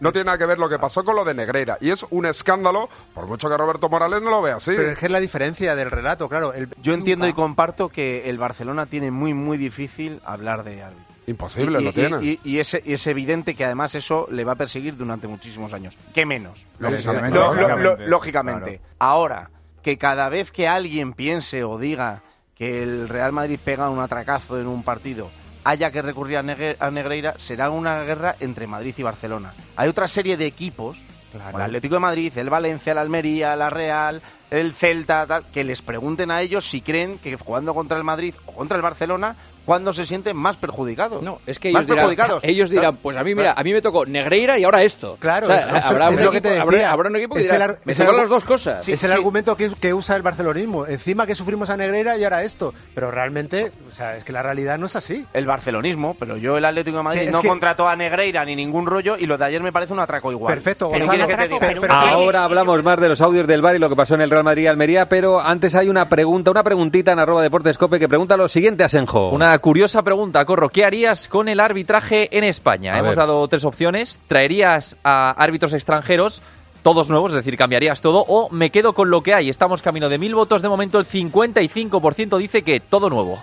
no 0.00 0.12
tiene 0.12 0.26
nada 0.26 0.38
que 0.38 0.46
ver 0.46 0.58
lo 0.58 0.68
que 0.68 0.78
pasó 0.78 1.04
con 1.04 1.16
lo 1.16 1.24
de 1.24 1.34
Negreira. 1.34 1.78
Y 1.80 1.90
es 1.90 2.04
un 2.10 2.26
escándalo, 2.26 2.88
por 3.14 3.26
mucho 3.26 3.48
que 3.48 3.56
Roberto 3.56 3.88
Morales 3.88 4.20
no 4.22 4.30
lo 4.30 4.42
vea 4.42 4.56
así. 4.56 4.72
Pero 4.76 4.90
es 4.90 4.98
que 4.98 5.06
es 5.06 5.12
la 5.12 5.20
diferencia 5.20 5.74
del 5.76 5.90
relato, 5.90 6.28
claro. 6.28 6.52
el- 6.52 6.68
yo 6.82 6.94
entiendo 6.94 7.26
y 7.26 7.32
comparto 7.32 7.88
que 7.88 8.28
el 8.28 8.36
Barcelona 8.38 8.86
tiene 8.86 9.10
muy, 9.10 9.34
muy 9.34 9.56
difícil 9.56 10.20
hablar 10.24 10.64
de 10.64 10.82
algo. 10.82 10.98
Imposible, 11.26 11.80
Y- 11.80 11.84
lo 11.84 11.90
y- 11.90 11.92
tiene. 11.94 12.22
Y, 12.22 12.40
y 12.44 12.58
es, 12.58 12.76
y 12.84 12.92
es 12.92 13.06
evidente 13.06 13.54
que 13.54 13.64
además 13.64 13.94
eso 13.94 14.28
le 14.30 14.44
va 14.44 14.52
a 14.52 14.56
perseguir 14.56 14.94
durante 14.96 15.26
muchísimos 15.26 15.72
años. 15.72 15.96
¿Qué 16.12 16.26
menos? 16.26 16.66
Lógicamente. 18.06 18.80
Ahora, 18.98 19.50
que 19.82 19.96
cada 19.98 20.28
vez 20.28 20.50
que 20.50 20.68
alguien 20.68 21.12
piense 21.12 21.64
o 21.64 21.78
diga 21.78 22.22
que 22.54 22.82
el 22.82 23.08
Real 23.08 23.32
Madrid 23.32 23.58
pega 23.62 23.90
un 23.90 24.00
atracazo 24.00 24.60
en 24.60 24.66
un 24.66 24.82
partido 24.82 25.30
haya 25.64 25.90
que 25.90 26.02
recurrir 26.02 26.38
a, 26.38 26.90
Negreira, 26.90 27.34
será 27.38 27.70
una 27.70 28.02
guerra 28.02 28.36
entre 28.40 28.66
Madrid 28.66 28.94
y 28.96 29.02
Barcelona. 29.02 29.52
Hay 29.76 29.88
otra 29.88 30.06
serie 30.06 30.36
de 30.36 30.46
equipos, 30.46 30.98
como 31.32 31.58
el 31.58 31.64
Atlético 31.64 31.94
de 31.96 32.00
Madrid, 32.00 32.32
el 32.36 32.50
Valencia, 32.50 32.92
el 32.92 32.98
Almería, 32.98 33.56
la 33.56 33.70
Real, 33.70 34.22
el 34.50 34.74
Celta, 34.74 35.26
tal, 35.26 35.44
que 35.52 35.64
les 35.64 35.82
pregunten 35.82 36.30
a 36.30 36.42
ellos 36.42 36.68
si 36.68 36.80
creen 36.80 37.18
que 37.18 37.36
jugando 37.36 37.74
contra 37.74 37.96
el 37.96 38.04
Madrid 38.04 38.34
o 38.46 38.52
contra 38.52 38.76
el 38.76 38.82
Barcelona 38.82 39.34
cuando 39.64 39.92
se 39.92 40.04
sienten 40.06 40.36
más 40.36 40.56
perjudicados. 40.56 41.22
No, 41.22 41.38
es 41.46 41.58
que 41.58 41.72
más 41.72 41.80
ellos 41.82 41.86
dirán, 41.86 41.96
perjudicados. 41.98 42.44
ellos 42.44 42.70
dirán, 42.70 42.96
pues 42.96 43.16
a 43.16 43.24
mí, 43.24 43.34
mira, 43.34 43.54
a 43.56 43.62
mí 43.62 43.72
me 43.72 43.80
tocó 43.82 44.04
Negreira 44.06 44.58
y 44.58 44.64
ahora 44.64 44.82
esto. 44.82 45.16
Claro, 45.18 45.46
O 45.46 45.50
sea, 45.50 45.78
eso- 45.78 45.88
habrá, 45.88 46.08
es 46.10 46.16
un 46.18 46.24
lo 46.24 46.30
que 46.30 46.38
equipo, 46.38 46.54
te 46.54 46.60
habrá- 46.60 46.90
habrá 46.90 47.08
un 47.08 47.16
equipo 47.16 47.34
que 47.34 47.40
Es 47.40 47.46
dirá, 47.46 47.56
el 47.56 47.62
ar- 47.62 47.78
me 47.84 47.92
es 47.92 48.00
el 48.00 48.06
las 48.14 48.28
dos 48.28 48.44
cosas. 48.44 48.86
es 48.88 49.02
el 49.04 49.12
argumento 49.12 49.56
que, 49.56 49.70
que 49.80 49.92
usa 49.94 50.16
el 50.16 50.22
barcelonismo. 50.22 50.86
Encima 50.86 51.26
que 51.26 51.34
sufrimos 51.34 51.70
a 51.70 51.76
Negreira 51.76 52.16
y 52.18 52.24
ahora 52.24 52.42
esto. 52.42 52.72
Pero 52.94 53.10
realmente, 53.10 53.72
o 53.90 53.94
sea, 53.94 54.16
es 54.16 54.24
que 54.24 54.32
la 54.32 54.42
realidad 54.42 54.78
no 54.78 54.86
es 54.86 54.96
así. 54.96 55.24
El 55.32 55.46
barcelonismo, 55.46 56.16
pero 56.18 56.36
yo 56.36 56.56
el 56.58 56.64
Atlético 56.64 56.98
de 56.98 57.02
Madrid 57.02 57.20
Sí, 57.26 57.30
no 57.32 57.40
que- 57.40 57.48
contrató 57.48 57.88
a 57.88 57.96
Negreira 57.96 58.44
ni 58.44 58.54
ningún 58.56 58.86
rollo 58.86 59.16
y 59.18 59.26
lo 59.26 59.38
de 59.38 59.44
ayer 59.46 59.62
me 59.62 59.72
parece 59.72 59.92
un 59.92 60.00
atraco 60.00 60.30
igual. 60.30 60.52
Perfecto, 60.54 60.90
¿Qué 60.90 60.98
Gonzalo, 60.98 61.26
quieres 61.26 61.26
que 61.26 61.36
te 61.48 61.54
atraco, 61.54 61.54
diga? 61.54 61.68
pero- 61.68 61.80
pero- 61.80 61.94
Ahora 62.14 62.44
hablamos 62.44 62.82
más 62.82 63.00
de 63.00 63.08
los 63.08 63.20
audios 63.20 63.46
del 63.46 63.62
bar 63.62 63.76
y 63.76 63.78
lo 63.78 63.88
que 63.88 63.96
pasó 63.96 64.14
en 64.14 64.20
el 64.20 64.30
Real 64.30 64.44
Madrid 64.44 64.64
y 64.64 64.66
Almería, 64.66 65.08
pero 65.08 65.40
antes 65.40 65.74
hay 65.74 65.88
una 65.88 66.08
pregunta, 66.08 66.50
una 66.50 66.62
preguntita 66.62 67.12
en 67.12 67.18
arroba 67.18 67.42
deportescope 67.42 67.98
que 67.98 68.08
pregunta 68.08 68.36
lo 68.36 68.48
siguiente 68.48 68.84
a 68.84 68.88
Senjo. 68.88 69.30
Una 69.30 69.53
curiosa 69.58 70.02
pregunta, 70.02 70.44
Corro. 70.44 70.68
¿Qué 70.68 70.84
harías 70.84 71.28
con 71.28 71.48
el 71.48 71.60
arbitraje 71.60 72.36
en 72.36 72.44
España? 72.44 72.94
A 72.94 72.98
Hemos 72.98 73.10
ver. 73.10 73.18
dado 73.18 73.46
tres 73.48 73.64
opciones. 73.64 74.20
¿Traerías 74.26 74.96
a 75.04 75.30
árbitros 75.30 75.74
extranjeros? 75.74 76.42
Todos 76.82 77.08
nuevos, 77.08 77.30
es 77.30 77.36
decir, 77.36 77.56
cambiarías 77.56 78.02
todo, 78.02 78.24
o 78.28 78.50
me 78.50 78.68
quedo 78.70 78.92
con 78.92 79.08
lo 79.08 79.22
que 79.22 79.32
hay. 79.32 79.48
Estamos 79.48 79.80
camino 79.80 80.08
de 80.10 80.18
mil 80.18 80.34
votos. 80.34 80.60
De 80.60 80.68
momento, 80.68 80.98
el 80.98 81.06
55% 81.06 82.36
dice 82.36 82.62
que 82.62 82.80
todo 82.80 83.08
nuevo. 83.08 83.42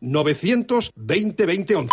920 0.00 0.90
2011. 0.94 1.88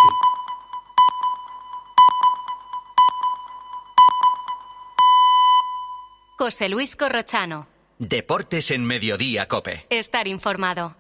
José 6.38 6.68
Luis 6.68 6.96
Corrochano. 6.96 7.68
Deportes 8.00 8.72
en 8.72 8.84
Mediodía, 8.86 9.48
Cope. 9.48 9.86
Estar 9.90 10.28
informado. 10.28 10.96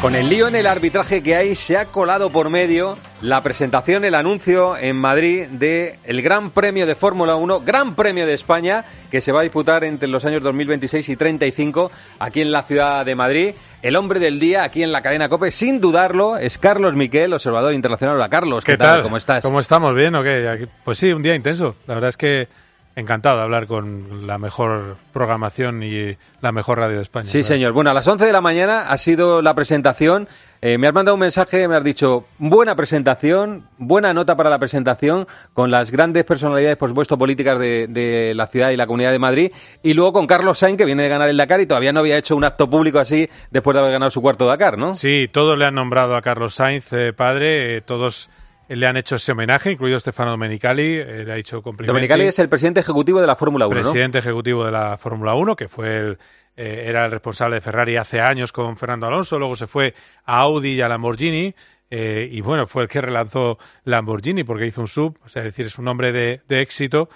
Con 0.00 0.14
el 0.14 0.30
lío 0.30 0.48
en 0.48 0.56
el 0.56 0.66
arbitraje 0.66 1.22
que 1.22 1.36
hay, 1.36 1.54
se 1.54 1.76
ha 1.76 1.84
colado 1.84 2.30
por 2.30 2.48
medio 2.48 2.96
la 3.20 3.42
presentación, 3.42 4.02
el 4.06 4.14
anuncio 4.14 4.78
en 4.78 4.96
Madrid 4.96 5.46
de 5.48 5.98
el 6.04 6.22
Gran 6.22 6.52
Premio 6.52 6.86
de 6.86 6.94
Fórmula 6.94 7.36
1, 7.36 7.60
Gran 7.60 7.94
Premio 7.94 8.24
de 8.24 8.32
España, 8.32 8.86
que 9.10 9.20
se 9.20 9.30
va 9.30 9.40
a 9.40 9.42
disputar 9.42 9.84
entre 9.84 10.08
los 10.08 10.24
años 10.24 10.42
2026 10.42 11.06
y 11.06 11.16
35 11.16 11.90
aquí 12.18 12.40
en 12.40 12.50
la 12.50 12.62
ciudad 12.62 13.04
de 13.04 13.14
Madrid. 13.14 13.50
El 13.82 13.94
hombre 13.94 14.20
del 14.20 14.40
día 14.40 14.62
aquí 14.62 14.82
en 14.82 14.90
la 14.90 15.02
cadena 15.02 15.28
COPE, 15.28 15.50
sin 15.50 15.82
dudarlo, 15.82 16.38
es 16.38 16.56
Carlos 16.56 16.94
Miquel, 16.94 17.34
observador 17.34 17.74
internacional. 17.74 18.16
Hola 18.16 18.30
Carlos, 18.30 18.64
¿qué, 18.64 18.72
¿Qué 18.72 18.78
tal? 18.78 19.02
¿Cómo 19.02 19.18
estás? 19.18 19.42
¿Cómo 19.42 19.60
estamos? 19.60 19.94
¿Bien 19.94 20.14
o 20.14 20.22
qué? 20.22 20.66
Pues 20.82 20.96
sí, 20.96 21.12
un 21.12 21.22
día 21.22 21.34
intenso. 21.34 21.76
La 21.86 21.92
verdad 21.92 22.08
es 22.08 22.16
que 22.16 22.48
encantado 22.96 23.38
de 23.38 23.42
hablar 23.44 23.66
con 23.66 24.26
la 24.26 24.38
mejor 24.38 24.96
programación 25.12 25.82
y 25.82 26.16
la 26.40 26.52
mejor 26.52 26.78
radio 26.78 26.96
de 26.96 27.02
España. 27.02 27.26
Sí, 27.26 27.42
señor. 27.42 27.72
Bueno, 27.72 27.90
a 27.90 27.94
las 27.94 28.06
11 28.06 28.26
de 28.26 28.32
la 28.32 28.40
mañana 28.40 28.90
ha 28.90 28.98
sido 28.98 29.42
la 29.42 29.54
presentación. 29.54 30.28
Eh, 30.62 30.76
me 30.76 30.88
has 30.88 30.92
mandado 30.92 31.14
un 31.14 31.20
mensaje, 31.20 31.66
me 31.68 31.76
has 31.76 31.84
dicho, 31.84 32.26
buena 32.38 32.74
presentación, 32.74 33.64
buena 33.78 34.12
nota 34.12 34.36
para 34.36 34.50
la 34.50 34.58
presentación, 34.58 35.26
con 35.54 35.70
las 35.70 35.90
grandes 35.90 36.24
personalidades, 36.24 36.76
por 36.76 36.90
supuesto, 36.90 37.16
políticas 37.16 37.58
de, 37.58 37.86
de 37.88 38.34
la 38.34 38.46
ciudad 38.46 38.70
y 38.70 38.76
la 38.76 38.86
Comunidad 38.86 39.10
de 39.10 39.18
Madrid, 39.18 39.52
y 39.82 39.94
luego 39.94 40.12
con 40.12 40.26
Carlos 40.26 40.58
Sainz, 40.58 40.76
que 40.76 40.84
viene 40.84 41.04
de 41.04 41.08
ganar 41.08 41.30
el 41.30 41.36
Dakar 41.38 41.62
y 41.62 41.66
todavía 41.66 41.94
no 41.94 42.00
había 42.00 42.18
hecho 42.18 42.36
un 42.36 42.44
acto 42.44 42.68
público 42.68 42.98
así 42.98 43.26
después 43.50 43.74
de 43.74 43.80
haber 43.80 43.92
ganado 43.92 44.10
su 44.10 44.20
cuarto 44.20 44.46
Dakar, 44.46 44.76
¿no? 44.76 44.94
Sí, 44.94 45.28
todos 45.32 45.56
le 45.56 45.64
han 45.64 45.74
nombrado 45.74 46.14
a 46.14 46.20
Carlos 46.20 46.54
Sainz 46.54 46.92
eh, 46.92 47.14
padre, 47.14 47.78
eh, 47.78 47.80
todos 47.80 48.28
le 48.76 48.86
han 48.86 48.96
hecho 48.96 49.16
ese 49.16 49.32
homenaje, 49.32 49.72
incluido 49.72 49.98
Stefano 49.98 50.30
Domenicali, 50.30 50.94
eh, 50.98 51.24
le 51.24 51.32
ha 51.32 51.34
dicho 51.34 51.60
complimenti. 51.60 51.88
Domenicali 51.88 52.24
es 52.24 52.38
el 52.38 52.48
presidente 52.48 52.80
ejecutivo 52.80 53.20
de 53.20 53.26
la 53.26 53.34
Fórmula 53.34 53.66
1, 53.66 53.76
¿no? 53.76 53.82
presidente 53.82 54.18
ejecutivo 54.18 54.64
de 54.64 54.70
la 54.70 54.96
Fórmula 54.96 55.34
1, 55.34 55.56
que 55.56 55.68
fue 55.68 55.98
el, 55.98 56.18
eh, 56.56 56.84
era 56.86 57.04
el 57.04 57.10
responsable 57.10 57.56
de 57.56 57.60
Ferrari 57.60 57.96
hace 57.96 58.20
años 58.20 58.52
con 58.52 58.76
Fernando 58.76 59.06
Alonso, 59.06 59.38
luego 59.38 59.56
se 59.56 59.66
fue 59.66 59.94
a 60.24 60.38
Audi 60.40 60.74
y 60.74 60.80
a 60.80 60.88
Lamborghini, 60.88 61.52
eh, 61.90 62.28
y 62.30 62.40
bueno, 62.42 62.68
fue 62.68 62.84
el 62.84 62.88
que 62.88 63.00
relanzó 63.00 63.58
Lamborghini 63.84 64.44
porque 64.44 64.66
hizo 64.66 64.80
un 64.80 64.88
sub, 64.88 65.18
o 65.24 65.28
sea, 65.28 65.42
es 65.42 65.46
decir, 65.46 65.66
es 65.66 65.76
un 65.76 65.88
hombre 65.88 66.12
de, 66.12 66.40
de 66.46 66.60
éxito. 66.60 67.08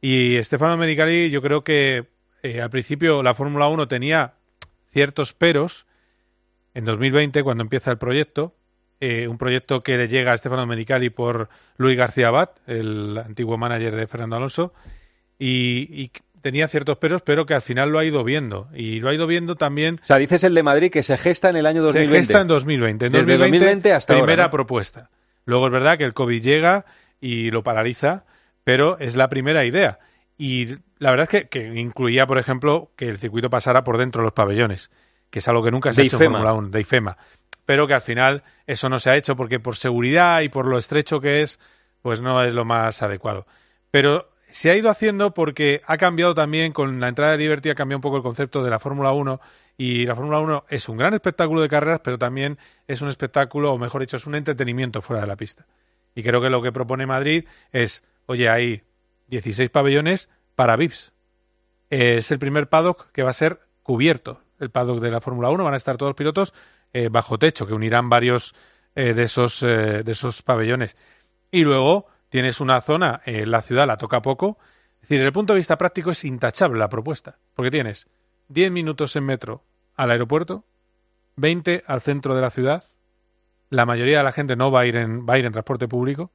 Y 0.00 0.42
Stefano 0.42 0.72
Domenicali, 0.72 1.30
yo 1.30 1.40
creo 1.40 1.62
que 1.62 2.06
al 2.60 2.70
principio 2.70 3.22
la 3.22 3.34
Fórmula 3.34 3.68
1 3.68 3.86
tenía 3.86 4.34
ciertos 4.90 5.32
peros. 5.32 5.86
En 6.74 6.84
2020, 6.84 7.42
cuando 7.42 7.62
empieza 7.62 7.90
el 7.90 7.98
proyecto, 7.98 8.54
eh, 9.00 9.28
un 9.28 9.38
proyecto 9.38 9.82
que 9.82 9.96
le 9.96 10.08
llega 10.08 10.32
a 10.32 10.38
Stefano 10.38 10.62
Domenicali 10.62 11.10
por 11.10 11.48
Luis 11.76 11.96
García 11.96 12.28
Abad, 12.28 12.50
el 12.66 13.16
antiguo 13.18 13.56
manager 13.56 13.94
de 13.94 14.06
Fernando 14.06 14.36
Alonso, 14.36 14.72
y, 15.38 15.88
y 15.92 16.10
tenía 16.40 16.68
ciertos 16.68 16.98
peros, 16.98 17.22
pero 17.22 17.46
que 17.46 17.54
al 17.54 17.62
final 17.62 17.90
lo 17.90 17.98
ha 17.98 18.04
ido 18.04 18.24
viendo. 18.24 18.68
Y 18.74 19.00
lo 19.00 19.08
ha 19.08 19.14
ido 19.14 19.26
viendo 19.26 19.56
también. 19.56 20.00
O 20.02 20.04
sea, 20.04 20.16
dices 20.16 20.44
el 20.44 20.54
de 20.54 20.62
Madrid 20.62 20.90
que 20.90 21.02
se 21.02 21.16
gesta 21.16 21.50
en 21.50 21.56
el 21.56 21.66
año 21.66 21.82
2020. 21.82 22.12
Se 22.12 22.18
gesta 22.18 22.40
en 22.40 22.48
2020. 22.48 23.06
En 23.06 23.12
Desde 23.12 23.24
2020, 23.24 23.58
2020 23.58 23.92
hasta 23.92 24.12
ahora, 24.14 24.24
primera 24.24 24.44
¿no? 24.44 24.50
propuesta. 24.50 25.10
Luego 25.44 25.66
es 25.66 25.72
verdad 25.72 25.98
que 25.98 26.04
el 26.04 26.14
COVID 26.14 26.42
llega 26.42 26.84
y 27.20 27.50
lo 27.50 27.62
paraliza, 27.62 28.24
pero 28.64 28.98
es 28.98 29.16
la 29.16 29.28
primera 29.28 29.64
idea. 29.64 29.98
Y 30.36 30.76
la 30.98 31.10
verdad 31.10 31.28
es 31.32 31.42
que, 31.42 31.48
que 31.48 31.80
incluía, 31.80 32.26
por 32.26 32.38
ejemplo, 32.38 32.92
que 32.96 33.08
el 33.08 33.18
circuito 33.18 33.50
pasara 33.50 33.82
por 33.84 33.98
dentro 33.98 34.22
de 34.22 34.26
los 34.26 34.34
pabellones, 34.34 34.90
que 35.30 35.40
es 35.40 35.48
algo 35.48 35.62
que 35.62 35.70
nunca 35.70 35.92
se 35.92 36.00
De 36.00 36.04
ha 36.04 36.06
hecho 36.06 36.22
en. 36.22 36.32
Fórmula 36.32 36.52
1, 36.54 36.68
de 36.68 36.80
IFEMA. 36.80 37.16
Pero 37.64 37.86
que 37.86 37.94
al 37.94 38.00
final 38.00 38.44
eso 38.66 38.88
no 38.88 38.98
se 38.98 39.10
ha 39.10 39.16
hecho 39.16 39.36
porque 39.36 39.60
por 39.60 39.76
seguridad 39.76 40.40
y 40.40 40.48
por 40.48 40.66
lo 40.66 40.78
estrecho 40.78 41.20
que 41.20 41.42
es, 41.42 41.58
pues 42.02 42.20
no 42.20 42.42
es 42.42 42.54
lo 42.54 42.64
más 42.64 43.02
adecuado. 43.02 43.46
Pero 43.90 44.30
se 44.50 44.70
ha 44.70 44.76
ido 44.76 44.88
haciendo 44.90 45.34
porque 45.34 45.82
ha 45.86 45.96
cambiado 45.96 46.34
también, 46.34 46.72
con 46.72 47.00
la 47.00 47.08
entrada 47.08 47.32
de 47.32 47.38
Liberty 47.38 47.70
ha 47.70 47.74
cambiado 47.74 47.98
un 47.98 48.02
poco 48.02 48.16
el 48.16 48.22
concepto 48.22 48.62
de 48.62 48.70
la 48.70 48.78
Fórmula 48.78 49.12
1 49.12 49.40
y 49.76 50.06
la 50.06 50.16
Fórmula 50.16 50.40
1 50.40 50.64
es 50.68 50.88
un 50.88 50.96
gran 50.96 51.14
espectáculo 51.14 51.60
de 51.60 51.68
carreras, 51.68 52.00
pero 52.02 52.18
también 52.18 52.58
es 52.86 53.02
un 53.02 53.08
espectáculo, 53.08 53.72
o 53.72 53.78
mejor 53.78 54.00
dicho, 54.00 54.16
es 54.16 54.26
un 54.26 54.34
entretenimiento 54.34 55.02
fuera 55.02 55.20
de 55.20 55.28
la 55.28 55.36
pista. 55.36 55.66
Y 56.14 56.22
creo 56.22 56.40
que 56.40 56.50
lo 56.50 56.62
que 56.62 56.72
propone 56.72 57.06
Madrid 57.06 57.44
es, 57.70 58.02
oye, 58.26 58.48
hay 58.48 58.82
16 59.28 59.70
pabellones 59.70 60.28
para 60.56 60.76
VIPs. 60.76 61.12
Es 61.90 62.30
el 62.32 62.38
primer 62.38 62.68
paddock 62.68 63.12
que 63.12 63.22
va 63.22 63.30
a 63.30 63.34
ser 63.34 63.60
cubierto. 63.82 64.40
El 64.58 64.70
paddock 64.70 65.00
de 65.00 65.10
la 65.10 65.20
Fórmula 65.20 65.50
1 65.50 65.64
van 65.64 65.74
a 65.74 65.76
estar 65.76 65.96
todos 65.96 66.10
los 66.10 66.16
pilotos 66.16 66.54
eh, 66.92 67.08
bajo 67.10 67.38
techo, 67.38 67.66
que 67.66 67.74
unirán 67.74 68.08
varios 68.08 68.54
eh, 68.94 69.14
de, 69.14 69.22
esos, 69.22 69.62
eh, 69.62 70.02
de 70.02 70.10
esos 70.10 70.42
pabellones. 70.42 70.96
Y 71.50 71.62
luego 71.62 72.06
tienes 72.30 72.60
una 72.60 72.80
zona, 72.80 73.22
eh, 73.26 73.46
la 73.46 73.62
ciudad 73.62 73.86
la 73.86 73.96
toca 73.96 74.22
poco. 74.22 74.58
Es 74.96 75.02
decir, 75.02 75.18
desde 75.18 75.28
el 75.28 75.32
punto 75.32 75.52
de 75.52 75.58
vista 75.58 75.78
práctico 75.78 76.10
es 76.10 76.24
intachable 76.24 76.78
la 76.78 76.88
propuesta, 76.88 77.38
porque 77.54 77.70
tienes 77.70 78.08
10 78.48 78.72
minutos 78.72 79.14
en 79.14 79.24
metro 79.24 79.62
al 79.94 80.10
aeropuerto, 80.10 80.64
20 81.36 81.84
al 81.86 82.00
centro 82.00 82.34
de 82.34 82.40
la 82.40 82.50
ciudad, 82.50 82.84
la 83.70 83.86
mayoría 83.86 84.18
de 84.18 84.24
la 84.24 84.32
gente 84.32 84.56
no 84.56 84.70
va 84.70 84.80
a 84.80 84.86
ir 84.86 84.96
en, 84.96 85.26
va 85.28 85.34
a 85.34 85.38
ir 85.38 85.44
en 85.44 85.52
transporte 85.52 85.86
público, 85.86 86.32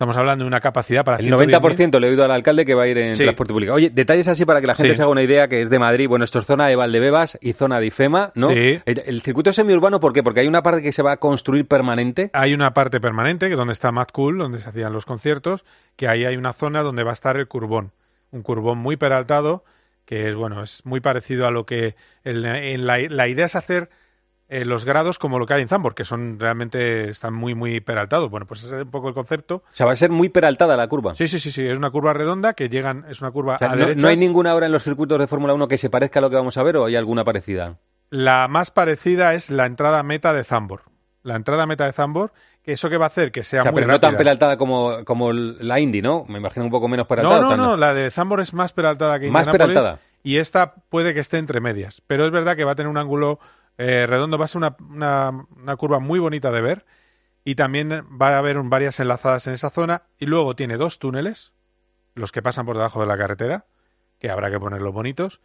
Estamos 0.00 0.16
hablando 0.16 0.44
de 0.44 0.48
una 0.48 0.60
capacidad 0.60 1.04
para 1.04 1.18
El 1.18 1.26
110.000. 1.26 1.60
90% 1.60 2.00
le 2.00 2.06
he 2.06 2.10
oído 2.10 2.24
al 2.24 2.30
alcalde 2.30 2.64
que 2.64 2.72
va 2.72 2.84
a 2.84 2.88
ir 2.88 2.96
en 2.96 3.14
Sí. 3.14 3.22
transporte 3.24 3.52
público. 3.52 3.74
Oye, 3.74 3.90
detalles 3.90 4.28
así 4.28 4.46
para 4.46 4.62
que 4.62 4.66
la 4.66 4.74
gente 4.74 4.92
Sí. 4.92 4.96
se 4.96 5.02
haga 5.02 5.12
una 5.12 5.22
idea 5.22 5.46
que 5.46 5.60
es 5.60 5.68
de 5.68 5.78
Madrid. 5.78 6.08
Bueno, 6.08 6.24
esto 6.24 6.38
es 6.38 6.46
zona 6.46 6.68
de 6.68 6.74
Valdebebas 6.74 7.36
y 7.42 7.52
zona 7.52 7.78
de 7.80 7.88
Ifema, 7.88 8.32
¿no? 8.34 8.48
Sí. 8.48 8.80
El, 8.86 9.02
el 9.04 9.20
circuito 9.20 9.52
semiurbano, 9.52 10.00
¿por 10.00 10.14
qué? 10.14 10.22
Porque 10.22 10.40
hay 10.40 10.48
una 10.48 10.62
parte 10.62 10.80
que 10.80 10.92
se 10.92 11.02
va 11.02 11.12
a 11.12 11.16
construir 11.18 11.66
permanente. 11.68 12.30
Hay 12.32 12.54
una 12.54 12.72
parte 12.72 12.98
permanente, 12.98 13.50
que 13.50 13.56
donde 13.56 13.74
está 13.74 13.92
Mad 13.92 14.06
Cool, 14.10 14.38
donde 14.38 14.58
se 14.58 14.70
hacían 14.70 14.90
los 14.94 15.04
conciertos, 15.04 15.66
que 15.96 16.08
ahí 16.08 16.24
hay 16.24 16.38
una 16.38 16.54
zona 16.54 16.82
donde 16.82 17.04
va 17.04 17.10
a 17.10 17.12
estar 17.12 17.36
el 17.36 17.46
curbón. 17.46 17.92
Un 18.30 18.40
curbón 18.40 18.78
muy 18.78 18.96
peraltado, 18.96 19.64
que 20.06 20.30
es, 20.30 20.34
bueno, 20.34 20.62
es 20.62 20.80
muy 20.86 21.00
parecido 21.00 21.46
a 21.46 21.50
lo 21.50 21.66
que... 21.66 21.94
el- 22.24 22.46
en 22.46 22.86
la, 22.86 23.00
la 23.00 23.28
idea 23.28 23.44
es 23.44 23.54
hacer 23.54 23.90
eh, 24.52 24.64
los 24.64 24.84
grados 24.84 25.18
como 25.18 25.38
lo 25.38 25.46
que 25.46 25.54
hay 25.54 25.62
en 25.62 25.68
Zambor, 25.68 25.94
que 25.94 26.04
son 26.04 26.38
realmente... 26.38 27.08
están 27.08 27.32
muy, 27.32 27.54
muy 27.54 27.80
peraltados. 27.80 28.28
Bueno, 28.30 28.46
pues 28.46 28.64
ese 28.64 28.76
es 28.78 28.82
un 28.82 28.90
poco 28.90 29.08
el 29.08 29.14
concepto. 29.14 29.56
O 29.56 29.62
sea, 29.72 29.86
va 29.86 29.92
a 29.92 29.96
ser 29.96 30.10
muy 30.10 30.28
peraltada 30.28 30.76
la 30.76 30.88
curva. 30.88 31.14
Sí, 31.14 31.28
sí, 31.28 31.38
sí, 31.38 31.50
sí. 31.50 31.64
Es 31.66 31.78
una 31.78 31.90
curva 31.90 32.12
redonda 32.12 32.54
que 32.54 32.68
llegan... 32.68 33.04
Es 33.08 33.20
una 33.20 33.30
curva 33.30 33.54
O 33.54 33.58
sea, 33.58 33.68
a 33.70 33.76
no, 33.76 33.82
derechas. 33.82 34.02
no 34.02 34.08
hay 34.08 34.16
ninguna 34.16 34.54
hora 34.54 34.66
en 34.66 34.72
los 34.72 34.82
circuitos 34.82 35.18
de 35.18 35.26
Fórmula 35.26 35.54
1 35.54 35.68
que 35.68 35.78
se 35.78 35.88
parezca 35.88 36.18
a 36.18 36.22
lo 36.22 36.30
que 36.30 36.36
vamos 36.36 36.56
a 36.58 36.62
ver 36.64 36.76
o 36.76 36.84
hay 36.86 36.96
alguna 36.96 37.24
parecida? 37.24 37.78
La 38.10 38.48
más 38.48 38.72
parecida 38.72 39.34
es 39.34 39.50
la 39.50 39.66
entrada 39.66 40.02
meta 40.02 40.32
de 40.32 40.42
Zambor. 40.42 40.82
La 41.22 41.36
entrada 41.36 41.66
meta 41.66 41.84
de 41.84 41.92
Zambor, 41.92 42.32
que 42.64 42.72
eso 42.72 42.90
que 42.90 42.96
va 42.96 43.04
a 43.04 43.08
hacer 43.08 43.30
que 43.30 43.42
sea, 43.44 43.60
O 43.60 43.62
sea, 43.64 43.72
muy 43.72 43.82
pero 43.82 43.92
no 43.92 44.00
tan 44.00 44.16
peraltada 44.16 44.56
como, 44.56 45.04
como 45.04 45.32
la 45.32 45.78
Indy, 45.78 46.02
¿no? 46.02 46.24
Me 46.28 46.38
imagino 46.38 46.64
un 46.64 46.72
poco 46.72 46.88
menos 46.88 47.04
No, 47.04 47.08
peraltada. 47.08 47.40
no, 47.40 47.46
¿o 47.46 47.50
tan- 47.50 47.58
no, 47.60 47.76
la 47.76 47.94
de 47.94 48.10
Zambor 48.10 48.40
es 48.40 48.52
más 48.54 48.72
peraltada 48.72 49.20
que 49.20 49.30
Más 49.30 49.46
peraltada. 49.48 49.98
Y 50.22 50.38
esta 50.38 50.74
puede 50.88 51.14
que 51.14 51.20
esté 51.20 51.38
entre 51.38 51.60
medias. 51.60 52.02
Pero 52.06 52.24
es 52.24 52.30
verdad 52.30 52.56
que 52.56 52.64
va 52.64 52.72
a 52.72 52.74
tener 52.74 52.88
un 52.90 52.98
ángulo 52.98 53.38
eh, 53.80 54.06
redondo, 54.06 54.38
va 54.38 54.44
a 54.44 54.48
ser 54.48 54.58
una, 54.58 54.76
una- 54.78 55.76
curva 55.76 55.98
muy 56.00 56.18
bonita 56.18 56.50
de 56.50 56.60
ver. 56.60 56.86
Y 57.44 57.54
también 57.54 57.90
va 57.90 58.30
a 58.34 58.38
haber 58.38 58.60
varias 58.64 59.00
enlazadas 59.00 59.46
en 59.46 59.54
esa 59.54 59.70
zona. 59.70 60.02
Y 60.18 60.26
luego 60.26 60.54
tiene 60.54 60.76
dos 60.76 60.98
túneles, 60.98 61.52
los 62.14 62.32
que 62.32 62.42
pasan 62.42 62.66
por 62.66 62.76
debajo 62.76 63.00
de 63.00 63.06
la 63.06 63.16
carretera, 63.16 63.64
que 64.18 64.30
habrá 64.30 64.50
que 64.50 64.60
ponerlos 64.60 64.92
bonitos. 64.92 65.40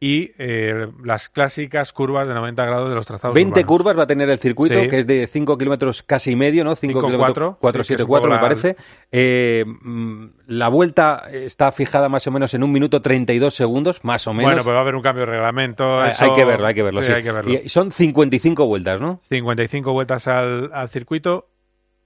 Y 0.00 0.30
eh, 0.38 0.86
las 1.02 1.28
clásicas 1.28 1.92
curvas 1.92 2.28
de 2.28 2.34
90 2.34 2.64
grados 2.64 2.88
de 2.88 2.94
los 2.94 3.04
trazados 3.04 3.34
20 3.34 3.50
urbanos. 3.50 3.66
curvas 3.66 3.98
va 3.98 4.02
a 4.04 4.06
tener 4.06 4.30
el 4.30 4.38
circuito, 4.38 4.80
Sí. 4.80 4.86
que 4.88 4.98
es 5.00 5.08
de 5.08 5.26
5 5.26 5.58
kilómetros 5.58 6.04
casi 6.04 6.36
medio, 6.36 6.62
¿no? 6.62 6.76
5 6.76 7.00
Cinco, 7.00 7.06
kilómetros, 7.08 7.56
cuatro. 7.56 7.58
4, 7.60 7.82
Sí, 7.82 7.88
que 7.88 7.94
es 7.94 7.96
7, 7.98 8.02
un 8.04 8.08
4 8.08 8.28
me 8.30 8.34
la- 8.36 8.40
parece. 8.40 8.76
Eh, 9.10 9.64
mm, 9.66 10.24
la 10.46 10.68
vuelta 10.68 11.24
está 11.32 11.72
fijada 11.72 12.08
más 12.08 12.24
o 12.28 12.30
menos 12.30 12.54
en 12.54 12.62
un 12.62 12.70
minuto 12.70 13.02
32 13.02 13.54
segundos, 13.54 14.04
más 14.04 14.24
o 14.28 14.32
menos. 14.32 14.52
Bueno, 14.52 14.62
pues 14.62 14.72
va 14.72 14.78
a 14.78 14.82
haber 14.82 14.94
un 14.94 15.02
cambio 15.02 15.26
de 15.26 15.32
reglamento. 15.32 16.04
eso- 16.06 16.24
hay 16.26 16.32
que 16.34 16.44
verlo, 16.44 16.66
hay 16.68 16.74
que 16.74 16.82
verlo. 16.84 17.00
Sí, 17.02 17.08
sí. 17.08 17.12
hay 17.14 17.22
que 17.24 17.32
verlo. 17.32 17.52
Y 17.64 17.68
son 17.68 17.90
55 17.90 18.66
vueltas, 18.66 19.00
¿no? 19.00 19.18
55 19.28 19.92
vueltas 19.92 20.28
al, 20.28 20.70
al 20.74 20.88
circuito. 20.90 21.48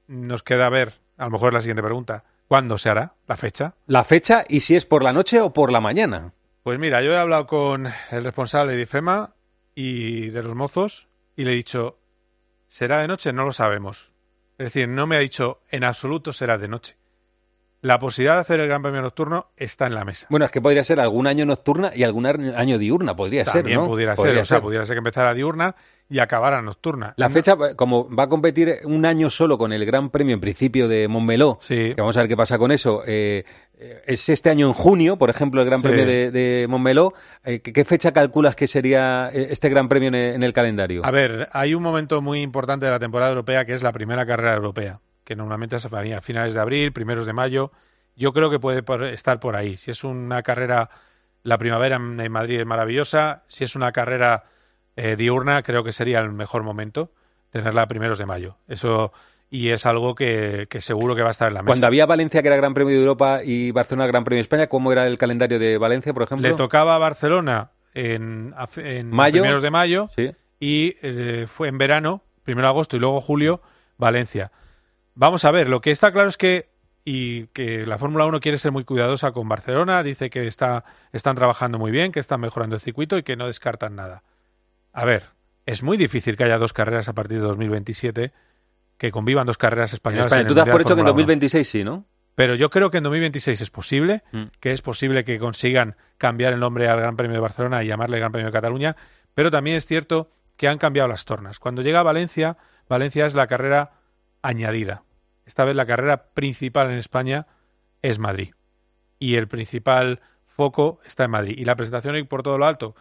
Nos 0.09 0.42
queda 0.42 0.70
ver, 0.70 0.94
a 1.18 1.24
lo 1.26 1.31
mejor 1.33 1.52
la 1.52 1.61
siguiente 1.61 1.83
pregunta, 1.83 2.24
¿cuándo 2.48 2.78
se 2.78 2.88
hará 2.88 3.12
la 3.28 3.37
fecha? 3.37 3.74
La 3.87 4.02
fecha 4.05 4.44
y 4.48 4.61
si 4.61 4.76
es 4.76 4.87
por 4.87 5.02
la 5.02 5.12
noche 5.12 5.42
o 5.42 5.52
por 5.52 5.70
la 5.70 5.81
mañana. 5.81 6.33
Pues 6.62 6.79
mira, 6.79 7.03
yo 7.03 7.12
he 7.12 7.16
hablado 7.16 7.48
con 7.48 7.92
el 8.11 8.22
responsable 8.22 8.77
de 8.77 8.83
IFEMA 8.83 9.35
y 9.75 10.31
de 10.31 10.42
los 10.44 10.55
mozos 10.55 11.09
y 11.35 11.42
le 11.42 11.53
he 11.53 11.57
dicho, 11.57 11.98
¿será 12.68 13.01
de 13.01 13.09
noche? 13.09 13.33
No 13.33 13.44
lo 13.44 13.53
sabemos. 13.53 14.12
Es 14.59 14.66
decir, 14.66 14.88
no 14.88 15.09
me 15.09 15.16
ha 15.16 15.20
dicho 15.20 15.62
en 15.70 15.83
absoluto 15.83 16.33
será 16.33 16.59
de 16.59 16.68
noche. 16.68 16.96
La 17.83 17.99
posibilidad 17.99 18.35
de 18.37 18.40
hacer 18.42 18.61
el 18.61 18.68
Gran 18.68 18.81
Premio 18.81 19.03
Nocturno 19.03 19.49
está 19.57 19.88
en 19.88 19.97
la 19.97 20.05
mesa. 20.05 20.29
Bueno, 20.31 20.47
es 20.47 20.53
que 20.53 20.61
podría 20.61 20.85
ser 20.85 21.01
algún 21.01 21.27
año 21.27 21.45
nocturna 21.45 21.90
y 21.92 22.05
algún 22.05 22.27
año 22.27 22.79
diurna, 22.79 23.16
podría 23.16 23.45
ser, 23.45 23.62
También 23.62 23.81
¿no? 23.81 23.87
pudiera 23.88 24.14
ser, 24.14 24.25
Podría 24.25 24.42
o 24.42 24.45
sea, 24.45 24.61
pudiera 24.61 24.85
ser 24.85 24.95
que 24.95 24.99
empezara 24.99 25.35
diurna 25.35 25.75
y 26.09 26.21
acabara 26.21 26.62
nocturna. 26.62 27.12
La 27.16 27.29
fecha, 27.29 27.57
como 27.75 28.09
va 28.14 28.25
a 28.25 28.29
competir 28.29 28.77
un 28.85 29.05
año 29.05 29.31
solo 29.31 29.59
con 29.59 29.73
el 29.73 29.85
Gran 29.85 30.11
Premio 30.11 30.33
en 30.33 30.40
principio 30.40 30.87
de 30.87 31.09
Montmeló, 31.09 31.59
que 31.66 31.97
vamos 31.99 32.16
a 32.16 32.21
ver 32.21 32.29
qué 32.29 32.37
pasa 32.37 32.57
con 32.57 32.71
eso, 32.71 33.03
eh, 33.05 33.45
eh, 33.77 34.03
es 34.07 34.29
este 34.29 34.49
año 34.49 34.68
en 34.68 34.75
junio, 34.75 35.16
por 35.16 35.29
ejemplo, 35.29 35.61
el 35.61 35.66
Gran 35.66 35.81
Sí. 35.81 35.88
Premio 35.88 36.07
de, 36.07 36.31
de 36.31 36.66
Montmeló. 36.68 37.14
Eh, 37.42 37.62
¿qué, 37.62 37.85
fecha 37.85 38.12
calculas 38.12 38.55
que 38.55 38.68
sería 38.68 39.29
este 39.33 39.68
Gran 39.68 39.88
Premio 39.88 40.09
en 40.14 40.40
el 40.40 40.53
calendario? 40.53 41.05
A 41.05 41.11
ver, 41.11 41.49
hay 41.51 41.75
un 41.75 41.83
momento 41.83 42.23
muy 42.23 42.42
importante 42.42 42.87
de 42.87 42.92
la 42.92 43.01
temporada 43.01 43.31
europea 43.33 43.64
que 43.64 43.75
es 43.75 43.83
la 43.83 43.90
primera 43.90 44.25
carrera 44.25 44.55
europea, 44.55 45.01
que 45.24 45.37
normalmente 45.37 45.76
es 45.76 45.85
a 45.85 46.20
finales 46.20 46.54
de 46.54 46.61
abril, 46.61 46.92
primeros 46.92 47.26
de 47.26 47.32
mayo. 47.32 47.72
Yo 48.16 48.32
creo 48.32 48.50
que 48.50 48.58
puede 48.58 48.82
estar 49.12 49.40
por 49.40 49.56
ahí. 49.56 49.76
Si 49.76 49.90
es 49.90 50.04
una 50.04 50.42
carrera, 50.42 50.90
la 51.42 51.58
primavera 51.58 51.96
en 51.96 52.30
Madrid 52.32 52.61
es 52.61 52.66
maravillosa. 52.66 53.44
Si 53.48 53.64
es 53.64 53.74
una 53.76 53.92
carrera 53.92 54.44
eh, 54.96 55.16
diurna, 55.16 55.62
creo 55.62 55.85
que 55.85 55.92
sería 55.92 56.20
el 56.20 56.30
mejor 56.32 56.62
momento 56.62 57.11
tenerla 57.50 57.82
a 57.82 57.88
primeros 57.88 58.18
de 58.18 58.26
mayo. 58.26 58.56
Eso 58.68 59.12
y 59.50 59.68
es 59.68 59.85
algo 59.85 60.14
que, 60.14 60.66
que 60.70 60.80
seguro 60.80 61.14
que 61.14 61.20
va 61.20 61.28
a 61.28 61.32
estar 61.32 61.48
en 61.48 61.54
la 61.54 61.61
mesa. 61.62 61.72
Cuando 61.72 61.87
había 61.87 62.06
Valencia, 62.06 62.40
que 62.40 62.48
era 62.48 62.56
Gran 62.56 62.72
Premio 62.72 62.94
de 62.94 63.00
Europa, 63.00 63.40
y 63.44 63.70
Barcelona, 63.70 64.06
Gran 64.06 64.24
Premio 64.24 64.38
de 64.38 64.42
España, 64.42 64.66
¿cómo 64.66 64.92
era 64.92 65.06
el 65.06 65.18
calendario 65.18 65.58
de 65.58 65.76
Valencia, 65.76 66.14
por 66.14 66.22
ejemplo? 66.22 66.48
Le 66.48 66.54
tocaba 66.54 66.94
a 66.94 66.98
Barcelona 66.98 67.70
en, 67.92 68.54
en 68.76 69.11
Mayo. 69.11 69.42
primeros 69.42 69.62
de 69.62 69.70
mayo 69.70 70.08
Sí. 70.16 70.32
y 70.58 70.96
eh, 71.02 71.46
fue 71.54 71.68
en 71.68 71.76
verano, 71.76 72.22
primero 72.44 72.66
agosto 72.66 72.96
y 72.96 73.00
luego 73.00 73.20
julio, 73.20 73.61
Valencia. 73.98 74.50
Vamos 75.14 75.44
a 75.44 75.51
ver, 75.51 75.68
lo 75.68 75.81
que 75.81 75.90
está 75.90 76.12
claro 76.12 76.29
es 76.29 76.37
que 76.37 76.70
y 77.05 77.48
que 77.48 77.85
la 77.85 77.98
Fórmula 77.98 78.27
1 78.27 78.38
quiere 78.40 78.59
ser 78.59 78.70
muy 78.70 78.85
cuidadosa 78.85 79.33
con 79.33 79.48
Barcelona, 79.48 80.03
dice 80.05 80.31
que 80.31 80.46
está, 80.46 80.85
están 81.12 81.35
trabajando 81.35 81.79
muy 81.79 81.90
bien, 81.90 82.12
que 82.12 82.20
están 82.20 82.40
mejorando 82.40 82.77
el 82.77 82.81
circuito 82.81 83.18
y 83.18 83.25
que 83.25 83.35
no 83.37 83.48
descartan 83.48 83.96
nada. 83.96 84.22
A 84.92 85.05
ver, 85.05 85.25
es 85.66 85.83
muy 85.83 85.96
difícil 85.96 86.37
que 86.37 86.44
haya 86.44 86.59
dos 86.59 86.72
carreras 86.72 87.09
a 87.09 87.12
partir 87.12 87.38
de 87.40 87.44
2027, 87.48 88.33
que 88.98 89.11
convivan 89.11 89.46
dos 89.46 89.59
carreras 89.59 89.90
En 89.90 89.94
españolas. 89.96 90.27
España. 90.27 90.42
en 90.42 90.46
Tú 90.48 90.55
das 90.55 90.68
por 90.68 90.81
hecho 90.81 90.94
que 90.94 91.01
en 91.01 91.07
Fórmula 91.07 91.11
1. 91.12 91.18
2026 91.22 91.68
sí, 91.68 91.83
¿no? 91.83 92.05
Pero 92.37 92.55
yo 92.55 92.70
creo 92.70 92.90
que 92.90 92.98
en 92.98 93.03
2026 93.05 93.61
es 93.61 93.70
posible, 93.70 94.22
Mm. 94.33 94.44
que 94.61 94.72
es 94.72 94.81
posible 94.81 95.25
que 95.25 95.38
consigan 95.40 95.96
cambiar 96.18 96.53
el 96.53 96.61
nombre 96.61 96.88
al 96.88 97.01
Gran 97.01 97.16
Premio 97.16 97.35
de 97.35 97.40
Barcelona 97.40 97.83
y 97.83 97.88
llamarle 97.88 98.18
Gran 98.20 98.31
Premio 98.33 98.46
de 98.46 98.53
Cataluña, 98.53 98.96
pero 99.35 99.51
también 99.51 99.77
es 99.77 99.87
cierto 99.87 100.31
que 100.57 100.68
han 100.68 100.79
cambiado 100.79 101.09
las 101.09 101.25
tornas. 101.25 101.59
Cuando 101.59 101.83
llega 101.83 101.98
a 102.01 102.05
Valencia, 102.05 102.57
Valencia 102.88 103.27
es 103.27 103.35
la 103.35 103.48
carrera 103.48 103.90
añadida. 104.42 105.02
Esta 105.46 105.64
vez 105.64 105.74
la 105.74 105.87
carrera 105.87 106.24
principal 106.35 106.90
en 106.90 106.98
España 106.98 107.46
es 108.02 108.18
Madrid. 108.18 108.55
Y 109.18 109.37
el 109.37 109.48
principal 109.48 110.20
foco 110.46 111.00
está 111.05 111.24
en 111.24 111.31
Madrid. 111.31 111.55
Y 111.59 111.64
la 111.64 111.76
presentación 111.76 112.14
hoy 112.14 112.24
por 112.24 112.42
todo 112.42 112.59
lo 112.59 112.66
alto, 112.66 112.94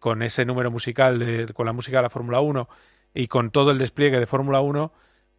con 0.00 0.22
ese 0.22 0.44
número 0.44 0.70
musical, 0.70 1.18
de- 1.18 1.46
con 1.54 1.66
la 1.66 1.72
música 1.72 1.98
de 1.98 2.02
la 2.04 2.10
Fórmula 2.10 2.40
1 2.40 2.68
y 3.14 3.28
con 3.28 3.50
todo 3.50 3.70
el 3.70 3.78
despliegue 3.78 4.18
de 4.18 4.26
Fórmula 4.26 4.60
1, 4.60 4.92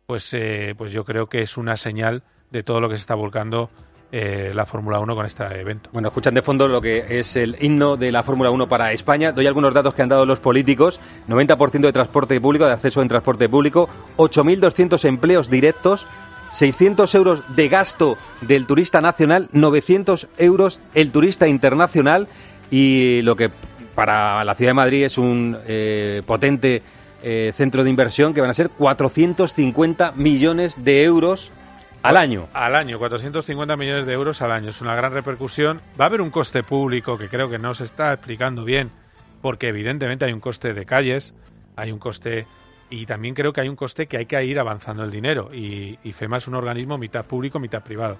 pues, 0.05 0.33
eh, 0.33 0.73
pues 0.77 0.91
yo 0.91 1.05
creo 1.05 1.27
que 1.29 1.41
es 1.41 1.57
una 1.57 1.77
señal 1.77 2.23
de 2.49 2.63
todo 2.63 2.81
lo 2.81 2.89
que 2.89 2.95
se 2.95 3.01
está 3.01 3.13
volcando 3.15 3.69
eh, 4.11 4.51
la 4.55 4.65
Fórmula 4.65 4.99
1 4.99 5.15
con 5.15 5.25
este 5.25 5.43
evento. 5.59 5.89
Bueno, 5.93 6.07
escuchan 6.07 6.33
de 6.33 6.41
fondo 6.41 6.67
lo 6.67 6.81
que 6.81 7.19
es 7.19 7.35
el 7.35 7.57
himno 7.61 7.95
de 7.95 8.11
la 8.11 8.23
Fórmula 8.23 8.49
1 8.49 8.67
para 8.67 8.91
España. 8.91 9.31
Doy 9.31 9.45
algunos 9.45 9.73
datos 9.73 9.93
que 9.93 10.01
han 10.01 10.09
dado 10.09 10.25
los 10.25 10.39
políticos. 10.39 10.99
90% 11.27 11.81
de 11.81 11.93
transporte 11.93 12.41
público, 12.41 12.65
de 12.65 12.73
acceso 12.73 13.01
en 13.01 13.07
transporte 13.07 13.47
público, 13.47 13.87
8.200 14.17 15.05
empleos 15.05 15.49
directos, 15.49 16.07
600 16.51 17.13
euros 17.15 17.55
de 17.55 17.69
gasto 17.69 18.17
del 18.41 18.65
turista 18.65 18.99
nacional, 19.01 19.49
900 19.51 20.27
euros 20.39 20.81
el 20.95 21.11
turista 21.11 21.47
internacional 21.47 22.27
y 22.71 23.21
lo 23.21 23.35
que 23.35 23.51
para 23.93 24.43
la 24.43 24.55
ciudad 24.55 24.71
de 24.71 24.75
Madrid 24.75 25.05
es 25.05 25.17
un 25.17 25.57
eh, 25.67 26.23
potente 26.25 26.81
eh, 27.21 27.51
centro 27.55 27.83
de 27.83 27.89
inversión 27.89 28.33
que 28.33 28.41
van 28.41 28.49
a 28.49 28.53
ser 28.53 28.69
450 28.69 30.13
millones 30.13 30.83
de 30.83 31.03
euros 31.03 31.51
al 32.03 32.17
año. 32.17 32.47
Al 32.53 32.75
año, 32.75 32.97
450 32.97 33.77
millones 33.77 34.05
de 34.05 34.13
euros 34.13 34.41
al 34.41 34.51
año. 34.51 34.69
Es 34.69 34.81
una 34.81 34.95
gran 34.95 35.13
repercusión. 35.13 35.81
Va 35.99 36.05
a 36.05 36.07
haber 36.07 36.21
un 36.21 36.29
coste 36.29 36.63
público 36.63 37.17
que 37.17 37.29
creo 37.29 37.49
que 37.49 37.59
no 37.59 37.73
se 37.73 37.83
está 37.83 38.13
explicando 38.13 38.63
bien, 38.63 38.91
porque 39.41 39.67
evidentemente 39.67 40.25
hay 40.25 40.33
un 40.33 40.39
coste 40.39 40.73
de 40.73 40.85
calles, 40.85 41.33
hay 41.75 41.91
un 41.91 41.99
coste 41.99 42.45
y 42.89 43.05
también 43.05 43.35
creo 43.35 43.53
que 43.53 43.61
hay 43.61 43.69
un 43.69 43.75
coste 43.75 44.07
que 44.07 44.17
hay 44.17 44.25
que 44.25 44.43
ir 44.45 44.59
avanzando 44.59 45.03
el 45.03 45.11
dinero. 45.11 45.53
Y, 45.53 45.99
y 46.03 46.13
FEMA 46.13 46.37
es 46.37 46.47
un 46.47 46.55
organismo 46.55 46.97
mitad 46.97 47.25
público, 47.25 47.59
mitad 47.59 47.83
privado. 47.83 48.17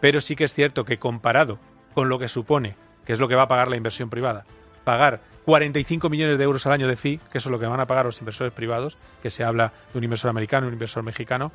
Pero 0.00 0.20
sí 0.20 0.36
que 0.36 0.44
es 0.44 0.54
cierto 0.54 0.84
que 0.84 0.98
comparado 0.98 1.58
con 1.94 2.08
lo 2.08 2.18
que 2.18 2.28
supone, 2.28 2.76
que 3.04 3.12
es 3.12 3.20
lo 3.20 3.28
que 3.28 3.34
va 3.34 3.42
a 3.42 3.48
pagar 3.48 3.68
la 3.68 3.76
inversión 3.76 4.10
privada, 4.10 4.44
pagar 4.84 5.20
45 5.44 6.08
millones 6.08 6.38
de 6.38 6.44
euros 6.44 6.66
al 6.66 6.72
año 6.72 6.88
de 6.88 6.96
fee, 6.96 7.18
que 7.30 7.38
eso 7.38 7.48
es 7.48 7.52
lo 7.52 7.58
que 7.58 7.66
van 7.66 7.80
a 7.80 7.86
pagar 7.86 8.06
los 8.06 8.18
inversores 8.20 8.52
privados, 8.52 8.96
que 9.22 9.30
se 9.30 9.44
habla 9.44 9.72
de 9.92 9.98
un 9.98 10.04
inversor 10.04 10.30
americano, 10.30 10.66
un 10.66 10.72
inversor 10.72 11.02
mexicano, 11.02 11.52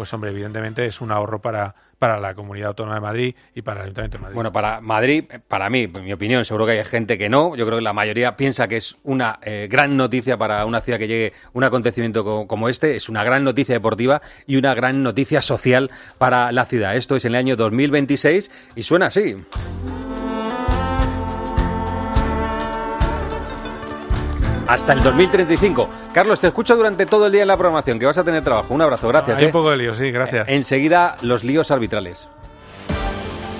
pues 0.00 0.14
hombre, 0.14 0.30
evidentemente 0.30 0.86
es 0.86 1.02
un 1.02 1.12
ahorro 1.12 1.42
para, 1.42 1.74
para 1.98 2.18
la 2.18 2.32
Comunidad 2.32 2.68
Autónoma 2.68 2.94
de 2.94 3.00
Madrid 3.02 3.34
y 3.54 3.60
para 3.60 3.80
el 3.80 3.84
Ayuntamiento 3.84 4.16
de 4.16 4.22
Madrid. 4.22 4.34
Bueno, 4.34 4.50
para 4.50 4.80
Madrid, 4.80 5.24
para 5.46 5.68
mí, 5.68 5.88
en 5.94 6.04
mi 6.04 6.10
opinión, 6.14 6.42
seguro 6.46 6.64
que 6.64 6.72
hay 6.72 6.84
gente 6.84 7.18
que 7.18 7.28
no. 7.28 7.54
Yo 7.54 7.66
creo 7.66 7.76
que 7.76 7.84
la 7.84 7.92
mayoría 7.92 8.34
piensa 8.34 8.66
que 8.66 8.78
es 8.78 8.96
una 9.04 9.38
eh, 9.42 9.68
gran 9.70 9.98
noticia 9.98 10.38
para 10.38 10.64
una 10.64 10.80
ciudad 10.80 10.98
que 10.98 11.06
llegue 11.06 11.32
un 11.52 11.64
acontecimiento 11.64 12.24
co- 12.24 12.46
como 12.46 12.70
este. 12.70 12.96
Es 12.96 13.10
una 13.10 13.22
gran 13.22 13.44
noticia 13.44 13.74
deportiva 13.74 14.22
y 14.46 14.56
una 14.56 14.72
gran 14.74 15.02
noticia 15.02 15.42
social 15.42 15.90
para 16.16 16.50
la 16.52 16.64
ciudad. 16.64 16.96
Esto 16.96 17.16
es 17.16 17.26
en 17.26 17.32
el 17.32 17.38
año 17.38 17.56
2026 17.56 18.50
y 18.76 18.82
suena 18.82 19.06
así. 19.08 19.36
Hasta 24.70 24.92
el 24.92 25.02
2035. 25.02 25.90
Carlos, 26.14 26.38
te 26.38 26.46
escucho 26.46 26.76
durante 26.76 27.04
todo 27.04 27.26
el 27.26 27.32
día 27.32 27.42
en 27.42 27.48
la 27.48 27.56
programación, 27.56 27.98
que 27.98 28.06
vas 28.06 28.18
a 28.18 28.24
tener 28.24 28.42
trabajo. 28.42 28.72
Un 28.72 28.82
abrazo, 28.82 29.08
gracias. 29.08 29.38
Hay 29.38 29.44
¿eh? 29.44 29.46
un 29.46 29.52
poco 29.52 29.70
de 29.70 29.76
lío, 29.76 29.94
sí, 29.94 30.10
gracias. 30.12 30.48
Enseguida, 30.48 31.16
los 31.22 31.42
líos 31.42 31.70
arbitrales. 31.70 32.28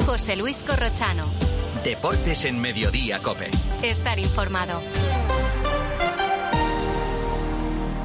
José 0.07 0.37
Luis 0.37 0.63
Corrochano. 0.63 1.25
Deportes 1.83 2.45
en 2.45 2.61
Mediodía, 2.61 3.19
Cope. 3.19 3.51
Estar 3.83 4.19
informado. 4.19 4.81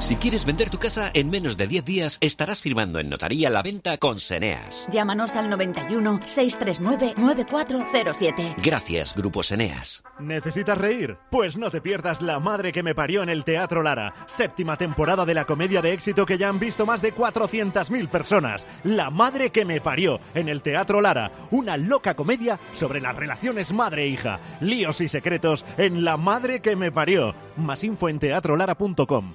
Si 0.06 0.16
quieres 0.18 0.46
vender 0.46 0.70
tu 0.70 0.78
casa 0.78 1.10
en 1.16 1.32
menos 1.32 1.58
de 1.58 1.66
10 1.66 1.84
días, 1.84 2.18
estarás 2.22 2.62
firmando 2.62 3.00
en 3.00 3.10
notaría 3.10 3.50
la 3.50 3.64
venta 3.64 3.98
con 3.98 4.20
Seneas. 4.20 4.88
Llámanos 4.92 5.36
al 5.36 5.50
91 5.50 6.20
639 6.28 7.16
9407. 7.18 8.58
Gracias, 8.62 9.16
Grupo 9.16 9.42
Seneas. 9.42 10.04
¿Necesitas 10.20 10.78
reír? 10.78 11.18
Pues 11.32 11.58
no 11.58 11.72
te 11.72 11.82
pierdas 11.82 12.22
La 12.22 12.40
Madre 12.40 12.72
que 12.72 12.84
me 12.84 12.94
parió 12.94 13.24
en 13.24 13.30
el 13.30 13.44
Teatro 13.44 13.82
Lara, 13.82 14.14
séptima 14.28 14.78
temporada 14.78 15.26
de 15.26 15.34
la 15.34 15.46
comedia 15.46 15.82
de 15.82 15.94
éxito 15.94 16.28
que 16.28 16.38
ya 16.38 16.50
han 16.50 16.60
visto 16.60 16.86
más 16.86 17.02
de 17.02 17.12
400.000 17.12 18.08
personas. 18.08 18.68
La 18.84 19.10
Madre 19.10 19.50
que 19.50 19.66
me 19.66 19.82
parió 19.82 20.20
en 20.36 20.50
el 20.50 20.62
Teatro 20.62 21.02
Lara, 21.02 21.32
una 21.50 21.78
loca 21.78 22.14
comedia 22.14 22.60
sobre 22.74 23.02
las 23.02 23.16
relaciones 23.16 23.74
madre-hija, 23.74 24.40
líos 24.60 25.02
y 25.02 25.08
secretos 25.08 25.66
en 25.80 26.06
La 26.06 26.16
Madre 26.16 26.62
que 26.62 26.76
me 26.76 26.92
parió. 26.92 27.34
Más 27.58 27.84
info 27.84 28.08
en 28.08 28.20
teatrolara.com. 28.20 29.34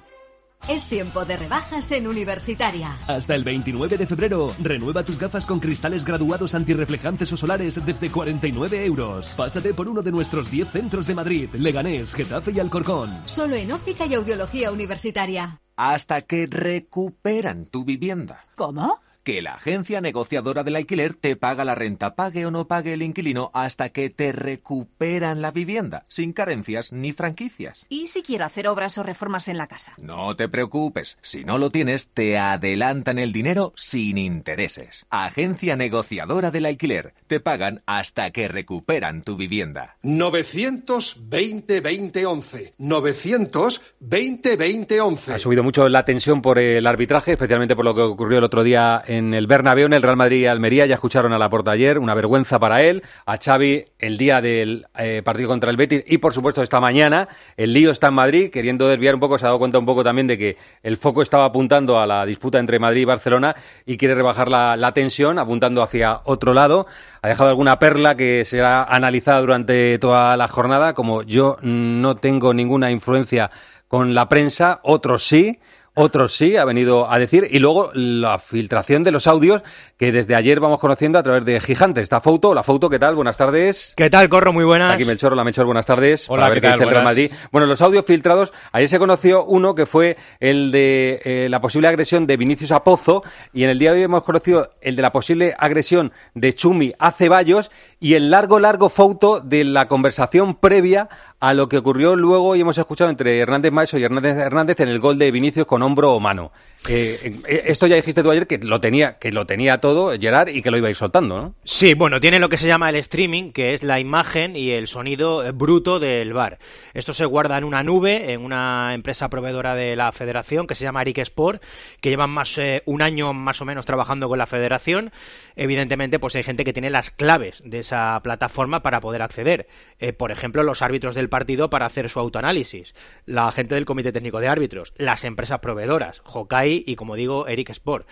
Es 0.69 0.85
tiempo 0.85 1.25
de 1.25 1.37
rebajas 1.37 1.91
en 1.91 2.07
Universitaria. 2.07 2.97
Hasta 3.07 3.35
el 3.35 3.43
29 3.43 3.97
de 3.97 4.05
febrero, 4.05 4.53
renueva 4.61 5.03
tus 5.03 5.19
gafas 5.19 5.45
con 5.45 5.59
cristales 5.59 6.05
graduados 6.05 6.53
antirreflejantes 6.55 7.33
o 7.33 7.37
solares 7.37 7.83
desde 7.85 8.09
49 8.09 8.85
euros. 8.85 9.33
Pásate 9.35 9.73
por 9.73 9.89
uno 9.89 10.01
de 10.01 10.11
nuestros 10.11 10.51
10 10.51 10.69
centros 10.69 11.07
de 11.07 11.15
Madrid, 11.15 11.49
Leganés, 11.53 12.13
Getafe 12.13 12.51
y 12.51 12.59
Alcorcón. 12.59 13.13
Solo 13.25 13.55
en 13.55 13.71
óptica 13.71 14.05
y 14.05 14.13
audiología 14.13 14.71
universitaria. 14.71 15.59
Hasta 15.75 16.21
que 16.21 16.45
recuperan 16.45 17.65
tu 17.65 17.83
vivienda. 17.83 18.45
¿Cómo? 18.55 18.99
Que 19.23 19.43
la 19.43 19.53
agencia 19.53 20.01
negociadora 20.01 20.63
del 20.63 20.75
alquiler 20.75 21.13
te 21.13 21.35
paga 21.35 21.63
la 21.63 21.75
renta, 21.75 22.15
pague 22.15 22.47
o 22.47 22.51
no 22.51 22.67
pague 22.67 22.93
el 22.93 23.03
inquilino, 23.03 23.51
hasta 23.53 23.89
que 23.89 24.09
te 24.09 24.31
recuperan 24.31 25.43
la 25.43 25.51
vivienda, 25.51 26.05
sin 26.07 26.33
carencias 26.33 26.91
ni 26.91 27.11
franquicias. 27.11 27.85
¿Y 27.87 28.07
si 28.07 28.23
quiero 28.23 28.45
hacer 28.45 28.67
obras 28.67 28.97
o 28.97 29.03
reformas 29.03 29.47
en 29.47 29.59
la 29.59 29.67
casa? 29.67 29.93
No 29.99 30.35
te 30.35 30.49
preocupes, 30.49 31.19
si 31.21 31.45
no 31.45 31.59
lo 31.59 31.69
tienes, 31.69 32.09
te 32.09 32.39
adelantan 32.39 33.19
el 33.19 33.31
dinero 33.31 33.73
sin 33.75 34.17
intereses. 34.17 35.05
Agencia 35.11 35.75
negociadora 35.75 36.49
del 36.49 36.65
alquiler, 36.65 37.13
te 37.27 37.39
pagan 37.39 37.83
hasta 37.85 38.31
que 38.31 38.47
recuperan 38.47 39.21
tu 39.21 39.35
vivienda. 39.37 39.97
920 40.01 41.81
2011. 41.81 42.73
920 42.79 44.57
2011. 44.57 45.33
Ha 45.35 45.39
subido 45.39 45.63
mucho 45.63 45.87
la 45.89 46.05
tensión 46.05 46.41
por 46.41 46.57
el 46.57 46.87
arbitraje, 46.87 47.33
especialmente 47.33 47.75
por 47.75 47.85
lo 47.85 47.93
que 47.93 48.01
ocurrió 48.01 48.39
el 48.39 48.43
otro 48.45 48.63
día 48.63 49.03
en 49.17 49.33
el 49.33 49.45
Bernabéu, 49.45 49.87
en 49.87 49.93
el 49.93 50.01
Real 50.01 50.15
Madrid 50.15 50.43
y 50.43 50.45
Almería. 50.45 50.85
Ya 50.85 50.95
escucharon 50.95 51.33
a 51.33 51.37
Laporta 51.37 51.71
ayer, 51.71 51.99
una 51.99 52.13
vergüenza 52.13 52.59
para 52.59 52.81
él. 52.81 53.03
A 53.25 53.37
Xavi 53.37 53.83
el 53.99 54.17
día 54.17 54.39
del 54.39 54.85
eh, 54.97 55.21
partido 55.23 55.49
contra 55.49 55.69
el 55.69 55.75
Betis 55.75 56.03
y, 56.07 56.19
por 56.19 56.33
supuesto, 56.33 56.61
esta 56.61 56.79
mañana. 56.79 57.27
El 57.57 57.73
lío 57.73 57.91
está 57.91 58.07
en 58.07 58.13
Madrid, 58.13 58.49
queriendo 58.49 58.87
desviar 58.87 59.15
un 59.15 59.19
poco. 59.19 59.37
Se 59.37 59.45
ha 59.45 59.49
dado 59.49 59.59
cuenta 59.59 59.77
un 59.79 59.85
poco 59.85 60.03
también 60.03 60.27
de 60.27 60.37
que 60.37 60.57
el 60.81 60.95
foco 60.95 61.21
estaba 61.21 61.43
apuntando 61.43 61.99
a 61.99 62.07
la 62.07 62.25
disputa 62.25 62.57
entre 62.57 62.79
Madrid 62.79 63.01
y 63.01 63.05
Barcelona 63.05 63.53
y 63.85 63.97
quiere 63.97 64.15
rebajar 64.15 64.47
la, 64.47 64.77
la 64.77 64.93
tensión, 64.93 65.39
apuntando 65.39 65.83
hacia 65.83 66.21
otro 66.23 66.53
lado. 66.53 66.87
Ha 67.21 67.27
dejado 67.27 67.49
alguna 67.49 67.79
perla 67.79 68.15
que 68.15 68.45
será 68.45 68.83
analizada 68.83 69.41
durante 69.41 69.99
toda 69.99 70.37
la 70.37 70.47
jornada. 70.47 70.93
Como 70.93 71.23
yo 71.23 71.57
no 71.61 72.15
tengo 72.15 72.53
ninguna 72.53 72.91
influencia 72.91 73.51
con 73.89 74.13
la 74.13 74.29
prensa, 74.29 74.79
otros 74.83 75.25
sí. 75.25 75.59
Otros 75.93 76.33
sí, 76.33 76.55
ha 76.55 76.63
venido 76.63 77.11
a 77.11 77.19
decir. 77.19 77.47
Y 77.51 77.59
luego 77.59 77.91
la 77.93 78.39
filtración 78.39 79.03
de 79.03 79.11
los 79.11 79.27
audios 79.27 79.61
que 79.97 80.13
desde 80.13 80.35
ayer 80.35 80.61
vamos 80.61 80.79
conociendo 80.79 81.19
a 81.19 81.23
través 81.23 81.43
de 81.43 81.59
Gigante. 81.59 81.99
Esta 81.99 82.21
foto, 82.21 82.53
la 82.53 82.63
foto, 82.63 82.89
¿qué 82.89 82.97
tal? 82.97 83.15
Buenas 83.15 83.35
tardes. 83.35 83.93
¿Qué 83.97 84.09
tal, 84.09 84.29
Corro? 84.29 84.53
Muy 84.53 84.63
buenas. 84.63 84.93
Aquí 84.93 85.03
Melchor, 85.03 85.33
hola 85.33 85.43
Melchor, 85.43 85.65
buenas 85.65 85.85
tardes. 85.85 86.29
Hola, 86.29 86.47
ver 86.47 86.61
¿qué 86.61 86.67
tal? 86.67 86.71
dice 86.73 86.83
el 86.83 86.89
Real 86.91 87.03
Buenas. 87.03 87.17
Madrid. 87.17 87.31
Bueno, 87.51 87.67
los 87.67 87.81
audios 87.81 88.05
filtrados, 88.05 88.53
ayer 88.71 88.87
se 88.87 88.99
conoció 88.99 89.43
uno 89.43 89.75
que 89.75 89.85
fue 89.85 90.15
el 90.39 90.71
de 90.71 91.21
eh, 91.25 91.47
la 91.49 91.59
posible 91.59 91.89
agresión 91.89 92.25
de 92.25 92.37
Vinicius 92.37 92.71
a 92.71 92.85
Pozo 92.85 93.23
y 93.51 93.65
en 93.65 93.69
el 93.69 93.77
día 93.77 93.91
de 93.91 93.97
hoy 93.97 94.03
hemos 94.03 94.23
conocido 94.23 94.71
el 94.79 94.95
de 94.95 95.01
la 95.01 95.11
posible 95.11 95.53
agresión 95.57 96.13
de 96.35 96.53
Chumi 96.53 96.93
a 96.99 97.11
Ceballos 97.11 97.69
y 98.01 98.15
el 98.15 98.31
largo, 98.31 98.59
largo 98.59 98.89
foto 98.89 99.39
de 99.39 99.63
la 99.63 99.87
conversación 99.87 100.55
previa 100.55 101.07
a 101.39 101.53
lo 101.53 101.69
que 101.69 101.77
ocurrió 101.77 102.15
luego 102.15 102.55
y 102.55 102.61
hemos 102.61 102.77
escuchado 102.77 103.09
entre 103.11 103.39
Hernández 103.39 103.71
Maeso 103.71 103.97
y 103.97 104.03
Hernández 104.03 104.37
Hernández 104.37 104.79
en 104.79 104.89
el 104.89 104.99
gol 104.99 105.19
de 105.19 105.31
Vinicius 105.31 105.67
con 105.67 105.83
hombro 105.83 106.13
o 106.13 106.19
mano. 106.19 106.51
Eh, 106.87 107.39
eh, 107.47 107.63
esto 107.67 107.85
ya 107.85 107.95
dijiste 107.95 108.23
tú 108.23 108.31
ayer 108.31 108.47
que 108.47 108.57
lo 108.57 108.79
tenía, 108.79 109.19
que 109.19 109.31
lo 109.31 109.45
tenía 109.45 109.79
todo 109.79 110.17
Gerard 110.19 110.49
y 110.49 110.63
que 110.63 110.71
lo 110.71 110.77
iba 110.77 110.87
a 110.87 110.89
ir 110.89 110.95
soltando, 110.95 111.41
¿no? 111.41 111.55
Sí, 111.63 111.93
bueno, 111.93 112.19
tiene 112.19 112.39
lo 112.39 112.49
que 112.49 112.57
se 112.57 112.65
llama 112.67 112.89
el 112.89 112.95
streaming, 112.95 113.51
que 113.51 113.75
es 113.75 113.83
la 113.83 113.99
imagen 113.99 114.55
y 114.55 114.71
el 114.71 114.87
sonido 114.87 115.45
eh, 115.45 115.51
bruto 115.51 115.99
del 115.99 116.33
bar. 116.33 116.57
Esto 116.95 117.13
se 117.13 117.25
guarda 117.25 117.57
en 117.57 117.63
una 117.63 117.83
nube, 117.83 118.33
en 118.33 118.41
una 118.41 118.93
empresa 118.95 119.29
proveedora 119.29 119.75
de 119.75 119.95
la 119.95 120.11
federación 120.11 120.65
que 120.65 120.75
se 120.75 120.83
llama 120.83 121.03
Eric 121.03 121.19
Sport, 121.19 121.61
que 122.01 122.09
llevan 122.09 122.31
más 122.31 122.59
un 122.85 123.01
año 123.01 123.33
más 123.33 123.61
o 123.61 123.65
menos 123.65 123.85
trabajando 123.85 124.27
con 124.27 124.39
la 124.39 124.47
federación. 124.47 125.11
Evidentemente, 125.55 126.19
pues 126.19 126.35
hay 126.35 126.43
gente 126.43 126.63
que 126.63 126.73
tiene 126.73 126.89
las 126.89 127.11
claves 127.11 127.61
de 127.63 127.79
esa 127.91 128.19
plataforma 128.23 128.81
para 128.81 129.01
poder 129.01 129.21
acceder. 129.21 129.67
Eh, 129.99 130.13
por 130.13 130.31
ejemplo, 130.31 130.63
los 130.63 130.81
árbitros 130.81 131.13
del 131.15 131.29
partido 131.29 131.69
para 131.69 131.85
hacer 131.85 132.09
su 132.09 132.19
autoanálisis, 132.19 132.93
la 133.25 133.51
gente 133.51 133.75
del 133.75 133.85
comité 133.85 134.11
técnico 134.11 134.39
de 134.39 134.47
árbitros, 134.47 134.93
las 134.97 135.23
empresas 135.25 135.59
proveedoras, 135.59 136.21
Hokai 136.25 136.83
y, 136.87 136.95
como 136.95 137.15
digo, 137.15 137.47
Eric 137.47 137.69
Sport. 137.71 138.07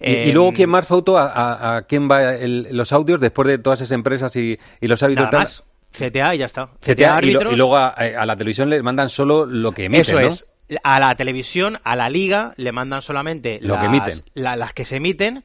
Y, 0.00 0.10
y 0.10 0.14
Eh, 0.14 0.32
luego, 0.32 0.52
¿quién 0.52 0.68
más 0.70 0.86
foto? 0.86 1.16
¿A, 1.16 1.26
a- 1.28 1.76
a 1.76 1.82
quién 1.82 2.10
va 2.10 2.34
el- 2.34 2.68
los 2.72 2.92
audios 2.92 3.20
después 3.20 3.46
de 3.48 3.58
todas 3.58 3.80
esas 3.80 3.92
empresas 3.92 4.34
y, 4.36 4.58
y 4.80 4.88
los 4.88 5.02
árbitros? 5.02 5.26
Nada 5.30 5.38
más. 5.38 5.64
CTA 5.92 6.34
y 6.34 6.38
ya 6.38 6.46
está. 6.46 6.66
CTA, 6.80 6.94
CTA 6.94 7.02
y, 7.02 7.04
lo- 7.06 7.12
árbitros. 7.14 7.52
y 7.52 7.56
luego 7.56 7.76
a, 7.76 7.88
a 7.88 8.26
la 8.26 8.36
televisión 8.36 8.68
le 8.70 8.82
mandan 8.82 9.08
solo 9.08 9.46
lo 9.46 9.72
que 9.72 9.84
emiten, 9.84 10.02
Eso 10.02 10.20
¿no? 10.20 10.26
es. 10.26 10.46
A 10.84 11.00
la 11.00 11.16
televisión, 11.16 11.78
a 11.82 11.96
la 11.96 12.08
liga, 12.08 12.54
le 12.56 12.70
mandan 12.70 13.02
solamente 13.02 13.58
Lo 13.60 13.78
que 13.80 13.86
emiten. 13.86 14.22
la- 14.34 14.54
las 14.54 14.72
que 14.72 14.84
se 14.84 14.96
emiten 14.96 15.42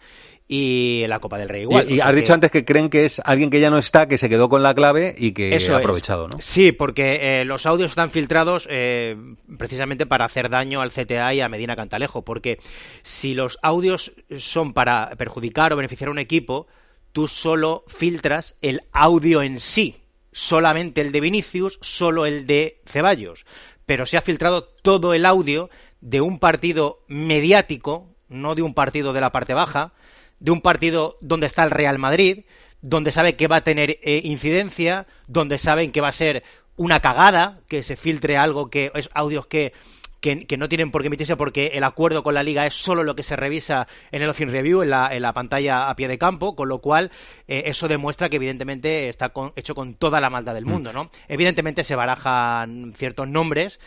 y 0.48 1.06
la 1.08 1.20
Copa 1.20 1.40
del 1.40 1.50
Rey 1.50 1.64
igual. 1.64 1.90
y 1.90 2.00
has 2.00 2.10
que- 2.12 2.16
dicho 2.18 2.34
antes 2.34 2.52
que 2.52 2.64
creen 2.66 2.90
que 2.90 3.06
es 3.06 3.20
alguien 3.26 3.50
que 3.50 3.60
ya 3.60 3.70
no 3.72 3.80
está, 3.80 4.08
que 4.08 4.18
se 4.20 4.30
quedó 4.30 4.48
con 4.48 4.62
la 4.62 4.76
clave 4.76 5.16
y 5.18 5.32
que 5.32 5.56
Eso 5.56 5.74
ha 5.74 5.78
es. 5.78 5.80
aprovechado, 5.84 6.28
¿no? 6.28 6.38
Sí, 6.40 6.72
porque 6.72 7.42
eh, 7.42 7.46
los 7.46 7.66
audios 7.66 7.92
están 7.92 8.12
filtrados 8.12 8.68
eh, 8.70 9.16
precisamente 9.58 10.06
para 10.06 10.26
hacer 10.26 10.50
daño 10.50 10.82
al 10.82 10.92
CTA 10.92 11.34
y 11.34 11.42
a 11.42 11.50
Medina 11.50 11.76
Cantalejo, 11.76 12.24
porque 12.24 12.60
si 13.02 13.34
los 13.34 13.58
audios 13.64 14.14
son 14.38 14.74
para 14.74 15.10
perjudicar 15.18 15.74
o 15.74 15.78
beneficiar 15.78 16.10
a 16.10 16.12
un 16.12 16.20
equipo, 16.20 16.68
tú 17.12 17.28
solo 17.28 17.84
filtras 17.88 18.56
el 18.62 18.82
audio 18.92 19.42
en 19.42 19.60
sí, 19.60 19.96
solamente 20.32 21.02
el 21.02 21.12
de 21.12 21.22
Vinicius, 21.22 21.80
solo 21.82 22.26
el 22.28 22.46
de 22.46 22.82
Ceballos, 22.86 23.46
pero 23.88 24.06
se 24.06 24.18
ha 24.18 24.22
filtrado 24.22 24.64
todo 24.64 25.14
el 25.16 25.26
audio 25.26 25.70
de 26.02 26.22
un 26.22 26.38
partido 26.38 27.00
mediático, 27.08 28.14
no 28.30 28.54
de 28.54 28.62
un 28.62 28.74
partido 28.74 29.14
de 29.14 29.22
la 29.22 29.32
parte 29.32 29.54
baja, 29.54 29.94
de 30.40 30.52
un 30.52 30.62
partido 30.62 31.18
donde 31.22 31.48
está 31.48 31.64
el 31.64 31.72
Real 31.72 31.98
Madrid, 32.00 32.46
donde 32.82 33.12
sabe 33.12 33.36
que 33.36 33.48
va 33.48 33.58
a 33.58 33.64
tener 33.64 34.00
eh, 34.04 34.22
incidencia, 34.24 35.08
donde 35.28 35.58
saben 35.58 35.92
que 35.92 36.02
va 36.02 36.10
a 36.10 36.14
ser 36.14 36.44
una 36.78 37.00
cagada, 37.00 37.60
que 37.68 37.84
se 37.84 37.96
filtre 37.96 38.38
algo 38.38 38.70
que 38.70 38.92
es 38.96 39.10
audios 39.14 39.48
que, 39.48 39.72
que, 40.20 40.46
que 40.46 40.58
no 40.58 40.68
tienen 40.68 40.92
por 40.92 41.02
qué 41.02 41.08
emitirse 41.08 41.36
porque 41.38 41.68
el 41.74 41.84
acuerdo 41.84 42.22
con 42.22 42.34
la 42.34 42.44
liga 42.44 42.68
es 42.68 42.74
solo 42.76 43.04
lo 43.04 43.16
que 43.16 43.24
se 43.24 43.36
revisa 43.36 43.88
en 44.12 44.22
el 44.22 44.30
Offin 44.30 44.52
Review, 44.52 44.82
en 44.82 44.90
la, 44.90 45.10
en 45.16 45.22
la 45.22 45.34
pantalla 45.34 45.90
a 45.90 45.96
pie 45.96 46.08
de 46.08 46.18
campo, 46.18 46.56
con 46.56 46.68
lo 46.68 46.80
cual 46.80 47.12
eh, 47.48 47.64
eso 47.68 47.88
demuestra 47.88 48.28
que 48.30 48.36
evidentemente 48.36 49.08
está 49.08 49.30
con- 49.30 49.54
hecho 49.56 49.74
con 49.74 49.94
toda 49.94 50.20
la 50.20 50.30
maldad 50.30 50.54
del 50.54 50.66
mundo, 50.66 50.92
¿no? 50.92 51.10
Evidentemente 51.28 51.84
se 51.84 51.96
barajan 51.96 52.94
ciertos 52.96 53.28
nombres 53.28 53.80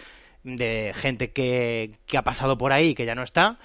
de 0.44 0.92
gente 0.94 1.30
que, 1.32 1.92
que 2.06 2.16
ha 2.16 2.22
pasado 2.22 2.56
por 2.56 2.72
ahí 2.72 2.90
y 2.90 2.94
que 2.94 3.04
ya 3.04 3.14
no 3.14 3.22
está. 3.22 3.58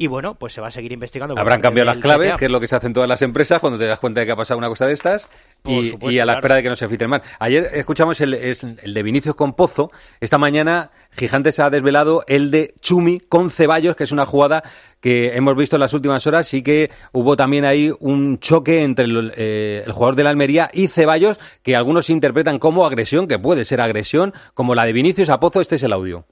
Y 0.00 0.06
bueno, 0.06 0.36
pues 0.36 0.52
se 0.52 0.60
va 0.60 0.68
a 0.68 0.70
seguir 0.70 0.92
investigando. 0.92 1.36
Habrán 1.36 1.60
cambiado 1.60 1.86
las 1.86 1.98
claves, 1.98 2.36
que 2.36 2.44
es 2.44 2.50
lo 2.52 2.60
que 2.60 2.68
se 2.68 2.76
hace 2.76 2.86
en 2.86 2.92
todas 2.92 3.08
las 3.08 3.20
empresas 3.20 3.60
cuando 3.60 3.80
te 3.80 3.84
das 3.84 3.98
cuenta 3.98 4.20
de 4.20 4.26
que 4.26 4.32
ha 4.32 4.36
pasado 4.36 4.56
una 4.56 4.68
cosa 4.68 4.86
de 4.86 4.92
estas 4.92 5.28
y, 5.64 5.88
supuesto, 5.88 6.12
y 6.12 6.20
a 6.20 6.24
la 6.24 6.34
claro. 6.34 6.38
espera 6.38 6.54
de 6.54 6.62
que 6.62 6.68
no 6.68 6.76
se 6.76 6.88
filtren 6.88 7.10
más. 7.10 7.22
Ayer 7.40 7.68
escuchamos 7.74 8.20
el, 8.20 8.30
de 8.30 9.02
Vinicius 9.02 9.34
con 9.34 9.54
Pozo. 9.54 9.90
Esta 10.20 10.38
mañana 10.38 10.92
Gigantes 11.10 11.58
ha 11.58 11.68
desvelado 11.68 12.22
el 12.28 12.52
de 12.52 12.74
Chumi 12.80 13.18
con 13.18 13.50
Ceballos, 13.50 13.96
que 13.96 14.04
es 14.04 14.12
una 14.12 14.24
jugada 14.24 14.62
que 15.00 15.36
hemos 15.36 15.56
visto 15.56 15.74
en 15.74 15.80
las 15.80 15.92
últimas 15.92 16.24
horas 16.28 16.54
y 16.54 16.62
que 16.62 16.92
hubo 17.10 17.36
también 17.36 17.64
ahí 17.64 17.92
un 17.98 18.38
choque 18.38 18.84
entre 18.84 19.06
el, 19.06 19.32
eh, 19.36 19.82
el 19.84 19.90
jugador 19.90 20.14
de 20.14 20.22
la 20.22 20.30
Almería 20.30 20.70
y 20.72 20.86
Ceballos, 20.86 21.40
que 21.64 21.74
algunos 21.74 22.08
interpretan 22.08 22.60
como 22.60 22.86
agresión, 22.86 23.26
que 23.26 23.40
puede 23.40 23.64
ser 23.64 23.80
agresión, 23.80 24.32
como 24.54 24.76
la 24.76 24.84
de 24.84 24.92
Vinicius 24.92 25.28
a 25.28 25.40
Pozo. 25.40 25.60
Este 25.60 25.74
es 25.74 25.82
el 25.82 25.92
audio. 25.92 26.24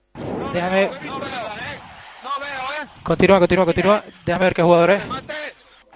Déjame. 0.52 0.88
Continúa, 3.06 3.38
continúa, 3.38 3.64
continúa. 3.64 4.04
Déjame 4.24 4.46
ver 4.46 4.54
qué 4.54 4.62
jugador 4.62 4.90
es. 4.90 5.02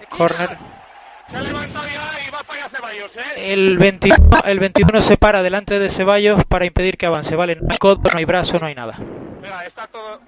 Corner. 0.07 0.57
El 3.35 3.77
21, 3.77 4.17
el 4.45 4.59
21 4.59 5.01
se 5.01 5.17
para 5.17 5.43
delante 5.43 5.77
de 5.77 5.89
Ceballos 5.89 6.45
para 6.45 6.63
impedir 6.65 6.95
que 6.95 7.05
avance. 7.05 7.35
Vale, 7.35 7.57
no 7.57 7.67
hay 7.69 7.77
codo, 7.77 7.99
no 8.09 8.17
hay 8.17 8.23
brazo, 8.23 8.59
no 8.59 8.67
hay 8.67 8.75
nada. 8.75 8.95
Venga, 9.41 9.65
está 9.65 9.87
todo... 9.87 10.21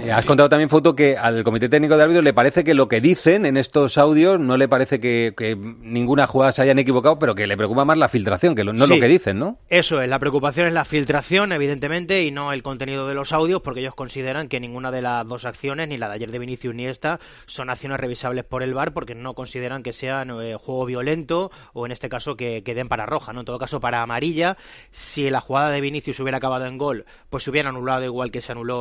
Eh, 0.00 0.10
has 0.10 0.24
contado 0.26 0.48
también, 0.48 0.68
Foto, 0.68 0.96
que 0.96 1.16
al 1.16 1.44
Comité 1.44 1.68
Técnico 1.68 1.96
de 1.96 2.02
Árbitros 2.02 2.24
le 2.24 2.32
parece 2.34 2.64
que 2.64 2.74
lo 2.74 2.88
que 2.88 3.00
dicen 3.00 3.46
en 3.46 3.56
estos 3.56 3.98
audios 3.98 4.40
no 4.40 4.56
le 4.56 4.66
parece 4.68 4.98
que, 4.98 5.32
que 5.36 5.54
ninguna 5.56 6.26
jugada 6.26 6.50
se 6.52 6.62
hayan 6.62 6.78
equivocado, 6.78 7.18
pero 7.18 7.34
que 7.34 7.46
le 7.46 7.56
preocupa 7.56 7.84
más 7.84 7.96
la 7.98 8.08
filtración, 8.08 8.54
que 8.54 8.64
lo- 8.64 8.72
no 8.72 8.86
Sí. 8.86 8.94
lo 8.94 9.00
que 9.00 9.06
dicen, 9.08 9.38
¿no? 9.38 9.58
Eso 9.68 10.02
es, 10.02 10.08
la 10.08 10.18
preocupación 10.18 10.66
es 10.66 10.74
la 10.74 10.84
filtración, 10.84 11.52
evidentemente, 11.52 12.24
y 12.24 12.30
no 12.32 12.52
el 12.52 12.62
contenido 12.64 13.06
de 13.06 13.14
los 13.14 13.32
audios, 13.32 13.62
porque 13.62 13.80
ellos 13.80 13.94
consideran 13.94 14.48
que 14.48 14.58
ninguna 14.58 14.90
de 14.90 15.02
las 15.02 15.26
dos 15.26 15.44
acciones, 15.44 15.88
ni 15.88 15.96
la 15.96 16.08
de 16.08 16.14
ayer 16.16 16.30
de 16.32 16.38
Vinicius 16.40 16.74
ni 16.74 16.86
esta, 16.86 17.20
son 17.46 17.70
acciones 17.70 18.00
revisables 18.00 18.44
por 18.44 18.62
el 18.64 18.74
VAR, 18.74 18.92
porque 18.92 19.14
no 19.14 19.34
consideran 19.34 19.82
que 19.84 19.92
sean 19.92 20.30
eh, 20.42 20.56
juego 20.58 20.84
violento 20.86 21.50
o 21.74 21.86
en 21.86 21.92
este 21.92 22.08
caso 22.08 22.36
que, 22.36 22.62
que 22.64 22.74
den 22.74 22.88
para 22.88 23.06
roja, 23.06 23.32
¿no? 23.32 23.40
En 23.40 23.46
todo 23.46 23.58
caso, 23.58 23.80
para 23.80 24.02
amarilla, 24.02 24.56
si 24.90 25.30
la 25.30 25.40
jugada 25.40 25.70
de 25.70 25.80
Vinicius 25.80 26.18
hubiera 26.20 26.38
acabado 26.38 26.66
en 26.66 26.76
gol, 26.78 27.04
pues 27.28 27.44
se 27.44 27.50
hubiera 27.50 27.68
anulado 27.68 28.04
igual 28.04 28.30
que 28.32 28.40
se 28.40 28.50
anuló 28.52 28.79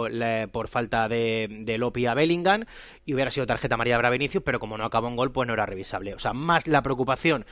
por 0.51 0.67
falta 0.67 1.07
de, 1.09 1.47
de 1.49 1.77
Lopi 1.77 2.05
a 2.05 2.13
Bellingham 2.13 2.65
y 3.05 3.13
hubiera 3.13 3.31
sido 3.31 3.47
tarjeta 3.47 3.75
amarilla 3.75 3.97
para 3.97 4.09
Vinicius, 4.09 4.43
pero 4.43 4.59
como 4.59 4.77
no 4.77 4.85
acabó 4.85 5.07
en 5.07 5.15
gol, 5.15 5.31
pues 5.31 5.47
no 5.47 5.53
era 5.53 5.65
revisable. 5.65 6.13
O 6.13 6.19
sea, 6.19 6.33
más 6.33 6.67
la 6.67 6.81
preocupación 6.81 7.45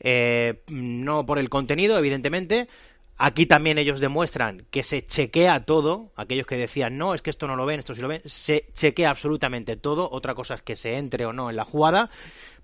eh, 0.00 0.62
no 0.68 1.26
por 1.26 1.38
el 1.38 1.48
contenido, 1.48 1.98
evidentemente. 1.98 2.68
Aquí 3.20 3.46
también 3.46 3.78
ellos 3.78 3.98
demuestran 3.98 4.66
que 4.70 4.84
se 4.84 5.04
chequea 5.04 5.64
todo. 5.64 6.12
Aquellos 6.14 6.46
que 6.46 6.56
decían, 6.56 6.98
no, 6.98 7.14
es 7.14 7.22
que 7.22 7.30
esto 7.30 7.48
no 7.48 7.56
lo 7.56 7.66
ven, 7.66 7.80
esto 7.80 7.94
sí 7.94 8.00
lo 8.00 8.06
ven. 8.06 8.22
Se 8.24 8.68
chequea 8.74 9.10
absolutamente 9.10 9.76
todo. 9.76 10.08
Otra 10.10 10.34
cosa 10.34 10.54
es 10.54 10.62
que 10.62 10.76
se 10.76 10.96
entre 10.96 11.26
o 11.26 11.32
no 11.32 11.50
en 11.50 11.56
la 11.56 11.64
jugada. 11.64 12.10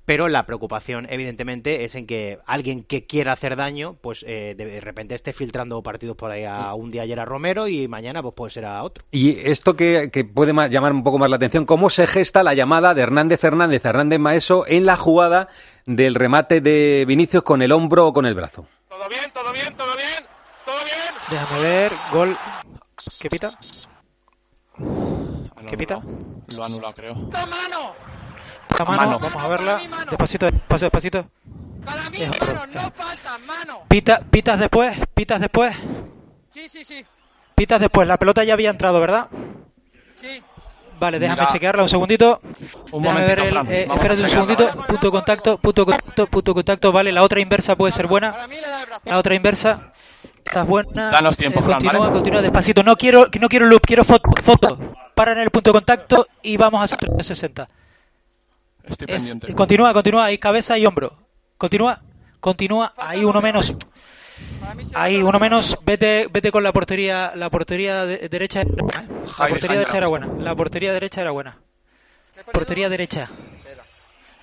Pero 0.07 0.29
la 0.29 0.45
preocupación, 0.45 1.07
evidentemente, 1.09 1.85
es 1.85 1.95
en 1.95 2.07
que 2.07 2.39
alguien 2.45 2.85
que 2.85 3.07
quiera 3.07 3.33
hacer 3.33 3.57
daño, 3.57 3.95
pues 4.03 4.23
eh, 4.29 4.55
de 4.55 4.79
repente 4.81 5.15
esté 5.15 5.33
filtrando 5.33 5.83
partidos 5.83 6.15
por 6.17 6.31
ahí 6.31 6.45
a 6.45 6.75
un 6.75 6.91
día 6.91 7.03
ayer 7.03 7.19
a 7.21 7.25
Romero 7.25 7.69
y 7.69 7.89
mañana 7.89 8.23
pues 8.23 8.35
puede 8.35 8.51
ser 8.51 8.67
a 8.67 8.83
otro. 8.83 9.05
Y 9.11 9.39
esto 9.49 9.75
que, 9.77 10.11
que 10.13 10.25
puede 10.25 10.53
más- 10.53 10.69
llamar 10.71 10.93
un 10.93 11.03
poco 11.03 11.19
más 11.19 11.31
la 11.31 11.37
atención, 11.37 11.65
¿cómo 11.65 11.89
se 11.89 12.07
gesta 12.07 12.43
la 12.43 12.53
llamada 12.53 12.93
de 12.93 13.01
Hernández 13.03 13.43
Hernández, 13.45 13.85
Hernández 13.85 14.19
Maeso 14.19 14.65
en 14.67 14.85
la 14.85 14.97
jugada 14.97 15.49
del 15.87 16.15
remate 16.15 16.61
de 16.61 17.05
Vinicius 17.07 17.43
con 17.43 17.63
el 17.63 17.73
hombro 17.73 18.09
o 18.09 18.13
con 18.13 18.27
el 18.27 18.35
brazo? 18.35 18.67
Todo 18.91 19.09
bien, 19.09 19.31
todo 19.33 19.53
bien, 19.53 19.75
todo 19.75 19.97
bien, 19.97 20.25
todo 20.67 20.85
bien. 20.85 21.15
Déjame 21.31 21.61
ver, 21.63 21.93
gol. 22.13 22.37
¿Qué 23.19 23.31
pita? 23.31 23.59
¿Qué 25.69 25.77
pita? 25.79 26.01
Lo 26.49 26.63
ha 26.63 26.67
anulado, 26.67 26.95
creo. 26.95 27.15
La 27.33 27.47
mano, 27.47 27.93
vamos 28.79 29.35
a 29.37 29.49
verla. 29.49 29.81
Despacito, 30.11 30.47
despacito, 30.47 30.85
despacito. 30.87 31.27
Deja- 32.11 32.67
No 32.73 32.91
falta, 32.91 33.39
mano. 33.47 33.81
Pita, 33.89 34.21
pitas 34.31 34.59
después, 34.59 34.99
pitas 35.15 35.41
después, 35.41 35.77
Sí, 36.53 36.69
sí, 36.69 36.85
sí. 36.85 37.05
pitas 37.55 37.81
después. 37.81 38.09
La 38.09 38.17
pelota 38.17 38.43
ya 38.45 38.55
había 38.55 38.71
entrado, 38.71 39.01
¿verdad? 39.01 39.27
Sí. 40.21 40.43
Vale, 40.99 41.19
déjame 41.19 41.41
Mira. 41.43 41.53
chequearla 41.53 41.83
un 41.83 41.89
segundito. 41.89 42.41
Un 42.93 43.03
Déjame 43.03 43.21
momentito, 43.21 43.27
ver 43.27 43.39
el- 43.41 43.49
Fran, 43.49 43.73
eh, 43.73 43.89
espérate 43.93 44.23
un 44.23 44.29
segundito. 44.31 44.69
Punto 44.87 45.07
de 45.07 45.11
contacto, 45.11 45.59
punto 45.59 45.85
de 45.85 45.93
contacto, 45.93 46.27
punto 46.29 46.51
de 46.53 46.55
contacto. 46.55 46.93
Vale, 46.93 47.13
la 47.13 47.23
otra 47.23 47.41
inversa 47.41 47.77
puede 47.77 47.93
ser 47.93 48.07
buena. 48.07 48.35
La 49.05 49.19
otra 49.19 49.35
inversa. 49.35 49.93
Estás 50.45 50.67
buena. 50.67 51.11
Danos 51.11 51.37
tiempo, 51.37 51.61
Fran, 51.63 51.81
continúa, 51.81 52.01
¿vale? 52.01 52.13
continúa 52.13 52.43
despacito. 52.43 52.83
No 52.85 52.97
quiero, 52.97 53.27
no 53.41 53.49
quiero 53.49 53.67
loop, 53.67 53.83
quiero 53.85 54.05
foto. 54.05 54.31
foto. 54.43 54.79
Para 55.15 55.33
en 55.33 55.39
el 55.39 55.51
punto 55.51 55.71
de 55.71 55.75
contacto 55.75 56.27
y 56.43 56.57
vamos 56.57 56.81
a 56.81 56.85
hacer 56.85 56.99
360. 56.99 57.69
Estoy 58.87 59.07
Es- 59.09 59.17
pendiente. 59.23 59.55
continúa, 59.55 59.93
continúa, 59.93 60.25
ahí 60.27 60.39
cabeza 60.39 60.77
y 60.79 60.87
hombro. 60.87 61.17
Continúa, 61.57 62.03
continúa, 62.41 62.93
ahí 62.97 63.25
uno 63.25 63.41
menos. 63.41 63.75
Ahí 64.95 65.23
uno 65.23 65.39
menos, 65.39 65.79
vete, 65.85 66.27
vete 66.31 66.51
con 66.51 66.63
la 66.63 66.73
portería, 66.73 67.33
la 67.35 67.49
portería 67.51 68.05
de- 68.05 68.29
derecha. 68.29 68.61
era 68.63 68.71
buena, 68.83 69.03
¿eh? 69.03 69.09
La 69.39 69.47
portería 69.49 69.79
derecha 69.79 69.97
era 69.99 70.09
buena. 70.09 70.27
La 70.39 70.55
portería 70.55 70.93
derecha 70.93 71.21
era 71.21 71.31
buena. 71.31 71.59
Portería 72.53 72.89
derecha. 72.89 73.31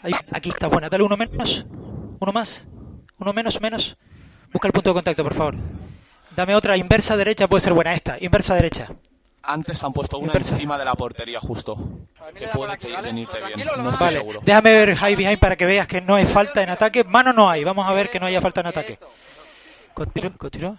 Ahí, 0.03 0.13
aquí 0.31 0.49
está 0.49 0.67
buena. 0.67 0.89
Dale 0.89 1.03
uno 1.03 1.17
menos. 1.17 1.65
Uno 2.19 2.31
más. 2.31 2.65
Uno 3.19 3.33
menos, 3.33 3.61
menos. 3.61 3.97
Busca 4.51 4.67
el 4.67 4.73
punto 4.73 4.89
de 4.89 4.93
contacto, 4.95 5.23
por 5.23 5.33
favor. 5.35 5.55
Dame 6.35 6.55
otra. 6.55 6.77
Inversa 6.77 7.15
derecha 7.17 7.47
puede 7.47 7.61
ser 7.61 7.73
buena. 7.73 7.93
Esta. 7.93 8.17
Inversa 8.19 8.55
derecha. 8.55 8.87
Antes 9.43 9.83
han 9.83 9.91
puesto 9.91 10.19
una 10.19 10.33
encima 10.33 10.77
de 10.77 10.85
la 10.85 10.93
portería 10.93 11.39
justo. 11.39 11.77
Que 12.35 12.47
puede 12.47 12.77
venirte 13.01 13.39
bien. 13.55 13.67
No 13.77 13.89
estoy 13.89 14.05
Vale. 14.07 14.17
seguro. 14.19 14.39
Déjame 14.43 14.71
ver 14.73 14.95
high 14.95 15.15
behind 15.15 15.39
para 15.39 15.55
que 15.55 15.65
veas 15.65 15.87
que 15.87 15.99
no 16.01 16.15
hay 16.15 16.25
falta 16.25 16.61
en 16.61 16.69
ataque. 16.69 17.03
Mano 17.03 17.33
no 17.33 17.49
hay. 17.49 17.63
Vamos 17.63 17.87
a 17.89 17.93
ver 17.93 18.09
que 18.09 18.19
no 18.19 18.27
haya 18.27 18.39
falta 18.39 18.61
en 18.61 18.67
ataque. 18.67 18.99
Continúa, 19.93 20.31
continúa. 20.37 20.77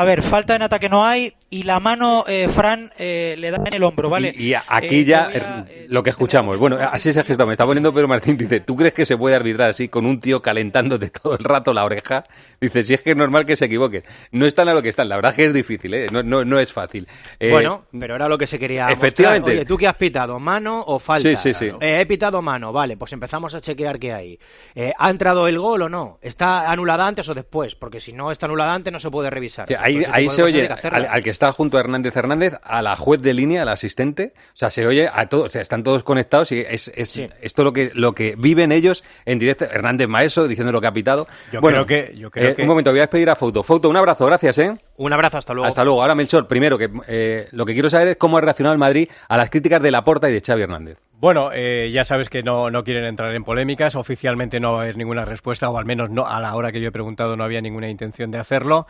A 0.00 0.04
ver, 0.04 0.22
falta 0.22 0.56
en 0.56 0.62
ataque 0.62 0.88
no 0.88 1.04
hay 1.04 1.34
y 1.50 1.64
la 1.64 1.78
mano, 1.78 2.24
eh, 2.26 2.48
Fran, 2.48 2.90
eh, 2.96 3.34
le 3.38 3.50
da 3.50 3.58
en 3.66 3.74
el 3.74 3.82
hombro, 3.82 4.08
¿vale? 4.08 4.32
Y 4.34 4.54
aquí 4.54 5.00
Eh, 5.00 5.04
ya 5.04 5.26
a- 5.26 5.30
eh, 5.68 5.86
lo 5.90 6.02
que 6.02 6.08
escuchamos. 6.10 6.56
Bueno, 6.58 6.78
así 6.80 7.12
se 7.12 7.20
ha 7.20 7.24
gestado. 7.24 7.46
Me 7.48 7.52
está 7.52 7.66
poniendo 7.66 7.92
Pedro 7.92 8.08
Martín. 8.08 8.36
Dice, 8.38 8.60
¿tú 8.60 8.76
crees 8.76 8.94
que 8.94 9.04
se 9.04 9.16
puede 9.18 9.34
arbitrar 9.36 9.68
así 9.70 9.88
con 9.88 10.06
un 10.06 10.18
tío 10.20 10.40
calentándote 10.40 11.10
todo 11.22 11.36
el 11.36 11.44
rato 11.44 11.74
la 11.74 11.84
oreja? 11.84 12.24
Dice, 12.60 12.82
si 12.82 12.94
es 12.94 13.02
que 13.02 13.10
es 13.10 13.16
normal 13.16 13.44
que 13.44 13.56
se 13.56 13.66
equivoquen. 13.66 14.04
No 14.30 14.46
están 14.46 14.68
a 14.70 14.74
lo 14.74 14.80
que 14.80 14.88
están. 14.88 15.08
La 15.10 15.16
verdad 15.16 15.32
es 15.32 15.36
que 15.36 15.44
es 15.46 15.52
difícil, 15.52 15.92
¿eh? 15.92 16.06
No, 16.10 16.22
no, 16.22 16.44
no 16.46 16.58
es 16.60 16.72
fácil. 16.72 17.06
Eh, 17.38 17.50
bueno, 17.50 17.84
pero 17.98 18.14
era 18.14 18.26
lo 18.28 18.38
que 18.38 18.46
se 18.46 18.58
quería 18.58 18.84
mostrar. 18.84 18.98
efectivamente. 18.98 19.50
Oye, 19.50 19.64
¿tú 19.66 19.76
qué 19.76 19.86
has 19.88 19.96
pitado? 19.96 20.38
¿Mano 20.40 20.82
o 20.86 20.98
falta? 20.98 21.28
Sí, 21.28 21.36
sí, 21.36 21.52
sí. 21.52 21.66
Eh, 21.80 22.00
he 22.00 22.06
pitado 22.06 22.40
mano, 22.40 22.72
vale, 22.72 22.96
pues 22.96 23.12
empezamos 23.12 23.54
a 23.54 23.60
chequear 23.60 23.98
qué 23.98 24.12
hay. 24.14 24.38
Eh, 24.74 24.92
¿Ha 24.96 25.10
entrado 25.10 25.46
el 25.48 25.58
gol 25.58 25.82
o 25.82 25.88
no? 25.90 26.18
¿Está 26.22 26.70
anulada 26.70 27.06
antes 27.06 27.28
o 27.28 27.34
después? 27.34 27.74
Porque 27.74 28.00
si 28.00 28.12
no 28.14 28.30
está 28.30 28.46
anulada 28.46 28.72
antes 28.72 28.90
no 28.92 29.00
se 29.00 29.10
puede 29.10 29.28
revisar. 29.28 29.66
Sí, 29.66 29.74
ahí 30.10 30.24
Pues 30.26 30.34
se 30.36 30.42
oye 30.42 30.68
que 30.68 30.88
al, 30.88 31.06
al 31.06 31.22
que 31.22 31.30
está 31.30 31.52
junto 31.52 31.76
a 31.76 31.80
Hernández 31.80 32.16
Hernández, 32.16 32.54
a 32.62 32.82
la 32.82 32.96
juez 32.96 33.20
de 33.20 33.34
línea, 33.34 33.62
al 33.62 33.68
asistente. 33.68 34.32
O 34.36 34.56
sea, 34.56 34.70
se 34.70 34.86
oye 34.86 35.08
a 35.12 35.28
todos, 35.28 35.46
o 35.46 35.50
sea, 35.50 35.62
están 35.62 35.82
todos 35.82 36.02
conectados 36.02 36.52
y 36.52 36.60
es, 36.60 36.88
es 36.94 37.20
esto 37.40 37.64
lo 37.64 37.72
que, 37.72 37.90
lo 37.94 38.12
que 38.14 38.34
viven 38.38 38.72
ellos 38.72 39.04
en 39.24 39.38
directo. 39.38 39.64
Hernández 39.64 40.08
Maeso 40.08 40.46
diciendo 40.48 40.72
lo 40.72 40.80
que 40.80 40.86
ha 40.86 40.92
pitado. 40.92 41.26
Yo 41.52 41.60
bueno, 41.60 41.84
creo 41.86 42.06
que- 42.06 42.16
yo 42.16 42.30
creo 42.30 42.50
eh, 42.50 42.54
que- 42.54 42.62
Un 42.62 42.68
momento, 42.68 42.90
voy 42.90 43.00
a 43.00 43.02
despedir 43.02 43.30
a 43.30 43.36
Foto. 43.36 43.62
Foto, 43.62 43.88
un 43.88 43.96
abrazo, 43.96 44.26
gracias, 44.26 44.58
¿eh? 44.58 44.76
Un 44.96 45.12
abrazo, 45.12 45.38
hasta 45.38 45.54
luego. 45.54 45.68
Hasta 45.68 45.84
luego. 45.84 46.02
Ahora, 46.02 46.14
Melchor, 46.14 46.46
primero, 46.46 46.76
que 46.78 46.90
eh, 47.08 47.48
lo 47.52 47.64
que 47.66 47.72
quiero 47.72 47.88
saber 47.90 48.08
es 48.08 48.16
cómo 48.16 48.38
ha 48.38 48.40
reaccionado 48.40 48.72
el 48.72 48.78
Madrid 48.78 49.08
a 49.28 49.36
las 49.36 49.50
críticas 49.50 49.82
de 49.82 49.90
Laporta 49.90 50.28
y 50.28 50.32
de 50.34 50.40
Xavi 50.40 50.62
Hernández. 50.62 50.98
Bueno, 51.12 51.50
eh, 51.52 51.90
ya 51.92 52.02
sabes 52.04 52.30
que 52.30 52.42
no, 52.42 52.70
no 52.70 52.82
quieren 52.82 53.04
entrar 53.04 53.34
en 53.34 53.44
polémicas. 53.44 53.94
Oficialmente 53.94 54.58
no 54.58 54.72
va 54.72 54.78
a 54.78 54.82
haber 54.84 54.96
ninguna 54.96 55.26
respuesta, 55.26 55.68
o 55.68 55.76
al 55.76 55.84
menos 55.84 56.08
no 56.08 56.26
a 56.26 56.40
la 56.40 56.54
hora 56.54 56.72
que 56.72 56.80
yo 56.80 56.88
he 56.88 56.92
preguntado 56.92 57.36
no 57.36 57.44
había 57.44 57.60
ninguna 57.60 57.90
intención 57.90 58.30
de 58.30 58.38
hacerlo. 58.38 58.86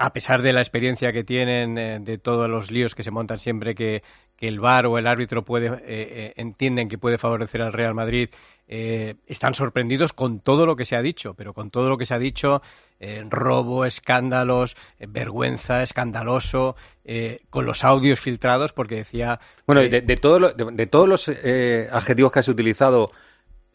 A 0.00 0.12
pesar 0.12 0.42
de 0.42 0.52
la 0.52 0.60
experiencia 0.60 1.12
que 1.12 1.24
tienen, 1.24 1.76
eh, 1.76 1.98
de 2.00 2.18
todos 2.18 2.48
los 2.48 2.70
líos 2.70 2.94
que 2.94 3.02
se 3.02 3.10
montan 3.10 3.40
siempre 3.40 3.74
que, 3.74 4.04
que 4.36 4.46
el 4.46 4.60
VAR 4.60 4.86
o 4.86 4.96
el 4.96 5.08
árbitro 5.08 5.44
puede, 5.44 5.66
eh, 5.66 5.80
eh, 5.86 6.32
entienden 6.36 6.88
que 6.88 6.98
puede 6.98 7.18
favorecer 7.18 7.62
al 7.62 7.72
Real 7.72 7.94
Madrid, 7.94 8.28
eh, 8.68 9.16
están 9.26 9.54
sorprendidos 9.54 10.12
con 10.12 10.38
todo 10.38 10.66
lo 10.66 10.76
que 10.76 10.84
se 10.84 10.94
ha 10.94 11.02
dicho, 11.02 11.34
pero 11.34 11.52
con 11.52 11.70
todo 11.72 11.88
lo 11.88 11.98
que 11.98 12.06
se 12.06 12.14
ha 12.14 12.18
dicho, 12.20 12.62
eh, 13.00 13.24
robo, 13.28 13.84
escándalos, 13.84 14.76
vergüenza, 15.00 15.82
escandaloso, 15.82 16.76
eh, 17.04 17.40
con 17.50 17.66
los 17.66 17.82
audios 17.82 18.20
filtrados, 18.20 18.72
porque 18.72 18.94
decía... 18.96 19.40
Bueno, 19.66 19.80
de, 19.82 20.00
de 20.00 20.16
todos 20.16 20.40
los- 20.40 20.56
de- 20.56 20.64
de 20.72 20.86
todos 20.86 21.08
los 21.08 21.28
eh, 21.28 21.88
adjetivos 21.90 22.30
que 22.30 22.38
has 22.38 22.48
utilizado, 22.48 23.10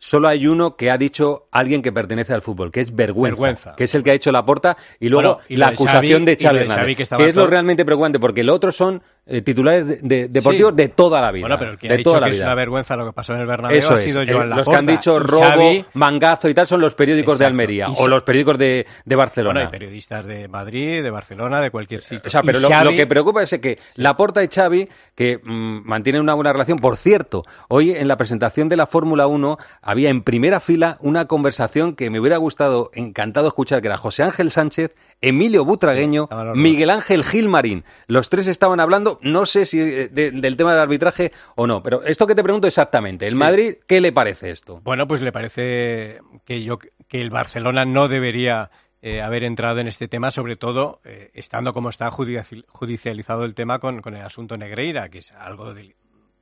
solo 0.06 0.28
hay 0.28 0.48
uno 0.48 0.76
que 0.76 0.92
ha 0.92 0.98
dicho 0.98 1.48
alguien 1.50 1.82
que 1.82 1.94
pertenece 1.94 2.34
al 2.34 2.42
fútbol, 2.42 2.72
que 2.72 2.82
es 2.82 2.94
vergüenza, 2.94 3.32
Vergüenza. 3.42 3.76
que 3.78 3.86
es 3.86 3.96
el 3.96 4.04
que 4.04 4.12
ha 4.12 4.14
hecho 4.14 4.34
la 4.34 4.44
porta, 4.44 4.76
y 5.00 5.08
luego 5.08 5.36
Bueno, 5.36 5.46
y 5.48 5.54
lo 5.56 5.60
la 5.62 5.68
de 5.68 5.74
acusación 5.76 6.24
Xavi- 6.24 6.26
de 6.26 6.36
Xavi 6.36 6.96
de 6.96 6.96
que 7.18 7.30
es 7.30 7.36
lo 7.36 7.48
realmente 7.48 7.86
preocupante, 7.86 8.20
porque 8.20 8.44
lo 8.44 8.54
otro 8.54 8.74
son 8.74 9.02
eh, 9.26 9.42
titulares 9.42 9.88
de- 9.88 9.98
de- 10.02 10.28
deportivos 10.28 10.72
Sí. 10.74 10.78
de 10.78 10.90
toda 10.90 11.22
la 11.22 11.32
vida. 11.32 11.44
Bueno, 11.44 11.58
pero 11.58 11.72
el 11.72 11.78
que 11.78 11.88
de 11.88 11.94
ha 11.94 11.98
dicho 11.98 12.20
que 12.20 12.30
es 12.30 12.42
una 12.42 12.56
vergüenza 12.56 12.96
lo 12.98 13.06
que 13.06 13.14
pasó 13.14 13.34
en 13.34 13.40
el 13.42 13.48
Bernabéu 13.48 13.78
Eso 13.78 13.94
ha 13.94 13.96
es. 13.96 14.04
sido 14.04 14.22
Eh, 14.22 14.28
Joan 14.34 14.50
los 14.50 14.68
que 14.68 14.76
han 14.76 14.86
dicho 14.86 15.18
robo, 15.20 15.44
Xavi- 15.44 15.86
mangazo 15.94 16.50
y 16.50 16.54
tal 16.54 16.68
son 16.68 16.82
los 16.82 16.94
periódicos 16.96 17.40
de. 17.40 17.46
Almería 17.46 17.88
Y 17.90 17.94
o 18.02 18.08
los 18.08 18.24
periódicos 18.24 18.58
de, 18.58 18.86
de 19.06 19.16
Barcelona. 19.16 19.54
Bueno, 19.62 19.68
hay 19.68 19.72
periodistas 19.72 20.26
de 20.26 20.48
Madrid, 20.48 21.02
de 21.04 21.10
Barcelona, 21.10 21.62
de 21.62 21.72
cualquier 21.72 22.02
sitio. 22.02 22.22
O 22.26 22.30
sea, 22.30 22.42
pero 22.42 22.60
lo, 22.60 22.70
que 22.92 23.08
preocupa 23.08 23.44
es 23.44 23.58
que 23.62 23.78
Laporta 23.96 24.44
y 24.44 24.48
Xavi, 24.48 24.90
que 25.16 25.40
mm, 25.44 25.82
mantienen 25.86 26.22
una 26.22 26.34
buena 26.34 26.52
relación, 26.52 26.80
por 26.80 26.98
cierto, 26.98 27.44
hoy 27.70 27.92
en 27.92 28.08
la 28.08 28.18
presentación 28.18 28.68
de 28.70 28.78
la 28.78 28.88
Fórmula 28.88 29.28
1 29.28 29.58
había 29.82 30.10
en 30.10 30.24
primera 30.24 30.60
fila 30.60 30.98
una 31.00 31.26
conversación 31.26 31.96
que 31.96 32.10
me 32.10 32.20
hubiera 32.20 32.38
gustado, 32.38 32.92
encantado 32.94 33.48
escuchar, 33.48 33.82
que 33.82 33.88
era 33.88 33.98
José 33.98 34.24
Ángel 34.24 34.52
Sánchez, 34.52 34.96
Emilio 35.22 35.64
Butragueño, 35.66 36.28
Miguel 36.56 36.90
Ángel 36.90 37.24
Gilmarín. 37.24 37.84
Los 38.08 38.30
tres 38.30 38.48
estaban 38.48 38.80
hablando, 38.80 39.13
no 39.22 39.46
sé 39.46 39.66
si 39.66 39.80
eh, 39.80 40.08
de- 40.10 40.32
del 40.32 40.58
tema 40.58 40.72
del 40.74 40.82
arbitraje 40.82 41.32
o 41.56 41.68
no, 41.68 41.82
pero 41.84 42.04
esto 42.04 42.26
que 42.28 42.36
te 42.36 42.44
pregunto 42.44 42.68
exactamente, 42.68 43.28
¿el 43.28 43.34
Sí. 43.34 43.40
Madrid 43.40 43.76
qué 43.88 44.02
le 44.02 44.12
parece 44.12 44.50
esto? 44.52 44.80
Bueno, 44.84 45.08
pues 45.08 45.22
le 45.22 45.32
parece 45.32 46.20
que 46.46 46.64
yo 46.64 46.78
que 46.80 47.22
el 47.22 47.30
Barcelona 47.30 47.86
no 47.86 48.08
debería 48.08 48.72
eh, 49.02 49.22
haber 49.22 49.44
entrado 49.44 49.80
en 49.80 49.88
este 49.88 50.08
tema, 50.08 50.32
sobre 50.32 50.56
todo 50.56 51.02
eh, 51.04 51.30
estando 51.34 51.74
como 51.74 51.90
está 51.90 52.10
judici- 52.10 52.64
judicializado 52.70 53.44
el 53.44 53.54
tema 53.54 53.80
con, 53.80 54.02
con 54.02 54.16
el 54.16 54.22
asunto 54.22 54.58
Negreira, 54.58 55.10
que 55.10 55.18
es 55.18 55.34
algo 55.34 55.74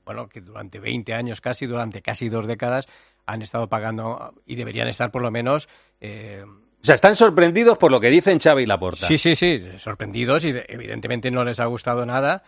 bueno 0.05 0.29
que 0.29 0.41
durante 0.41 0.79
20 0.79 1.13
años 1.13 1.41
casi, 1.41 1.65
durante 1.65 2.01
casi 2.01 2.29
dos 2.29 2.45
décadas 2.47 2.87
han 3.25 3.41
estado 3.41 3.67
pagando 3.67 4.33
y 4.45 4.55
deberían 4.55 4.87
estar 4.87 5.11
por 5.11 5.21
lo 5.21 5.31
menos 5.31 5.69
eh, 6.01 6.43
O 6.45 6.83
sea, 6.83 6.95
están 6.95 7.15
sorprendidos 7.15 7.77
por 7.77 7.91
lo 7.91 7.99
que 7.99 8.09
dicen 8.09 8.39
Xavi 8.39 8.63
y 8.63 8.65
Laporta. 8.65 9.05
Sí, 9.07 9.17
sí, 9.17 9.35
sí, 9.35 9.61
sorprendidos 9.77 10.43
y 10.45 10.51
de- 10.51 10.65
evidentemente 10.69 11.29
no 11.31 11.43
les 11.43 11.59
ha 11.59 11.65
gustado 11.65 12.05
nada, 12.05 12.43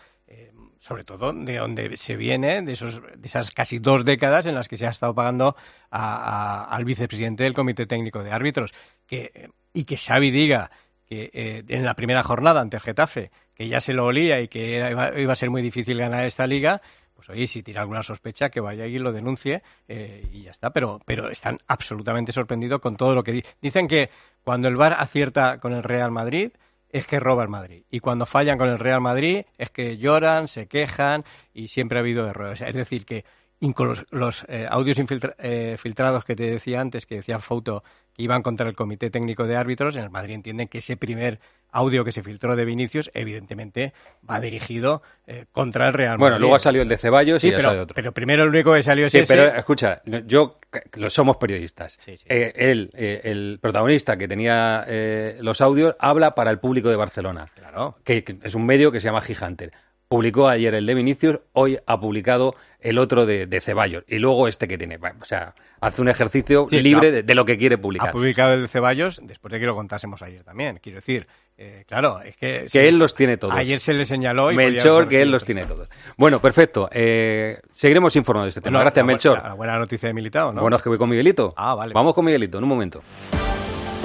sobre 0.84 1.06
todo 1.06 1.32
de 1.32 1.56
donde 1.60 1.96
se 1.96 2.18
viene, 2.18 2.62
de, 2.62 2.74
esos, 2.74 3.02
de 3.02 3.26
esas 3.26 3.52
casi 3.52 3.80
dos 3.80 4.04
décadas 4.04 4.46
en 4.48 4.54
las 4.54 4.68
que 4.68 4.76
se 4.76 4.86
ha 4.86 4.90
estado 4.90 5.16
pagando 5.16 5.56
a- 5.90 6.66
al 6.66 6.84
vicepresidente 6.84 7.44
del 7.44 7.54
Comité 7.54 7.86
Técnico 7.86 8.22
de 8.22 8.32
Árbitros. 8.34 8.74
Que, 9.08 9.50
y 9.74 9.86
que 9.86 9.96
Xavi 9.96 10.30
diga 10.30 10.72
que 11.08 11.30
eh, 11.34 11.64
en 11.70 11.86
la 11.86 11.94
primera 11.94 12.22
jornada 12.22 12.60
ante 12.60 12.76
el 12.76 12.84
Getafe, 12.84 13.32
que 13.56 13.70
ya 13.70 13.80
se 13.80 13.94
lo 13.94 14.06
olía 14.06 14.42
y 14.42 14.50
que 14.50 14.76
era- 14.76 14.92
iba, 14.92 15.18
iba 15.18 15.32
a 15.32 15.38
ser 15.38 15.50
muy 15.50 15.62
difícil 15.62 15.98
ganar 15.98 16.26
esta 16.26 16.46
liga, 16.48 16.82
pues 17.16 17.30
oye, 17.30 17.48
si 17.48 17.64
tiene 17.64 17.80
alguna 17.80 18.04
sospecha, 18.04 18.50
que 18.50 18.60
vaya 18.60 18.86
y 18.86 19.00
lo 19.00 19.14
denuncie 19.14 19.64
eh, 19.88 20.28
y 20.34 20.42
ya 20.44 20.52
está. 20.52 20.72
Pero, 20.72 21.00
pero 21.06 21.30
están 21.30 21.60
absolutamente 21.68 22.34
sorprendidos 22.34 22.82
con 22.82 22.98
todo 22.98 23.16
lo 23.16 23.24
que 23.24 23.32
di- 23.32 23.44
dicen 23.62 23.88
que 23.88 24.10
cuando 24.44 24.68
el 24.68 24.76
VAR 24.76 24.98
acierta 25.00 25.60
con 25.62 25.72
el 25.72 25.84
Real 25.84 26.12
Madrid 26.12 26.52
es 26.94 27.06
que 27.06 27.20
roba 27.20 27.44
el 27.44 27.50
Madrid 27.50 27.84
y 27.92 28.00
cuando 28.00 28.26
fallan 28.26 28.58
con 28.58 28.70
el 28.70 28.80
Real 28.80 29.02
Madrid 29.02 29.44
es 29.58 29.70
que 29.70 29.98
lloran, 29.98 30.48
se 30.48 30.68
quejan 30.68 31.26
y 31.54 31.68
siempre 31.68 31.98
ha 31.98 32.02
habido 32.02 32.26
errores. 32.30 32.62
Es 32.62 32.74
decir 32.76 33.06
que 33.06 33.26
incluso 33.60 34.04
los, 34.12 34.46
eh, 34.48 34.68
audios 34.70 34.98
infiltra- 35.00 35.36
eh, 35.40 35.76
filtrados 35.78 36.24
que 36.24 36.36
te 36.36 36.50
decía 36.50 36.80
antes, 36.80 37.06
que 37.06 37.16
decía 37.16 37.40
Foto 37.40 37.84
iban 38.18 38.44
contra 38.44 38.68
el 38.68 38.76
Comité 38.76 39.10
Técnico 39.10 39.46
de 39.46 39.56
Árbitros, 39.56 39.96
en 39.96 40.04
el 40.04 40.10
Madrid 40.10 40.36
entienden 40.36 40.68
que 40.68 40.80
ese 40.80 40.98
primer 40.98 41.40
audio 41.72 42.06
que 42.06 42.12
se 42.12 42.22
filtró 42.22 42.56
de 42.56 42.66
Vinicius, 42.66 43.10
evidentemente 43.16 43.94
va 44.30 44.40
dirigido 44.40 45.02
eh, 45.26 45.46
contra 45.52 45.88
el 45.88 45.94
Real 45.94 46.12
Madrid. 46.20 46.20
Bueno, 46.20 46.40
luego 46.40 46.56
ha 46.56 46.60
salido 46.60 46.84
el 46.84 46.90
de 46.90 46.98
Ceballos 46.98 47.42
Sí, 47.42 47.48
y 47.48 47.52
pero, 47.52 47.82
otro. 47.82 47.96
pero 47.96 48.12
primero 48.12 48.44
el 48.44 48.50
único 48.50 48.74
que 48.76 48.84
salió 48.84 49.08
es 49.08 49.12
Sí, 49.12 49.20
ese. 49.20 49.34
pero 49.36 49.58
escucha, 49.58 50.02
yo, 50.28 50.60
lo 50.94 51.10
somos 51.10 51.38
periodistas. 51.38 51.98
Eh, 52.06 52.54
él, 52.56 52.92
eh, 52.94 53.22
el 53.24 53.58
protagonista 53.60 54.18
que 54.18 54.28
tenía 54.28 54.86
eh, 54.88 55.38
los 55.42 55.62
audios, 55.62 55.96
habla 55.98 56.36
para 56.36 56.52
el 56.52 56.60
público 56.60 56.90
de 56.90 56.96
Barcelona. 56.96 57.50
Claro. 57.56 57.98
Que, 58.04 58.24
que 58.24 58.38
es 58.44 58.54
un 58.54 58.66
medio 58.68 58.92
que 58.92 59.00
se 59.00 59.06
llama 59.06 59.22
Giganter. 59.22 59.72
Publicó 60.14 60.48
ayer 60.48 60.76
el 60.76 60.86
de 60.86 60.94
Vinicius, 60.94 61.40
hoy 61.54 61.80
ha 61.88 62.00
publicado 62.00 62.54
el 62.80 63.00
otro 63.00 63.26
de, 63.26 63.48
de 63.48 63.60
Ceballos. 63.60 64.04
Y 64.08 64.20
luego 64.20 64.48
este 64.48 64.68
que 64.68 64.78
tiene. 64.78 64.98
Bueno, 64.98 65.18
O 65.20 65.26
sea, 65.26 65.56
hace 65.82 66.04
un 66.04 66.08
ejercicio 66.08 66.68
Sí, 66.70 66.82
libre 66.82 67.10
de, 67.10 67.24
de 67.24 67.34
lo 67.34 67.46
que 67.46 67.58
quiere 67.58 67.80
publicar. 67.80 68.10
Ha 68.10 68.12
publicado 68.12 68.54
el 68.54 68.62
de 68.62 68.68
Ceballos 68.68 69.20
después 69.24 69.52
de 69.52 69.60
que 69.60 69.66
lo 69.66 69.74
contásemos 69.74 70.22
ayer 70.22 70.44
también. 70.44 70.80
Quiero 70.84 70.98
decir, 70.98 71.26
eh, 71.58 71.84
claro, 71.88 72.22
es 72.22 72.38
que... 72.38 72.68
Que 72.72 72.88
él 72.90 73.00
los 73.00 73.16
tiene 73.16 73.38
todos. 73.38 73.56
Ayer 73.56 73.80
se 73.80 73.92
le 73.92 74.06
señaló... 74.06 74.52
y 74.52 74.56
Melchor, 74.56 75.08
que 75.08 75.20
él 75.24 75.32
los 75.32 75.46
tiene 75.46 75.66
todos. 75.66 75.90
Bueno, 76.16 76.40
perfecto. 76.40 76.90
Eh, 76.92 77.60
seguiremos 77.72 78.16
informando 78.16 78.44
de 78.46 78.50
este 78.50 78.62
tema. 78.62 78.78
Bueno, 78.78 78.92
Gracias, 78.92 79.04
la 79.04 79.08
Melchor. 79.08 79.44
La 79.44 79.54
buena 79.56 79.80
noticia 79.80 80.06
de 80.10 80.14
Militao, 80.14 80.54
¿no? 80.54 80.62
Bueno, 80.62 80.78
es 80.78 80.84
que 80.84 80.90
voy 80.90 81.00
con 81.00 81.10
Miguelito. 81.10 81.56
Ah, 81.58 81.74
vale. 81.74 81.92
Vamos 81.96 82.14
con 82.14 82.24
Miguelito, 82.24 82.60
en 82.60 82.66
un 82.66 82.70
momento. 82.70 83.02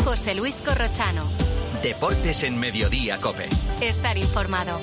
José 0.06 0.34
Luis 0.34 0.62
Corrochano. 0.62 1.28
Deportes 1.82 2.44
en 2.44 2.58
Mediodía, 2.58 3.18
Cope. 3.18 3.46
Estar 3.82 4.16
informado. 4.16 4.80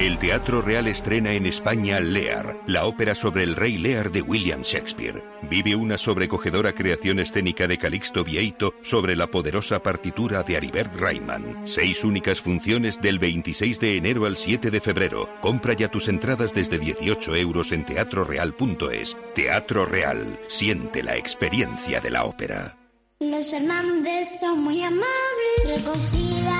El 0.00 0.18
Teatro 0.18 0.62
Real 0.62 0.86
estrena 0.86 1.34
en 1.34 1.44
España 1.44 2.00
Lear, 2.00 2.58
la 2.66 2.86
ópera 2.86 3.14
sobre 3.14 3.42
el 3.42 3.54
rey 3.54 3.76
Lear 3.76 4.10
de 4.10 4.22
William 4.22 4.62
Shakespeare. 4.62 5.22
Vive 5.42 5.76
una 5.76 5.98
sobrecogedora 5.98 6.72
creación 6.72 7.18
escénica 7.18 7.68
de 7.68 7.76
Calixto 7.76 8.24
Vieito 8.24 8.72
sobre 8.82 9.14
la 9.14 9.26
poderosa 9.26 9.82
partitura 9.82 10.42
de 10.42 10.56
Aribert 10.56 10.96
Reimann. 10.96 11.60
Seis 11.66 12.02
únicas 12.02 12.40
funciones 12.40 13.02
del 13.02 13.18
26 13.18 13.78
de 13.78 13.96
enero 13.98 14.24
al 14.24 14.38
7 14.38 14.70
de 14.70 14.80
febrero. 14.80 15.28
Compra 15.42 15.74
ya 15.74 15.88
tus 15.88 16.08
entradas 16.08 16.54
desde 16.54 16.78
18 16.78 17.36
euros 17.36 17.70
en 17.70 17.84
teatroreal.es. 17.84 19.18
Teatro 19.34 19.84
Real, 19.84 20.40
siente 20.48 21.02
la 21.02 21.16
experiencia 21.16 22.00
de 22.00 22.10
la 22.10 22.24
ópera. 22.24 22.78
Los 23.18 23.50
Fernández 23.50 24.40
son 24.40 24.62
muy 24.62 24.82
amables. 24.82 25.04
Recogida 25.66 26.59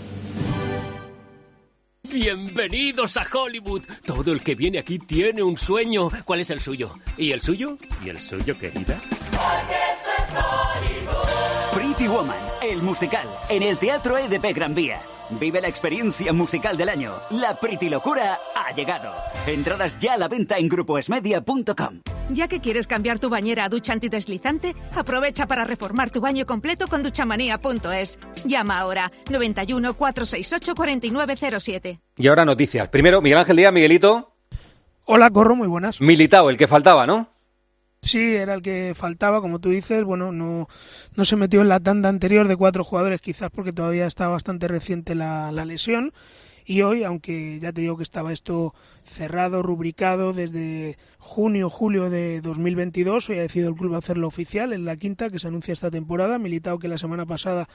Bienvenidos 2.11 3.15
a 3.15 3.25
Hollywood. 3.31 3.83
Todo 4.05 4.33
el 4.33 4.43
que 4.43 4.53
viene 4.53 4.79
aquí 4.79 4.99
tiene 4.99 5.41
un 5.43 5.57
sueño. 5.57 6.09
¿Cuál 6.25 6.41
es 6.41 6.49
el 6.49 6.59
suyo? 6.59 6.91
¿Y 7.17 7.31
el 7.31 7.39
suyo? 7.39 7.77
¿Y 8.03 8.09
el 8.09 8.19
suyo, 8.19 8.57
querida? 8.59 8.99
Pretty 12.01 12.15
Woman, 12.15 12.37
el 12.63 12.81
musical, 12.81 13.27
en 13.47 13.61
el 13.61 13.77
Teatro 13.77 14.17
EDP 14.17 14.55
Gran 14.55 14.73
Vía. 14.73 14.99
Vive 15.39 15.61
la 15.61 15.67
experiencia 15.67 16.33
musical 16.33 16.75
del 16.75 16.89
año. 16.89 17.13
La 17.29 17.53
Pretty 17.53 17.89
Locura 17.89 18.39
ha 18.55 18.73
llegado. 18.73 19.13
Entradas 19.45 19.99
ya 19.99 20.15
a 20.15 20.17
la 20.17 20.27
venta 20.27 20.57
en 20.57 20.67
grupoesmedia.com. 20.67 22.01
Ya 22.31 22.47
que 22.47 22.59
quieres 22.59 22.87
cambiar 22.87 23.19
tu 23.19 23.29
bañera 23.29 23.65
a 23.65 23.69
ducha 23.69 23.93
antideslizante, 23.93 24.75
aprovecha 24.95 25.45
para 25.45 25.63
reformar 25.63 26.09
tu 26.09 26.21
baño 26.21 26.47
completo 26.47 26.87
con 26.87 27.03
duchamanía.es. 27.03 28.17
Llama 28.45 28.79
ahora 28.79 29.11
91 29.29 29.93
468 29.93 30.73
4907. 30.73 31.99
Y 32.17 32.27
ahora 32.27 32.45
noticias. 32.45 32.89
Primero, 32.89 33.21
Miguel 33.21 33.37
Ángel 33.37 33.57
Díaz, 33.57 33.73
Miguelito. 33.73 34.33
Hola, 35.05 35.29
Corro, 35.29 35.55
muy 35.55 35.67
buenas. 35.67 36.01
Militao, 36.01 36.49
el 36.49 36.57
que 36.57 36.67
faltaba, 36.67 37.05
¿no? 37.05 37.30
Sí, 38.03 38.35
era 38.35 38.55
el 38.55 38.63
que 38.63 38.93
faltaba, 38.95 39.41
como 39.41 39.59
tú 39.59 39.69
dices. 39.69 40.03
Bueno, 40.03 40.31
no, 40.31 40.67
no 41.15 41.23
se 41.23 41.35
metió 41.35 41.61
en 41.61 41.69
la 41.69 41.79
tanda 41.79 42.09
anterior 42.09 42.47
de 42.47 42.57
cuatro 42.57 42.83
jugadores, 42.83 43.21
quizás 43.21 43.51
porque 43.51 43.71
todavía 43.73 44.07
está 44.07 44.27
bastante 44.27 44.67
reciente 44.67 45.13
la, 45.13 45.51
lesión. 45.65 46.11
Y 46.65 46.81
hoy, 46.81 47.03
aunque 47.03 47.59
ya 47.59 47.71
te 47.71 47.81
digo 47.81 47.97
que 47.97 48.03
estaba 48.03 48.33
esto 48.33 48.73
cerrado, 49.03 49.61
rubricado 49.61 50.33
desde 50.33 50.97
junio, 51.19 51.69
julio 51.69 52.09
de 52.09 52.41
2022, 52.41 53.29
hoy 53.29 53.37
ha 53.37 53.41
decidido 53.41 53.69
el 53.69 53.75
club 53.75 53.95
hacerlo 53.95 54.27
oficial, 54.27 54.73
en 54.73 54.85
la 54.85 54.95
quinta 54.95 55.29
que 55.29 55.37
se 55.37 55.47
anuncia 55.49 55.71
esta 55.71 55.91
temporada. 55.91 56.39
Militado 56.39 56.79
que 56.79 56.87
la 56.87 56.97
semana 56.97 57.27
pasada 57.27 57.69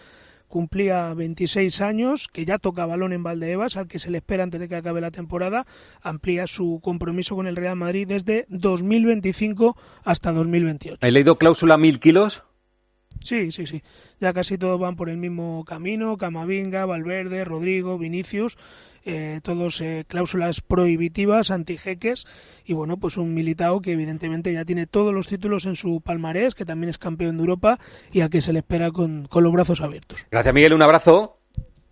cumplía 0.48 1.12
26 1.14 1.80
años, 1.80 2.28
que 2.28 2.44
ya 2.44 2.58
toca 2.58 2.86
balón 2.86 3.12
en 3.12 3.22
Valdeebas, 3.22 3.76
al 3.76 3.88
que 3.88 3.98
se 3.98 4.10
le 4.10 4.18
espera 4.18 4.44
antes 4.44 4.60
de 4.60 4.68
que 4.68 4.76
acabe 4.76 5.00
la 5.00 5.10
temporada, 5.10 5.66
amplía 6.02 6.46
su 6.46 6.80
compromiso 6.82 7.36
con 7.36 7.46
el 7.46 7.56
Real 7.56 7.76
Madrid 7.76 8.06
desde 8.06 8.46
2025 8.48 9.76
hasta 10.04 10.32
2028. 10.32 11.06
¿He 11.06 11.10
leído 11.10 11.36
cláusula 11.36 11.76
mil 11.76 12.00
kilos? 12.00 12.42
Sí, 13.22 13.50
sí, 13.50 13.66
sí. 13.66 13.82
Ya 14.20 14.32
casi 14.32 14.58
todos 14.58 14.78
van 14.78 14.96
por 14.96 15.08
el 15.08 15.16
mismo 15.16 15.64
camino. 15.64 16.16
Camavinga, 16.16 16.86
Valverde, 16.86 17.44
Rodrigo, 17.44 17.98
Vinicius, 17.98 18.56
eh, 19.06 19.40
todos 19.42 19.80
eh, 19.80 20.04
cláusulas 20.06 20.60
prohibitivas, 20.60 21.50
antijeques. 21.50 22.26
Y 22.64 22.74
bueno, 22.74 22.98
pues 22.98 23.16
un 23.16 23.32
militao 23.32 23.80
que 23.80 23.92
evidentemente 23.92 24.52
ya 24.52 24.64
tiene 24.64 24.86
todos 24.86 25.14
los 25.14 25.28
títulos 25.28 25.64
en 25.64 25.76
su 25.76 26.00
palmarés, 26.00 26.54
que 26.54 26.64
también 26.66 26.90
es 26.90 26.98
campeón 26.98 27.36
de 27.36 27.42
Europa 27.44 27.78
y 28.12 28.20
al 28.20 28.30
que 28.30 28.40
se 28.40 28.52
le 28.52 28.58
espera 28.58 28.90
con, 28.90 29.26
con 29.28 29.44
los 29.44 29.52
brazos 29.52 29.80
abiertos. 29.80 30.26
Gracias, 30.30 30.54
Miguel. 30.54 30.74
Un 30.74 30.82
abrazo. 30.82 31.38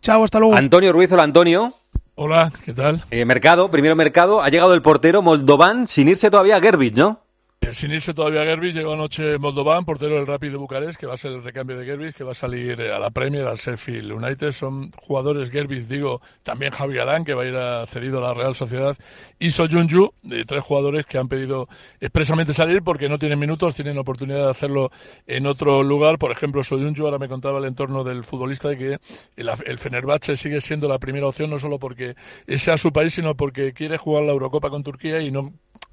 Chao, 0.03 0.23
hasta 0.23 0.39
luego. 0.39 0.55
Antonio 0.55 0.93
Ruiz, 0.93 1.11
hola, 1.13 1.23
Antonio. 1.23 1.73
Hola, 2.17 2.53
¿qué 2.65 2.73
tal? 2.73 3.03
Eh, 3.11 3.25
mercado, 3.25 3.71
primero 3.71 3.97
mercado. 3.97 4.43
Ha 4.43 4.49
llegado 4.49 4.75
el 4.75 4.83
portero 4.83 5.23
Moldovan 5.23 5.89
sin 5.89 6.09
irse 6.09 6.31
todavía 6.31 6.57
a 6.57 6.61
Gerbich, 6.61 6.95
¿no? 6.95 7.24
Sin 7.73 7.91
irse 7.93 8.15
todavía 8.15 8.43
a 8.43 8.45
Gerbis, 8.45 8.75
llegó 8.75 8.95
anoche 8.95 9.37
Moldovan, 9.39 9.85
portero 9.85 10.15
del 10.17 10.27
Rapid 10.27 10.51
de 10.53 10.57
Bucarest, 10.57 10.99
que 10.99 11.07
va 11.07 11.15
a 11.15 11.17
ser 11.17 11.33
el 11.33 11.43
recambio 11.43 11.77
de 11.77 11.85
Gerbis, 11.85 12.15
que 12.15 12.23
va 12.23 12.33
a 12.33 12.35
salir 12.35 12.81
eh, 12.81 12.93
a 12.93 12.99
la 13.01 13.11
Premier, 13.11 13.47
al 13.47 13.57
Sheffield 13.57 14.13
United. 14.13 14.53
Son 14.53 14.93
jugadores 14.93 15.51
Gerbis, 15.51 15.89
digo, 15.89 16.21
también 16.45 16.73
Javi 16.73 16.95
Galán, 16.95 17.25
que 17.25 17.35
va 17.35 17.43
a 17.43 17.47
ir 17.47 17.57
a- 17.57 17.87
cedido 17.87 18.19
a 18.19 18.29
la 18.29 18.35
Real 18.35 18.55
Sociedad, 18.55 18.97
y 19.39 19.51
Soyunju, 19.51 20.13
de 20.23 20.45
tres 20.45 20.63
jugadores 20.63 21.05
que 21.07 21.19
han 21.19 21.29
pedido 21.29 21.69
expresamente 22.01 22.53
salir 22.53 22.83
porque 22.83 23.09
no 23.09 23.19
tienen 23.19 23.39
minutos, 23.39 23.75
tienen 23.75 23.99
oportunidad 23.99 24.45
de 24.45 24.51
hacerlo 24.51 24.91
en 25.27 25.47
otro 25.47 25.83
lugar. 25.83 26.19
Por 26.19 26.31
ejemplo, 26.31 26.63
Soyunju, 26.63 27.05
ahora 27.05 27.19
me 27.19 27.29
contaba 27.29 27.59
el 27.59 27.65
entorno 27.65 28.05
del 28.05 28.25
futbolista 28.25 28.69
de 28.69 28.79
que 28.79 28.99
el, 29.37 29.51
el 29.67 29.79
Fenerbahce 29.79 30.37
sigue 30.37 30.61
siendo 30.61 30.87
la 30.87 30.99
primera 30.99 31.27
opción, 31.27 31.51
no 31.51 31.59
solo 31.59 31.79
porque 31.79 32.15
sea 32.57 32.77
su 32.77 32.93
país, 32.93 33.15
sino 33.15 33.35
porque 33.37 33.73
quiere 33.73 33.99
jugar 33.99 34.25
la 34.25 34.33
Eurocopa 34.33 34.71
con 34.71 34.83
Turquía 34.85 35.21
y 35.21 35.31
no 35.31 35.53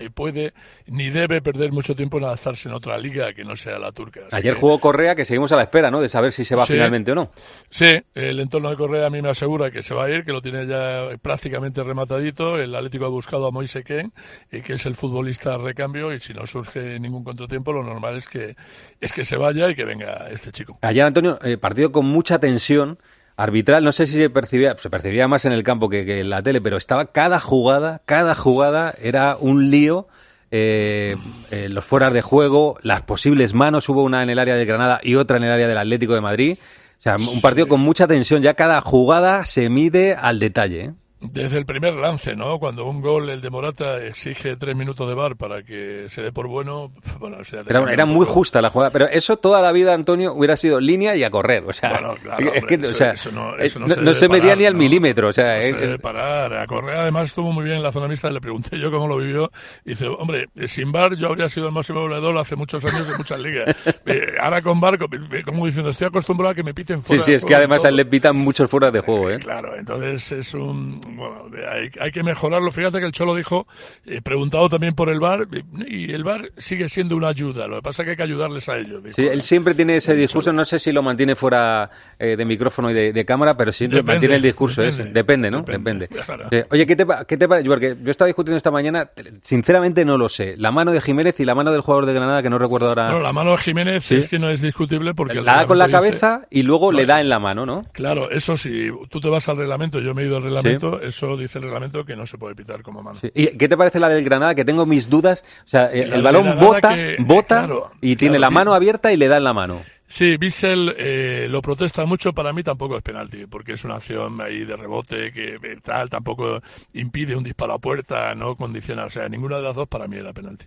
puede 0.09 0.53
ni 0.87 1.09
debe 1.09 1.41
perder 1.41 1.71
mucho 1.71 1.95
tiempo 1.95 2.17
en 2.17 2.23
adaptarse 2.25 2.67
en 2.69 2.75
otra 2.75 2.97
liga 2.97 3.33
que 3.33 3.43
no 3.43 3.55
sea 3.55 3.77
la 3.79 3.91
turca. 3.91 4.21
Así 4.27 4.35
Ayer 4.37 4.53
que- 4.55 4.59
jugó 4.59 4.79
Correa, 4.79 5.15
que 5.15 5.25
seguimos 5.25 5.51
a 5.51 5.55
la 5.55 5.63
espera, 5.63 5.91
¿no? 5.91 6.01
De 6.01 6.09
saber 6.09 6.31
si 6.31 6.43
se 6.45 6.55
va 6.55 6.65
Sí. 6.65 6.73
finalmente 6.73 7.11
o 7.11 7.15
no. 7.15 7.31
Sí, 7.69 8.01
el 8.15 8.39
entorno 8.39 8.69
de 8.69 8.77
Correa 8.77 9.07
a 9.07 9.09
mí 9.09 9.21
me 9.21 9.29
asegura 9.29 9.71
que 9.71 9.83
se 9.83 9.93
va 9.93 10.05
a 10.05 10.09
ir, 10.09 10.23
que 10.25 10.31
lo 10.31 10.41
tiene 10.41 10.65
ya 10.65 11.07
prácticamente 11.21 11.83
rematadito. 11.83 12.59
El 12.59 12.73
Atlético 12.75 13.05
ha 13.05 13.09
buscado 13.09 13.45
a 13.47 13.51
Moise 13.51 13.83
Ken, 13.83 14.11
que 14.49 14.73
es 14.73 14.85
el 14.85 14.95
futbolista 14.95 15.55
a 15.55 15.57
recambio, 15.57 16.13
y 16.13 16.19
si 16.19 16.33
no 16.33 16.45
surge 16.45 16.99
ningún 16.99 17.23
contratiempo, 17.23 17.71
lo 17.73 17.83
normal 17.83 18.17
es 18.17 18.27
que, 18.29 18.55
es 18.99 19.13
que 19.13 19.23
se 19.23 19.37
vaya 19.37 19.69
y 19.69 19.75
que 19.75 19.85
venga 19.85 20.27
este 20.31 20.51
chico. 20.51 20.77
Ayer, 20.81 21.05
Antonio, 21.05 21.39
eh, 21.43 21.57
partido 21.57 21.91
con 21.91 22.05
mucha 22.05 22.39
tensión 22.39 22.97
arbitral. 23.43 23.83
No 23.83 23.91
sé 23.91 24.07
si 24.07 24.17
se 24.17 24.29
percibía, 24.29 24.75
se 24.77 24.89
percibía 24.89 25.27
más 25.27 25.45
en 25.45 25.51
el 25.51 25.63
campo 25.63 25.89
que, 25.89 26.05
que 26.05 26.19
en 26.19 26.29
la 26.29 26.41
tele, 26.43 26.61
pero 26.61 26.77
estaba 26.77 27.05
cada 27.07 27.39
jugada, 27.39 28.01
cada 28.05 28.35
jugada 28.35 28.93
era 29.01 29.37
un 29.39 29.69
lío. 29.69 30.07
eh, 30.53 31.15
eh, 31.49 31.69
los 31.69 31.85
fueras 31.85 32.11
de 32.11 32.21
juego, 32.21 32.77
las 32.83 33.03
posibles 33.03 33.53
manos, 33.53 33.87
hubo 33.87 34.03
una 34.03 34.21
en 34.21 34.29
el 34.29 34.37
área 34.37 34.55
del 34.55 34.65
Granada 34.65 34.99
y 35.01 35.15
otra 35.15 35.37
en 35.37 35.43
el 35.43 35.51
área 35.51 35.67
del 35.67 35.77
Atlético 35.77 36.13
de 36.13 36.21
Madrid. 36.21 36.57
O 36.99 37.01
sea, 37.01 37.15
un 37.15 37.41
partido 37.41 37.67
con 37.67 37.79
mucha 37.79 38.05
tensión. 38.05 38.41
Ya 38.41 38.53
cada 38.53 38.79
jugada 38.81 39.45
se 39.45 39.69
mide 39.69 40.13
al 40.13 40.39
detalle. 40.39 40.81
¿eh? 40.81 40.93
Desde 41.21 41.59
el 41.59 41.65
primer 41.67 41.93
lance, 41.93 42.35
¿no? 42.35 42.57
Cuando 42.57 42.85
un 42.85 42.99
gol, 42.99 43.29
el 43.29 43.41
de 43.41 43.49
Morata, 43.51 44.03
exige 44.03 44.55
tres 44.55 44.75
minutos 44.75 45.07
de 45.07 45.13
bar 45.13 45.35
para 45.35 45.61
que 45.61 46.07
se 46.09 46.21
dé 46.23 46.31
por 46.31 46.47
bueno, 46.47 46.91
bueno, 47.19 47.37
o 47.39 47.43
sea, 47.43 47.61
Era, 47.67 47.93
era 47.93 48.05
muy 48.07 48.25
justa 48.25 48.59
la 48.59 48.71
jugada, 48.71 48.89
pero 48.91 49.05
eso 49.07 49.37
toda 49.37 49.61
la 49.61 49.71
vida, 49.71 49.93
Antonio, 49.93 50.33
hubiera 50.33 50.57
sido 50.57 50.79
línea 50.79 51.15
y 51.15 51.23
a 51.23 51.29
correr. 51.29 51.63
O 51.67 51.73
sea, 51.73 51.91
Bueno, 51.91 52.15
claro, 52.21 52.51
es 52.55 52.65
que, 52.65 52.73
hombre, 52.75 52.87
o 52.87 52.91
eso- 52.91 52.97
sea, 52.97 53.11
eso 53.11 53.31
no- 53.31 53.51
eh, 53.55 53.65
eso 53.67 53.79
no 53.79 53.85
no, 53.87 54.13
se 54.15 54.27
no 54.27 54.33
medía 54.33 54.55
ni 54.55 54.65
al 54.65 54.73
milímetro. 54.73 55.27
O 55.27 55.33
sea, 55.33 55.57
No 55.57 55.61
se 55.61 55.69
es- 55.69 55.77
debe 55.79 55.99
parar. 55.99 56.53
A 56.55 56.65
Correa 56.65 57.01
además 57.03 57.25
estuvo 57.25 57.51
muy 57.51 57.65
bien 57.65 57.77
en 57.77 57.83
la 57.83 57.91
zona 57.91 58.07
mixta, 58.07 58.31
le 58.31 58.41
pregunté 58.41 58.79
yo 58.79 58.89
cómo 58.91 59.07
lo 59.07 59.17
vivió. 59.17 59.51
Y 59.85 59.91
dice, 59.91 60.07
hombre, 60.07 60.47
eh, 60.55 60.67
sin 60.67 60.91
bar 60.91 61.15
yo 61.15 61.27
habría 61.27 61.49
sido 61.49 61.67
el 61.67 61.73
máximo 61.73 62.01
goleador 62.01 62.35
hace 62.39 62.55
muchos 62.55 62.83
años 62.83 63.07
en 63.09 63.17
muchas 63.17 63.39
ligas. 63.39 63.75
Eh, 64.07 64.33
ahora 64.41 64.61
con 64.63 64.79
bar, 64.81 64.97
como 64.97 65.15
como 65.45 65.65
diciendo, 65.67 65.91
estoy 65.91 66.07
acostumbrado 66.07 66.51
a 66.51 66.55
que 66.55 66.63
me 66.63 66.73
piten 66.73 67.01
sí, 67.03 67.07
fuera. 67.09 67.23
sí, 67.23 67.31
de 67.31 67.37
es 67.37 67.45
que 67.45 67.53
además 67.55 67.77
a 67.77 67.81
todo". 67.83 67.89
él 67.89 67.95
le 67.97 68.05
pitan 68.05 68.35
muchos 68.35 68.69
fueras 68.69 68.91
de 68.91 68.99
juego. 69.01 69.29
¿eh? 69.29 69.37
Claro, 69.39 69.75
entonces 69.75 70.31
es 70.31 70.53
un. 70.55 70.99
Bueno, 71.15 71.45
hay, 71.71 71.89
hay 71.99 72.11
que 72.11 72.23
mejorarlo. 72.23 72.71
Fíjate 72.71 72.99
que 72.99 73.05
el 73.05 73.11
Cholo 73.11 73.35
dijo, 73.35 73.67
eh, 74.05 74.21
preguntado 74.21 74.69
también 74.69 74.93
por 74.95 75.09
el 75.09 75.19
bar, 75.19 75.47
y 75.87 76.11
el 76.11 76.23
bar 76.23 76.51
sigue 76.57 76.89
siendo 76.89 77.15
una 77.15 77.29
ayuda. 77.29 77.67
Lo 77.67 77.77
que 77.77 77.81
pasa 77.81 78.01
es 78.01 78.05
que 78.05 78.11
hay 78.11 78.17
que 78.17 78.23
ayudarles 78.23 78.67
a 78.69 78.77
ellos. 78.77 79.03
dijo. 79.03 79.15
Sí, 79.15 79.25
él 79.27 79.41
siempre 79.41 79.73
tiene 79.75 79.95
ese 79.97 80.15
discurso, 80.15 80.51
no 80.53 80.65
sé 80.65 80.79
si 80.79 80.91
lo 80.91 81.01
mantiene 81.03 81.35
fuera 81.35 81.89
eh, 82.19 82.35
de 82.35 82.45
micrófono 82.45 82.91
y 82.91 82.93
de, 82.93 83.13
de 83.13 83.25
cámara, 83.25 83.55
pero 83.55 83.71
siempre 83.71 83.97
Depende, 83.97 84.13
mantiene 84.13 84.35
el 84.35 84.41
discurso 84.41 84.81
depende, 84.81 85.03
ese. 85.03 85.11
Depende, 85.13 85.51
¿no? 85.51 85.61
Depende. 85.63 86.07
claro. 86.07 86.47
Sí. 86.49 86.57
Oye, 86.71 86.85
¿qué 86.85 86.95
te, 86.95 87.05
qué 87.27 87.37
te 87.37 87.47
parece? 87.47 87.69
Porque 87.69 87.97
yo 88.01 88.11
estaba 88.11 88.27
discutiendo 88.27 88.57
esta 88.57 88.71
mañana, 88.71 89.09
sinceramente 89.41 90.05
no 90.05 90.17
lo 90.17 90.29
sé. 90.29 90.55
La 90.57 90.71
mano 90.71 90.91
de 90.91 91.01
Jiménez 91.01 91.39
y 91.39 91.45
la 91.45 91.55
mano 91.55 91.71
del 91.71 91.81
jugador 91.81 92.05
de 92.05 92.13
Granada, 92.13 92.43
que 92.43 92.49
no 92.49 92.57
recuerdo 92.59 92.89
ahora. 92.89 93.05
Bueno, 93.05 93.21
la 93.21 93.33
mano 93.33 93.51
de 93.51 93.57
Jiménez 93.57 94.03
Sí. 94.03 94.15
es 94.15 94.29
que 94.29 94.39
no 94.39 94.49
es 94.49 94.61
discutible 94.61 95.13
porque. 95.13 95.35
la 95.41 95.57
da 95.57 95.65
con 95.65 95.77
la 95.77 95.87
dice- 95.87 95.97
cabeza 95.97 96.41
y 96.49 96.63
luego 96.63 96.91
le 96.91 97.05
da 97.05 97.21
en 97.21 97.29
la 97.29 97.39
mano, 97.39 97.65
¿no? 97.65 97.85
Claro, 97.91 98.29
eso 98.31 98.55
sí, 98.57 98.89
tú 99.09 99.19
te 99.19 99.29
vas 99.29 99.47
al 99.49 99.57
reglamento, 99.57 99.99
yo 99.99 100.13
me 100.13 100.23
he 100.23 100.25
ido 100.27 100.37
al 100.37 100.43
reglamento, 100.43 101.00
eso 101.01 101.35
dice 101.37 101.57
el 101.59 101.65
reglamento 101.65 102.05
que 102.05 102.15
no 102.15 102.25
se 102.25 102.37
puede 102.37 102.55
pitar 102.55 102.81
como 102.81 103.01
mano. 103.03 103.19
Sí. 103.19 103.31
¿Y 103.33 103.47
qué 103.57 103.67
te 103.67 103.77
parece 103.77 103.99
la 103.99 104.09
del 104.09 104.23
Granada? 104.23 104.55
Que 104.55 104.65
tengo 104.65 104.85
mis 104.85 105.09
dudas. 105.09 105.43
O 105.65 105.67
sea, 105.67 105.91
eh, 105.91 106.09
el 106.11 106.21
balón 106.21 106.57
bota, 106.59 106.93
que- 106.95 107.17
bota 107.19 107.59
claro, 107.59 107.91
y 108.01 108.15
tiene 108.15 108.39
la 108.39 108.49
mano 108.49 108.73
abierta 108.73 109.11
y 109.11 109.17
le 109.17 109.27
da 109.27 109.37
en 109.37 109.43
la 109.43 109.53
mano. 109.53 109.81
Sí, 110.07 110.35
Bissell 110.35 110.93
eh, 110.97 111.47
lo 111.49 111.61
protesta 111.61 112.05
mucho, 112.05 112.33
para 112.33 112.51
mí 112.51 112.63
tampoco 112.63 112.97
es 112.97 113.01
penalti, 113.01 113.45
porque 113.45 113.73
es 113.73 113.85
una 113.85 113.95
acción 113.95 114.41
ahí 114.41 114.65
de 114.65 114.75
rebote 114.75 115.31
que 115.31 115.55
eh, 115.55 115.77
tal, 115.81 116.09
tampoco 116.09 116.61
impide 116.91 117.33
un 117.33 117.45
disparo 117.45 117.73
a 117.75 117.79
puerta, 117.79 118.35
no 118.35 118.57
condiciona, 118.57 119.05
o 119.05 119.09
sea, 119.09 119.29
ninguna 119.29 119.55
de 119.55 119.61
las 119.63 119.73
dos 119.75 119.87
para 119.87 120.07
mí 120.09 120.17
era 120.17 120.33
penalti. 120.33 120.65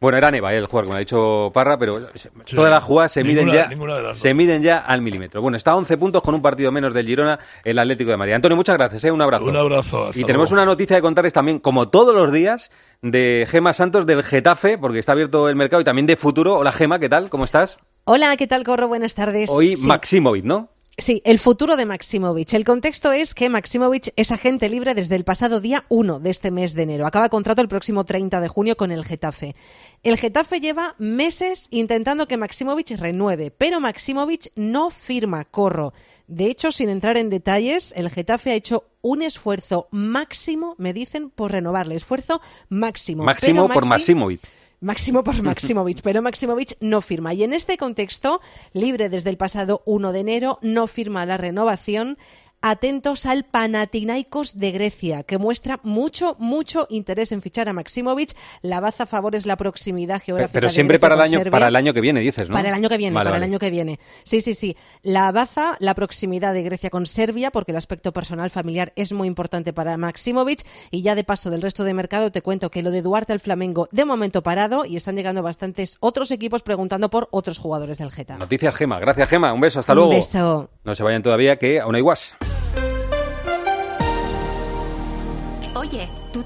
Bueno, 0.00 0.16
era 0.16 0.30
Neva 0.30 0.54
eh, 0.54 0.58
el 0.58 0.66
jugador, 0.66 0.84
como 0.84 0.96
ha 0.96 1.00
dicho 1.00 1.50
Parra, 1.52 1.76
pero 1.76 2.00
todas 2.54 2.70
las 2.70 2.84
jugadas 2.84 3.10
se 3.12 3.24
Ninguna- 3.24 3.68
miden 3.68 4.02
ya 4.04 4.14
se 4.14 4.32
miden 4.32 4.62
ya 4.62 4.78
al 4.78 5.02
milímetro. 5.02 5.42
Bueno, 5.42 5.56
está 5.56 5.72
a 5.72 5.76
11 5.76 5.96
puntos 5.98 6.22
con 6.22 6.34
un 6.36 6.40
partido 6.42 6.70
menos 6.70 6.94
del 6.94 7.04
Girona, 7.06 7.38
el 7.64 7.78
Atlético 7.80 8.10
de 8.12 8.16
Madrid. 8.16 8.34
Antonio, 8.34 8.56
muchas 8.56 8.76
gracias, 8.78 9.02
¿eh? 9.04 9.10
un 9.10 9.20
abrazo. 9.20 9.46
Un 9.46 9.56
abrazo, 9.56 10.10
y 10.14 10.22
tenemos 10.24 10.50
luego. 10.50 10.62
una 10.62 10.70
noticia 10.70 10.94
de 10.96 11.02
contarles 11.02 11.32
también, 11.32 11.58
como 11.58 11.88
todos 11.88 12.14
los 12.14 12.32
días, 12.32 12.70
de 13.02 13.46
Gema 13.50 13.72
Santos 13.72 14.06
del 14.06 14.22
Getafe, 14.22 14.78
porque 14.78 15.00
está 15.00 15.12
abierto 15.12 15.48
el 15.48 15.56
mercado, 15.56 15.80
y 15.82 15.84
también 15.84 16.06
de 16.06 16.14
futuro. 16.16 16.56
Hola 16.58 16.70
Gema, 16.70 17.00
¿qué 17.00 17.08
tal? 17.08 17.28
¿Cómo 17.28 17.44
estás? 17.44 17.78
Hola, 18.04 18.36
¿qué 18.36 18.46
tal, 18.46 18.62
Corro? 18.64 18.86
Buenas 18.86 19.14
tardes. 19.16 19.50
Hoy 19.50 19.76
Sí. 19.76 19.86
Maximovic, 19.88 20.44
¿no? 20.44 20.68
Sí, 21.00 21.22
el 21.24 21.38
futuro 21.38 21.76
de 21.76 21.86
Maximovic. 21.86 22.52
El 22.54 22.64
contexto 22.64 23.12
es 23.12 23.32
que 23.32 23.48
Maximovic 23.48 24.12
es 24.16 24.32
agente 24.32 24.68
libre 24.68 24.94
desde 24.96 25.14
el 25.14 25.22
pasado 25.22 25.60
día 25.60 25.84
1 25.88 26.18
de 26.18 26.30
este 26.30 26.50
mes 26.50 26.74
de 26.74 26.82
enero. 26.82 27.06
Acaba 27.06 27.28
contrato 27.28 27.62
el 27.62 27.68
próximo 27.68 28.04
30 28.04 28.40
de 28.40 28.48
junio 28.48 28.76
con 28.76 28.90
el 28.90 29.04
Getafe. 29.04 29.54
El 30.02 30.16
Getafe 30.18 30.58
lleva 30.58 30.96
meses 30.98 31.68
intentando 31.70 32.26
que 32.26 32.36
Maximovic 32.36 32.90
renueve, 32.98 33.52
pero 33.52 33.78
Maximovic 33.78 34.50
no 34.56 34.90
firma 34.90 35.44
corro. 35.44 35.92
De 36.26 36.46
hecho, 36.46 36.72
sin 36.72 36.88
entrar 36.88 37.16
en 37.16 37.30
detalles, 37.30 37.94
el 37.96 38.10
Getafe 38.10 38.50
ha 38.50 38.54
hecho 38.54 38.84
un 39.00 39.22
esfuerzo 39.22 39.86
máximo, 39.92 40.74
me 40.78 40.92
dicen, 40.92 41.30
por 41.30 41.52
renovarle. 41.52 41.94
Esfuerzo 41.94 42.40
máximo. 42.68 43.22
Máximo 43.22 43.68
Pero 43.68 43.74
por 43.74 43.84
Maxi- 43.84 43.88
Maximovic. 43.88 44.40
Máximo 44.80 45.24
por 45.24 45.42
Maximovic, 45.42 46.02
pero 46.02 46.22
Maximovic 46.22 46.76
no 46.80 47.00
firma. 47.00 47.34
Y 47.34 47.42
en 47.42 47.52
este 47.52 47.76
contexto, 47.76 48.40
libre 48.72 49.08
desde 49.08 49.30
el 49.30 49.36
pasado 49.36 49.82
1 49.86 50.12
de 50.12 50.20
enero, 50.20 50.58
no 50.62 50.86
firma 50.86 51.26
la 51.26 51.36
renovación. 51.36 52.18
Atentos 52.60 53.24
al 53.24 53.44
Panathinaikos 53.44 54.58
de 54.58 54.72
Grecia, 54.72 55.22
que 55.22 55.38
muestra 55.38 55.78
mucho, 55.84 56.34
mucho 56.40 56.88
interés 56.90 57.30
en 57.30 57.40
fichar 57.40 57.68
a 57.68 57.72
Maximovic. 57.72 58.34
La 58.62 58.80
baza 58.80 59.06
favor 59.06 59.36
es 59.36 59.46
la 59.46 59.56
proximidad 59.56 60.20
geográfica. 60.20 60.52
Pero 60.54 60.66
de 60.66 60.72
siempre 60.74 60.96
Grecia 60.98 61.08
para 61.08 61.14
el 61.14 61.20
año 61.20 61.38
Serbia. 61.38 61.50
para 61.52 61.68
el 61.68 61.76
año 61.76 61.94
que 61.94 62.00
viene, 62.00 62.18
dices, 62.18 62.48
¿no? 62.48 62.54
Para 62.54 62.70
el 62.70 62.74
año 62.74 62.88
que 62.88 62.96
viene, 62.96 63.14
Vale, 63.14 63.30
para 63.30 63.36
el 63.36 63.44
año 63.44 63.60
que 63.60 63.70
viene. 63.70 64.00
Sí, 64.24 64.40
sí, 64.40 64.54
sí. 64.54 64.76
La 65.02 65.30
baza, 65.30 65.76
la 65.78 65.94
proximidad 65.94 66.52
de 66.52 66.64
Grecia 66.64 66.90
con 66.90 67.06
Serbia, 67.06 67.52
porque 67.52 67.70
el 67.70 67.76
aspecto 67.78 68.12
personal 68.12 68.50
familiar 68.50 68.92
es 68.96 69.12
muy 69.12 69.28
importante 69.28 69.72
para 69.72 69.96
Maximovic. 69.96 70.66
Y 70.90 71.02
ya 71.02 71.14
de 71.14 71.22
paso 71.22 71.50
del 71.50 71.62
resto 71.62 71.84
de 71.84 71.94
mercado 71.94 72.32
te 72.32 72.42
cuento 72.42 72.72
que 72.72 72.82
lo 72.82 72.90
de 72.90 73.02
Duarte 73.02 73.32
al 73.32 73.40
Flamengo 73.40 73.88
de 73.92 74.04
momento 74.04 74.42
parado 74.42 74.84
y 74.84 74.96
están 74.96 75.14
llegando 75.14 75.44
bastantes 75.44 75.96
otros 76.00 76.32
equipos 76.32 76.62
preguntando 76.64 77.08
por 77.08 77.28
otros 77.30 77.58
jugadores 77.58 77.98
del 77.98 78.10
Geta. 78.10 78.36
Noticias 78.38 78.74
Gema. 78.74 78.98
Gracias 78.98 79.28
Gema, 79.28 79.52
un 79.52 79.60
beso, 79.60 79.78
hasta 79.78 79.92
Un 79.92 79.98
luego. 79.98 80.10
beso. 80.14 80.70
No 80.82 80.96
se 80.96 81.04
vayan 81.04 81.22
todavía 81.22 81.56
que 81.56 81.78
aún 81.78 81.94
hay 81.94 82.00
guas. 82.00 82.34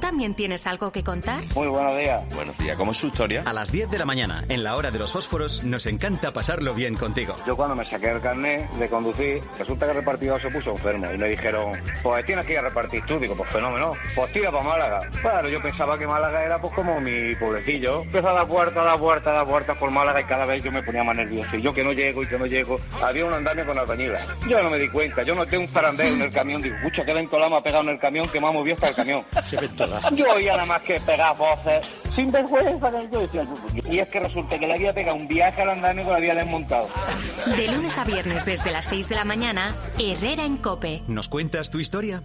También 0.02 0.34
tienes 0.34 0.66
algo 0.66 0.90
que 0.90 1.04
contar? 1.04 1.40
Muy 1.54 1.68
buenos 1.68 1.96
días. 1.96 2.34
Buenos 2.34 2.58
días, 2.58 2.76
¿cómo 2.76 2.90
es 2.90 2.98
su 2.98 3.06
historia? 3.06 3.44
A 3.46 3.52
las 3.52 3.70
10 3.70 3.88
de 3.88 3.98
la 3.98 4.04
mañana, 4.04 4.44
en 4.48 4.64
la 4.64 4.74
hora 4.74 4.90
de 4.90 4.98
los 4.98 5.12
fósforos, 5.12 5.62
nos 5.62 5.86
encanta 5.86 6.32
pasarlo 6.32 6.74
bien 6.74 6.96
contigo. 6.96 7.36
Yo 7.46 7.56
cuando 7.56 7.76
me 7.76 7.84
saqué 7.84 8.10
el 8.10 8.20
carnet 8.20 8.68
de 8.72 8.88
conducir, 8.88 9.40
resulta 9.56 9.86
que 9.86 9.92
el 9.92 9.98
repartidor 9.98 10.42
se 10.42 10.50
puso 10.50 10.72
enfermo 10.72 11.06
y 11.14 11.18
me 11.18 11.28
dijeron, 11.28 11.70
pues 12.02 12.26
tienes 12.26 12.44
que 12.44 12.54
ir 12.54 12.58
a 12.58 12.62
repartir 12.62 13.04
tú. 13.06 13.20
Digo, 13.20 13.36
pues 13.36 13.48
fenómeno, 13.50 13.92
pues 14.16 14.32
tira 14.32 14.50
para 14.50 14.64
Málaga. 14.64 15.08
Claro, 15.20 15.48
yo 15.48 15.62
pensaba 15.62 15.96
que 15.96 16.04
Málaga 16.04 16.44
era 16.44 16.60
pues 16.60 16.74
como 16.74 17.00
mi 17.00 17.36
pueblecillo. 17.36 18.02
Empezó 18.02 18.28
a 18.30 18.32
dar 18.32 18.46
vueltas, 18.48 18.78
a 18.78 18.86
dar 18.86 18.98
vueltas, 18.98 19.28
a 19.28 19.32
dar 19.32 19.46
vueltas 19.46 19.78
por 19.78 19.92
Málaga 19.92 20.20
y 20.20 20.24
cada 20.24 20.44
vez 20.46 20.64
yo 20.64 20.72
me 20.72 20.82
ponía 20.82 21.04
más 21.04 21.14
nervioso. 21.14 21.56
Y 21.56 21.62
yo 21.62 21.72
que 21.72 21.84
no 21.84 21.92
llego 21.92 22.24
y 22.24 22.26
que 22.26 22.38
no 22.38 22.46
llego, 22.46 22.74
había 23.00 23.24
un 23.24 23.34
andamio 23.34 23.64
con 23.64 23.78
albañila. 23.78 24.18
Yo 24.48 24.60
no 24.60 24.68
me 24.68 24.80
di 24.80 24.88
cuenta, 24.88 25.22
yo 25.22 25.36
noté 25.36 25.56
un 25.58 25.68
zarandeo 25.68 26.08
en 26.08 26.22
el 26.22 26.30
camión. 26.32 26.60
Digo, 26.60 26.74
escucha, 26.74 27.04
qué 27.04 27.14
ventolá 27.14 27.48
me 27.48 27.58
ha 27.58 27.62
pegado 27.62 27.84
en 27.84 27.90
el 27.90 27.98
camión 28.00 28.26
que 28.32 28.40
me 28.40 28.48
ha 28.48 28.50
movido 28.50 28.74
hasta 28.74 28.88
el 28.88 28.94
camión. 28.96 29.24
Yo 30.14 30.32
oía 30.32 30.52
nada 30.52 30.66
más 30.66 30.82
que 30.82 31.00
pegar 31.00 31.36
voces 31.36 32.02
sin 32.14 32.30
vergüenza. 32.30 32.90
que 32.90 33.08
Yo 33.12 33.20
decía, 33.20 33.46
y 33.90 33.98
es 33.98 34.08
que 34.08 34.20
resulta 34.20 34.58
que 34.58 34.66
le 34.66 34.74
había 34.74 34.92
pegado 34.92 35.16
un 35.16 35.28
viaje 35.28 35.62
al 35.62 35.70
andamio 35.70 36.04
que 36.04 36.10
lo 36.10 36.16
había 36.16 36.34
desmontado. 36.34 36.88
De 37.56 37.68
lunes 37.68 37.98
a 37.98 38.04
viernes 38.04 38.44
desde 38.44 38.70
las 38.70 38.86
6 38.86 39.08
de 39.08 39.14
la 39.16 39.24
mañana, 39.24 39.74
Herrera 39.98 40.44
en 40.44 40.56
Cope. 40.56 41.02
¿Nos 41.08 41.28
cuentas 41.28 41.70
tu 41.70 41.80
historia? 41.80 42.22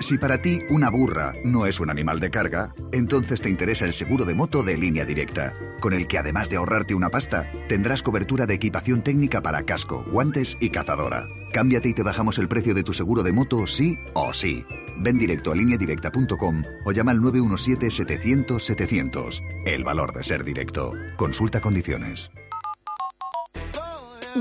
Si 0.00 0.16
para 0.16 0.40
ti 0.40 0.60
una 0.70 0.88
burra 0.88 1.34
no 1.44 1.66
es 1.66 1.78
un 1.78 1.90
animal 1.90 2.20
de 2.20 2.30
carga, 2.30 2.72
entonces 2.90 3.42
te 3.42 3.50
interesa 3.50 3.84
el 3.84 3.92
seguro 3.92 4.24
de 4.24 4.34
moto 4.34 4.62
de 4.62 4.78
línea 4.78 5.04
directa, 5.04 5.52
con 5.78 5.92
el 5.92 6.06
que 6.06 6.16
además 6.16 6.48
de 6.48 6.56
ahorrarte 6.56 6.94
una 6.94 7.10
pasta, 7.10 7.50
tendrás 7.68 8.02
cobertura 8.02 8.46
de 8.46 8.54
equipación 8.54 9.02
técnica 9.02 9.42
para 9.42 9.64
casco, 9.64 10.06
guantes 10.10 10.56
y 10.58 10.70
cazadora. 10.70 11.28
Cámbiate 11.52 11.90
y 11.90 11.94
te 11.94 12.02
bajamos 12.02 12.38
el 12.38 12.48
precio 12.48 12.72
de 12.74 12.82
tu 12.82 12.94
seguro 12.94 13.22
de 13.22 13.34
moto 13.34 13.66
sí 13.66 13.98
o 14.14 14.32
sí. 14.32 14.64
Ven 15.00 15.18
directo 15.18 15.52
a 15.52 15.56
lineadirecta.com 15.56 16.62
o 16.84 16.92
llama 16.92 17.12
al 17.12 17.20
917-700-700. 17.20 19.40
El 19.64 19.84
valor 19.84 20.12
de 20.12 20.22
ser 20.22 20.44
directo. 20.44 20.92
Consulta 21.16 21.60
condiciones. 21.60 22.30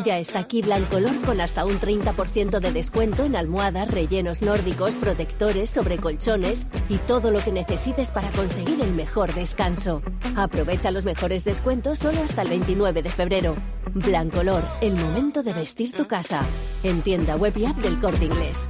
Ya 0.03 0.20
está 0.20 0.39
aquí 0.39 0.62
Blancolor 0.62 1.22
con 1.22 1.41
hasta 1.41 1.66
un 1.66 1.80
30% 1.80 2.60
de 2.60 2.72
descuento 2.72 3.24
en 3.24 3.36
almohadas, 3.36 3.89
rellenos 3.89 4.41
nórdicos, 4.41 4.95
protectores, 4.95 5.70
sobrecolchones 5.72 6.68
y 6.89 6.97
todo 6.97 7.32
lo 7.32 7.39
que 7.39 7.51
necesites 7.51 8.12
para 8.12 8.30
conseguir 8.32 8.82
el 8.82 8.93
mejor 8.93 9.34
descanso. 9.34 10.01
Aprovecha 10.36 10.91
los 10.91 11.05
mejores 11.05 11.43
descuentos 11.43 11.99
solo 11.99 12.22
hasta 12.22 12.43
el 12.43 12.49
29 12.49 13.01
de 13.01 13.10
febrero. 13.10 13.55
Blancolor, 13.93 14.64
el 14.82 14.95
momento 14.95 15.41
de 15.41 15.53
vestir 15.53 15.93
tu 15.93 16.05
casa. 16.05 16.43
En 16.84 17.01
tienda 17.01 17.36
web 17.36 17.57
y 17.57 17.66
app 17.66 17.78
del 17.78 17.97
Corte 17.97 18.26
Inglés. 18.26 18.70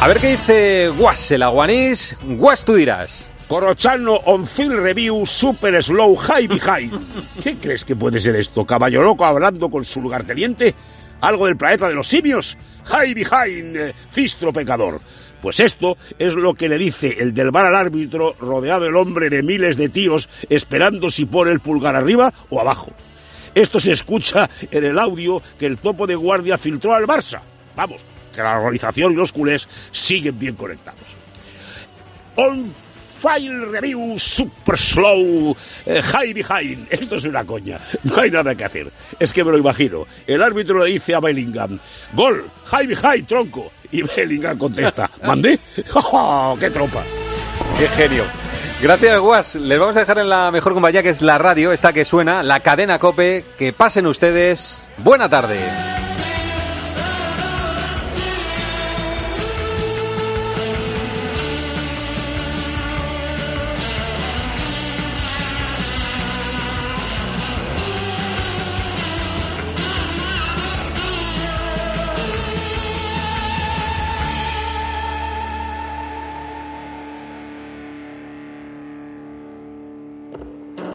A 0.00 0.06
ver 0.06 0.20
qué 0.20 0.30
dice 0.30 0.88
Guas, 0.90 1.32
el 1.32 1.42
aguanís. 1.42 2.16
Guas, 2.22 2.64
tú 2.64 2.76
dirás. 2.76 3.28
Corochano 3.48 4.14
on 4.26 4.46
field 4.46 4.78
review 4.78 5.26
super 5.26 5.82
slow 5.82 6.14
high 6.14 6.46
behind. 6.46 6.92
¿Qué 7.42 7.58
crees 7.58 7.84
que 7.84 7.96
puede 7.96 8.20
ser 8.20 8.36
esto? 8.36 8.64
¿Caballo 8.64 9.02
loco 9.02 9.24
hablando 9.24 9.68
con 9.68 9.84
su 9.84 10.00
lugarteniente? 10.00 10.72
¿Algo 11.20 11.46
del 11.46 11.56
planeta 11.56 11.88
de 11.88 11.94
los 11.94 12.06
simios? 12.06 12.56
High 12.84 13.12
behind, 13.12 13.76
eh, 13.76 13.94
fistro 14.08 14.52
pecador. 14.52 15.00
Pues 15.42 15.58
esto 15.58 15.96
es 16.16 16.34
lo 16.34 16.54
que 16.54 16.68
le 16.68 16.78
dice 16.78 17.16
el 17.18 17.34
del 17.34 17.50
bar 17.50 17.66
al 17.66 17.74
árbitro, 17.74 18.36
rodeado 18.38 18.86
el 18.86 18.94
hombre 18.94 19.30
de 19.30 19.42
miles 19.42 19.76
de 19.76 19.88
tíos, 19.88 20.28
esperando 20.48 21.10
si 21.10 21.26
pone 21.26 21.50
el 21.50 21.58
pulgar 21.58 21.96
arriba 21.96 22.32
o 22.50 22.60
abajo. 22.60 22.92
Esto 23.52 23.80
se 23.80 23.90
escucha 23.90 24.48
en 24.70 24.84
el 24.84 24.96
audio 24.96 25.42
que 25.58 25.66
el 25.66 25.78
topo 25.78 26.06
de 26.06 26.14
guardia 26.14 26.56
filtró 26.56 26.94
al 26.94 27.06
Barça. 27.06 27.40
Vamos, 27.74 28.04
que 28.38 28.44
la 28.44 28.56
organización 28.56 29.12
y 29.12 29.16
los 29.16 29.32
culés 29.32 29.68
siguen 29.90 30.38
bien 30.38 30.54
conectados. 30.54 31.16
On 32.36 32.72
File 33.20 33.66
Review 33.66 34.16
Super 34.16 34.78
Slow 34.78 35.56
eh, 35.84 36.00
High 36.00 36.34
Behind. 36.34 36.86
Esto 36.88 37.16
es 37.16 37.24
una 37.24 37.44
coña. 37.44 37.80
No 38.04 38.20
hay 38.20 38.30
nada 38.30 38.54
que 38.54 38.64
hacer. 38.64 38.92
Es 39.18 39.32
que 39.32 39.42
me 39.42 39.50
lo 39.50 39.58
imagino. 39.58 40.06
El 40.24 40.40
árbitro 40.40 40.84
le 40.84 40.92
dice 40.92 41.16
a 41.16 41.20
Bellingham, 41.20 41.80
gol, 42.12 42.48
High 42.66 42.86
Behind, 42.86 43.26
tronco. 43.26 43.72
Y 43.90 44.02
Bellingham 44.02 44.56
contesta, 44.56 45.10
¿mandé? 45.24 45.58
¡Oh, 45.94 46.56
¡Qué 46.60 46.70
tropa! 46.70 47.02
¡Qué 47.76 47.88
genio! 47.88 48.22
Gracias, 48.80 49.18
Guas. 49.18 49.56
Les 49.56 49.80
vamos 49.80 49.96
a 49.96 50.00
dejar 50.00 50.18
en 50.18 50.28
la 50.28 50.52
mejor 50.52 50.74
compañía 50.74 51.02
que 51.02 51.08
es 51.08 51.22
la 51.22 51.38
radio, 51.38 51.72
esta 51.72 51.92
que 51.92 52.04
suena, 52.04 52.44
la 52.44 52.60
cadena 52.60 53.00
Cope. 53.00 53.44
Que 53.58 53.72
pasen 53.72 54.06
ustedes. 54.06 54.86
Buena 54.98 55.28
tarde. 55.28 55.58